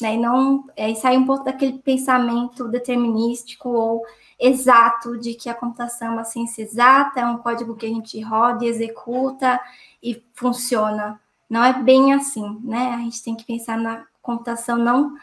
[0.00, 0.14] né?
[0.14, 4.04] E não é, sair um pouco daquele pensamento determinístico ou
[4.40, 8.20] exato de que a computação é uma ciência exata, é um código que a gente
[8.20, 9.60] roda executa
[10.02, 11.20] e funciona.
[11.48, 12.94] Não é bem assim, né?
[12.94, 15.16] A gente tem que pensar na computação não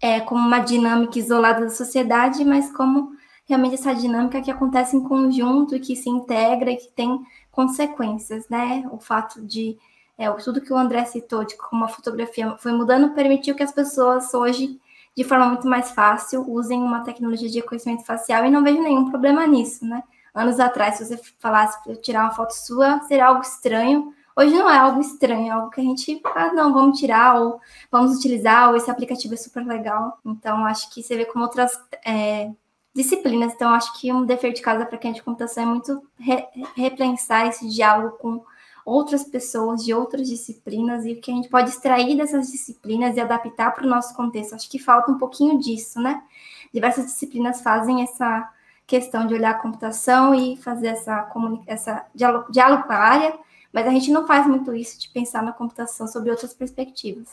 [0.00, 3.16] é, como uma dinâmica isolada da sociedade, mas como
[3.46, 7.20] realmente essa dinâmica que acontece em conjunto, que se integra e que tem
[7.50, 8.84] consequências, né?
[8.90, 9.78] O fato de
[10.18, 13.72] é, tudo que o André citou, de como a fotografia foi mudando, permitiu que as
[13.72, 14.80] pessoas hoje,
[15.16, 19.10] de forma muito mais fácil, usem uma tecnologia de reconhecimento facial e não vejo nenhum
[19.10, 20.02] problema nisso, né?
[20.34, 24.68] Anos atrás, se você falasse para tirar uma foto sua, seria algo estranho, Hoje não
[24.68, 27.60] é algo estranho, é algo que a gente, ah, não, vamos tirar, ou
[27.90, 30.18] vamos utilizar, ou esse aplicativo é super legal.
[30.24, 32.50] Então, acho que você vê como outras é,
[32.94, 33.52] disciplinas.
[33.52, 36.46] Então, acho que um dever de casa para quem é de computação é muito re
[36.74, 38.42] repensar esse diálogo com
[38.84, 43.20] outras pessoas de outras disciplinas e o que a gente pode extrair dessas disciplinas e
[43.20, 44.54] adaptar para o nosso contexto.
[44.54, 46.22] Acho que falta um pouquinho disso, né?
[46.72, 48.48] Diversas disciplinas fazem essa
[48.86, 51.30] questão de olhar a computação e fazer essa,
[51.66, 53.38] essa diálogo, diálogo com a área
[53.72, 57.28] mas a gente não faz muito isso de pensar na computação sobre outras perspectivas.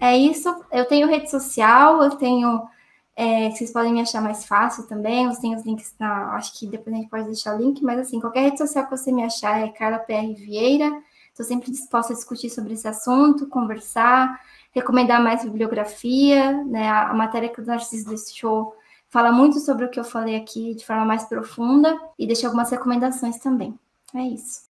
[0.00, 0.54] É isso.
[0.70, 2.66] Eu tenho rede social, eu tenho.
[3.14, 5.24] É, vocês podem me achar mais fácil também.
[5.24, 6.34] Eu tenho os links na.
[6.34, 8.90] Acho que depois a gente pode deixar o link, mas assim, qualquer rede social que
[8.90, 11.02] você me achar é Carla PR Vieira.
[11.30, 14.40] Estou sempre disposta a discutir sobre esse assunto, conversar,
[14.72, 16.52] recomendar mais bibliografia.
[16.64, 16.88] Né?
[16.88, 18.74] A, a matéria que o Narciso deixou
[19.08, 22.70] fala muito sobre o que eu falei aqui de forma mais profunda e deixa algumas
[22.70, 23.78] recomendações também.
[24.14, 24.62] É isso.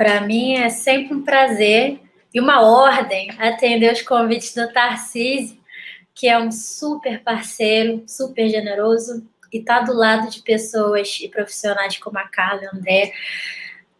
[0.00, 2.00] Para mim é sempre um prazer
[2.32, 5.60] e uma ordem atender os convites do Tarcísio,
[6.14, 11.98] que é um super parceiro, super generoso e está do lado de pessoas e profissionais
[11.98, 13.12] como a Carla e o André.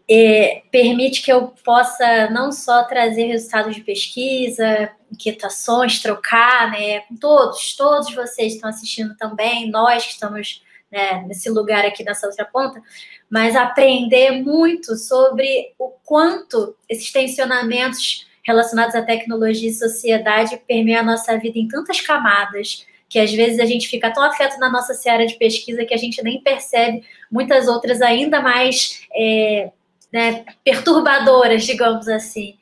[0.09, 7.77] E permite que eu possa não só trazer resultados de pesquisa, inquietações, trocar, né, todos,
[7.77, 12.83] todos vocês estão assistindo também, nós que estamos né, nesse lugar aqui nessa outra ponta,
[13.29, 21.05] mas aprender muito sobre o quanto esses tensionamentos relacionados à tecnologia e sociedade permeiam a
[21.05, 24.95] nossa vida em tantas camadas, que às vezes a gente fica tão afeto na nossa
[24.95, 29.71] seara de pesquisa que a gente nem percebe muitas outras ainda mais é,
[30.13, 32.57] né, perturbadoras, digamos assim.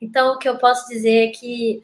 [0.00, 1.82] Então, o que eu posso dizer é que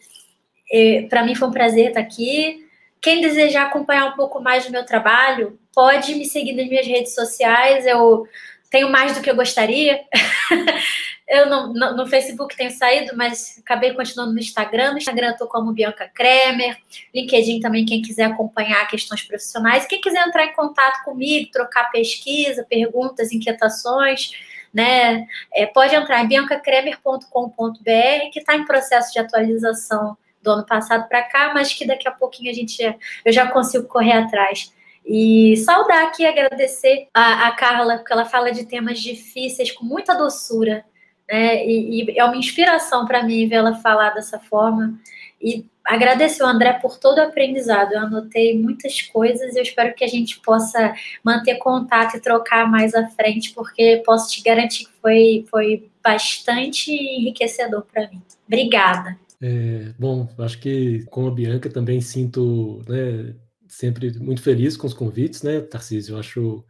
[0.70, 2.66] é, para mim foi um prazer estar aqui.
[3.02, 7.16] Quem desejar acompanhar um pouco mais do meu trabalho, pode me seguir nas minhas redes
[7.16, 7.84] sociais.
[7.84, 8.28] Eu
[8.70, 10.04] tenho mais do que eu gostaria.
[11.28, 14.92] eu no, no, Facebook tenho saído, mas acabei continuando no Instagram.
[14.92, 16.76] No Instagram eu estou como Bianca Kremer.
[17.12, 19.84] LinkedIn também, quem quiser acompanhar questões profissionais.
[19.84, 24.30] Quem quiser entrar em contato comigo, trocar pesquisa, perguntas, inquietações,
[24.72, 25.26] né?
[25.52, 31.22] É, pode entrar em biancacremer.com.br, que está em processo de atualização do ano passado para
[31.22, 32.82] cá, mas que daqui a pouquinho a gente
[33.24, 34.72] eu já consigo correr atrás.
[35.04, 40.14] E saudar aqui, agradecer a, a Carla, porque ela fala de temas difíceis com muita
[40.14, 40.84] doçura,
[41.28, 41.66] né?
[41.66, 44.98] E, e é uma inspiração para mim ver ela falar dessa forma.
[45.40, 47.92] E agradecer o André por todo o aprendizado.
[47.92, 50.94] Eu anotei muitas coisas e eu espero que a gente possa
[51.24, 56.92] manter contato e trocar mais à frente, porque posso te garantir que foi, foi bastante
[56.92, 58.22] enriquecedor para mim.
[58.46, 59.18] Obrigada.
[59.44, 63.34] É, bom, acho que com a Bianca também sinto né,
[63.68, 66.14] sempre muito feliz com os convites, né, Tarcísio?
[66.14, 66.64] Eu acho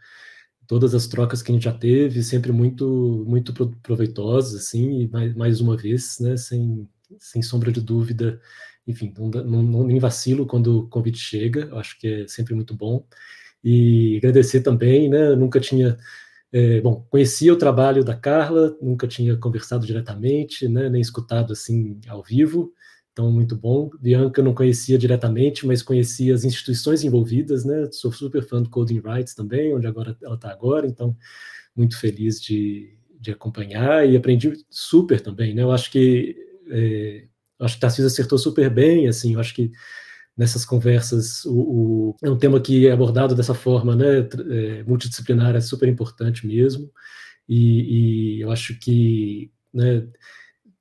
[0.66, 5.34] todas as trocas que a gente já teve sempre muito muito proveitosas, assim, e mais,
[5.36, 6.88] mais uma vez, né, sem,
[7.18, 8.40] sem sombra de dúvida,
[8.86, 13.06] enfim, não, não, nem vacilo quando o convite chega, acho que é sempre muito bom.
[13.64, 15.98] E agradecer também, né, nunca tinha
[16.52, 21.98] é, bom, conhecia o trabalho da Carla, nunca tinha conversado diretamente, né, nem escutado assim
[22.06, 22.72] ao vivo,
[23.12, 23.90] então muito bom.
[24.00, 27.88] Bianca não conhecia diretamente, mas conhecia as instituições envolvidas, né?
[27.92, 31.16] Sou super fã do Coding Rights também, onde agora ela está agora, então
[31.76, 35.62] muito feliz de, de acompanhar e aprendi super também, né?
[35.62, 36.36] Eu acho que
[36.70, 37.24] é,
[37.60, 39.70] acho que Tarcísio acertou super bem, assim, eu acho que
[40.36, 45.54] nessas conversas, o, o, é um tema que é abordado dessa forma, né, é, multidisciplinar,
[45.54, 46.90] é super importante mesmo,
[47.48, 50.06] e, e eu acho que, né,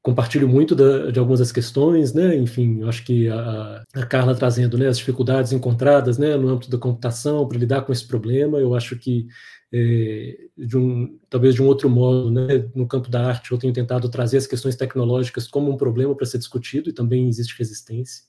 [0.01, 4.33] compartilho muito da, de algumas das questões, né, enfim, eu acho que a, a Carla
[4.33, 8.57] trazendo, né, as dificuldades encontradas, né, no âmbito da computação para lidar com esse problema,
[8.57, 9.27] eu acho que
[9.73, 13.73] é, de um, talvez de um outro modo, né, no campo da arte, eu tenho
[13.73, 18.23] tentado trazer as questões tecnológicas como um problema para ser discutido, e também existe resistência,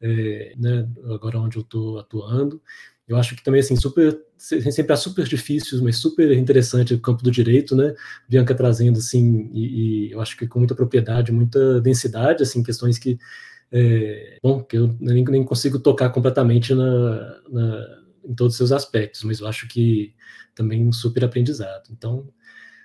[0.00, 2.62] é, né, agora onde eu estou atuando.
[3.06, 7.22] Eu acho que também, assim, super, sempre há super difíceis, mas super interessante o campo
[7.22, 7.94] do direito, né?
[8.28, 12.98] Bianca trazendo, assim, e, e eu acho que com muita propriedade, muita densidade, assim, questões
[12.98, 13.18] que,
[13.72, 18.72] é, bom, que eu nem, nem consigo tocar completamente na, na, em todos os seus
[18.72, 20.14] aspectos, mas eu acho que
[20.54, 21.88] também um super aprendizado.
[21.90, 22.28] Então,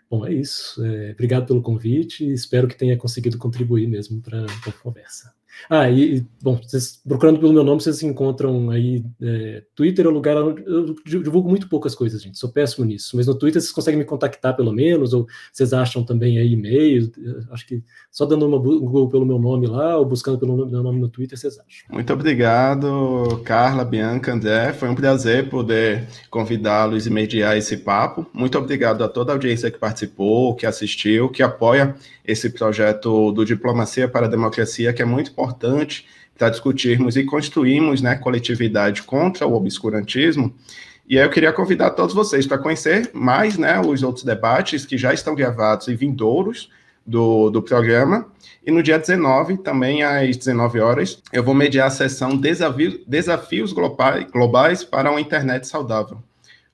[0.10, 0.84] bom, é isso.
[0.86, 5.34] É, obrigado pelo convite e espero que tenha conseguido contribuir mesmo para a conversa.
[5.70, 9.04] Ah, e, bom, vocês, procurando pelo meu nome, vocês encontram aí.
[9.22, 12.38] É, Twitter é o lugar onde eu divulgo muito poucas coisas, gente.
[12.38, 13.16] Sou péssimo nisso.
[13.16, 17.12] Mas no Twitter vocês conseguem me contactar pelo menos, ou vocês acham também aí e-mail.
[17.52, 21.00] Acho que só dando uma Google pelo meu nome lá, ou buscando pelo meu nome
[21.00, 21.96] no Twitter, vocês acham.
[21.96, 24.74] Muito obrigado, Carla, Bianca, André.
[24.74, 28.26] Foi um prazer poder convidá-los e mediar esse papo.
[28.34, 33.46] Muito obrigado a toda a audiência que participou, que assistiu, que apoia esse projeto do
[33.46, 35.43] Diplomacia para a Democracia, que é muito importante
[36.38, 40.54] para discutirmos e construirmos né, coletividade contra o obscurantismo.
[41.08, 44.98] E aí eu queria convidar todos vocês para conhecer mais né, os outros debates que
[44.98, 46.70] já estão gravados e vindouros
[47.06, 48.26] do, do programa.
[48.66, 53.74] E no dia 19, também às 19 horas, eu vou mediar a sessão Desafio, Desafios
[53.74, 56.24] Globais, Globais para uma Internet Saudável,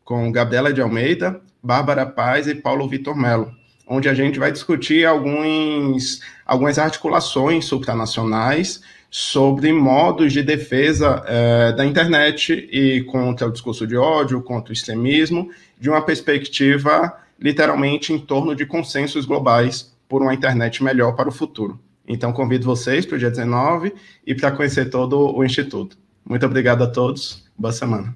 [0.04, 3.59] com Gabriela de Almeida, Bárbara Paz e Paulo Vitor Melo
[3.90, 11.84] onde a gente vai discutir alguns, algumas articulações supranacionais sobre modos de defesa é, da
[11.84, 15.50] internet e contra o discurso de ódio, contra o extremismo,
[15.80, 21.32] de uma perspectiva literalmente em torno de consensos globais por uma internet melhor para o
[21.32, 21.80] futuro.
[22.08, 23.94] Então, convido vocês para o dia 19
[24.26, 25.98] e para conhecer todo o Instituto.
[26.28, 27.44] Muito obrigado a todos.
[27.58, 28.16] Boa semana.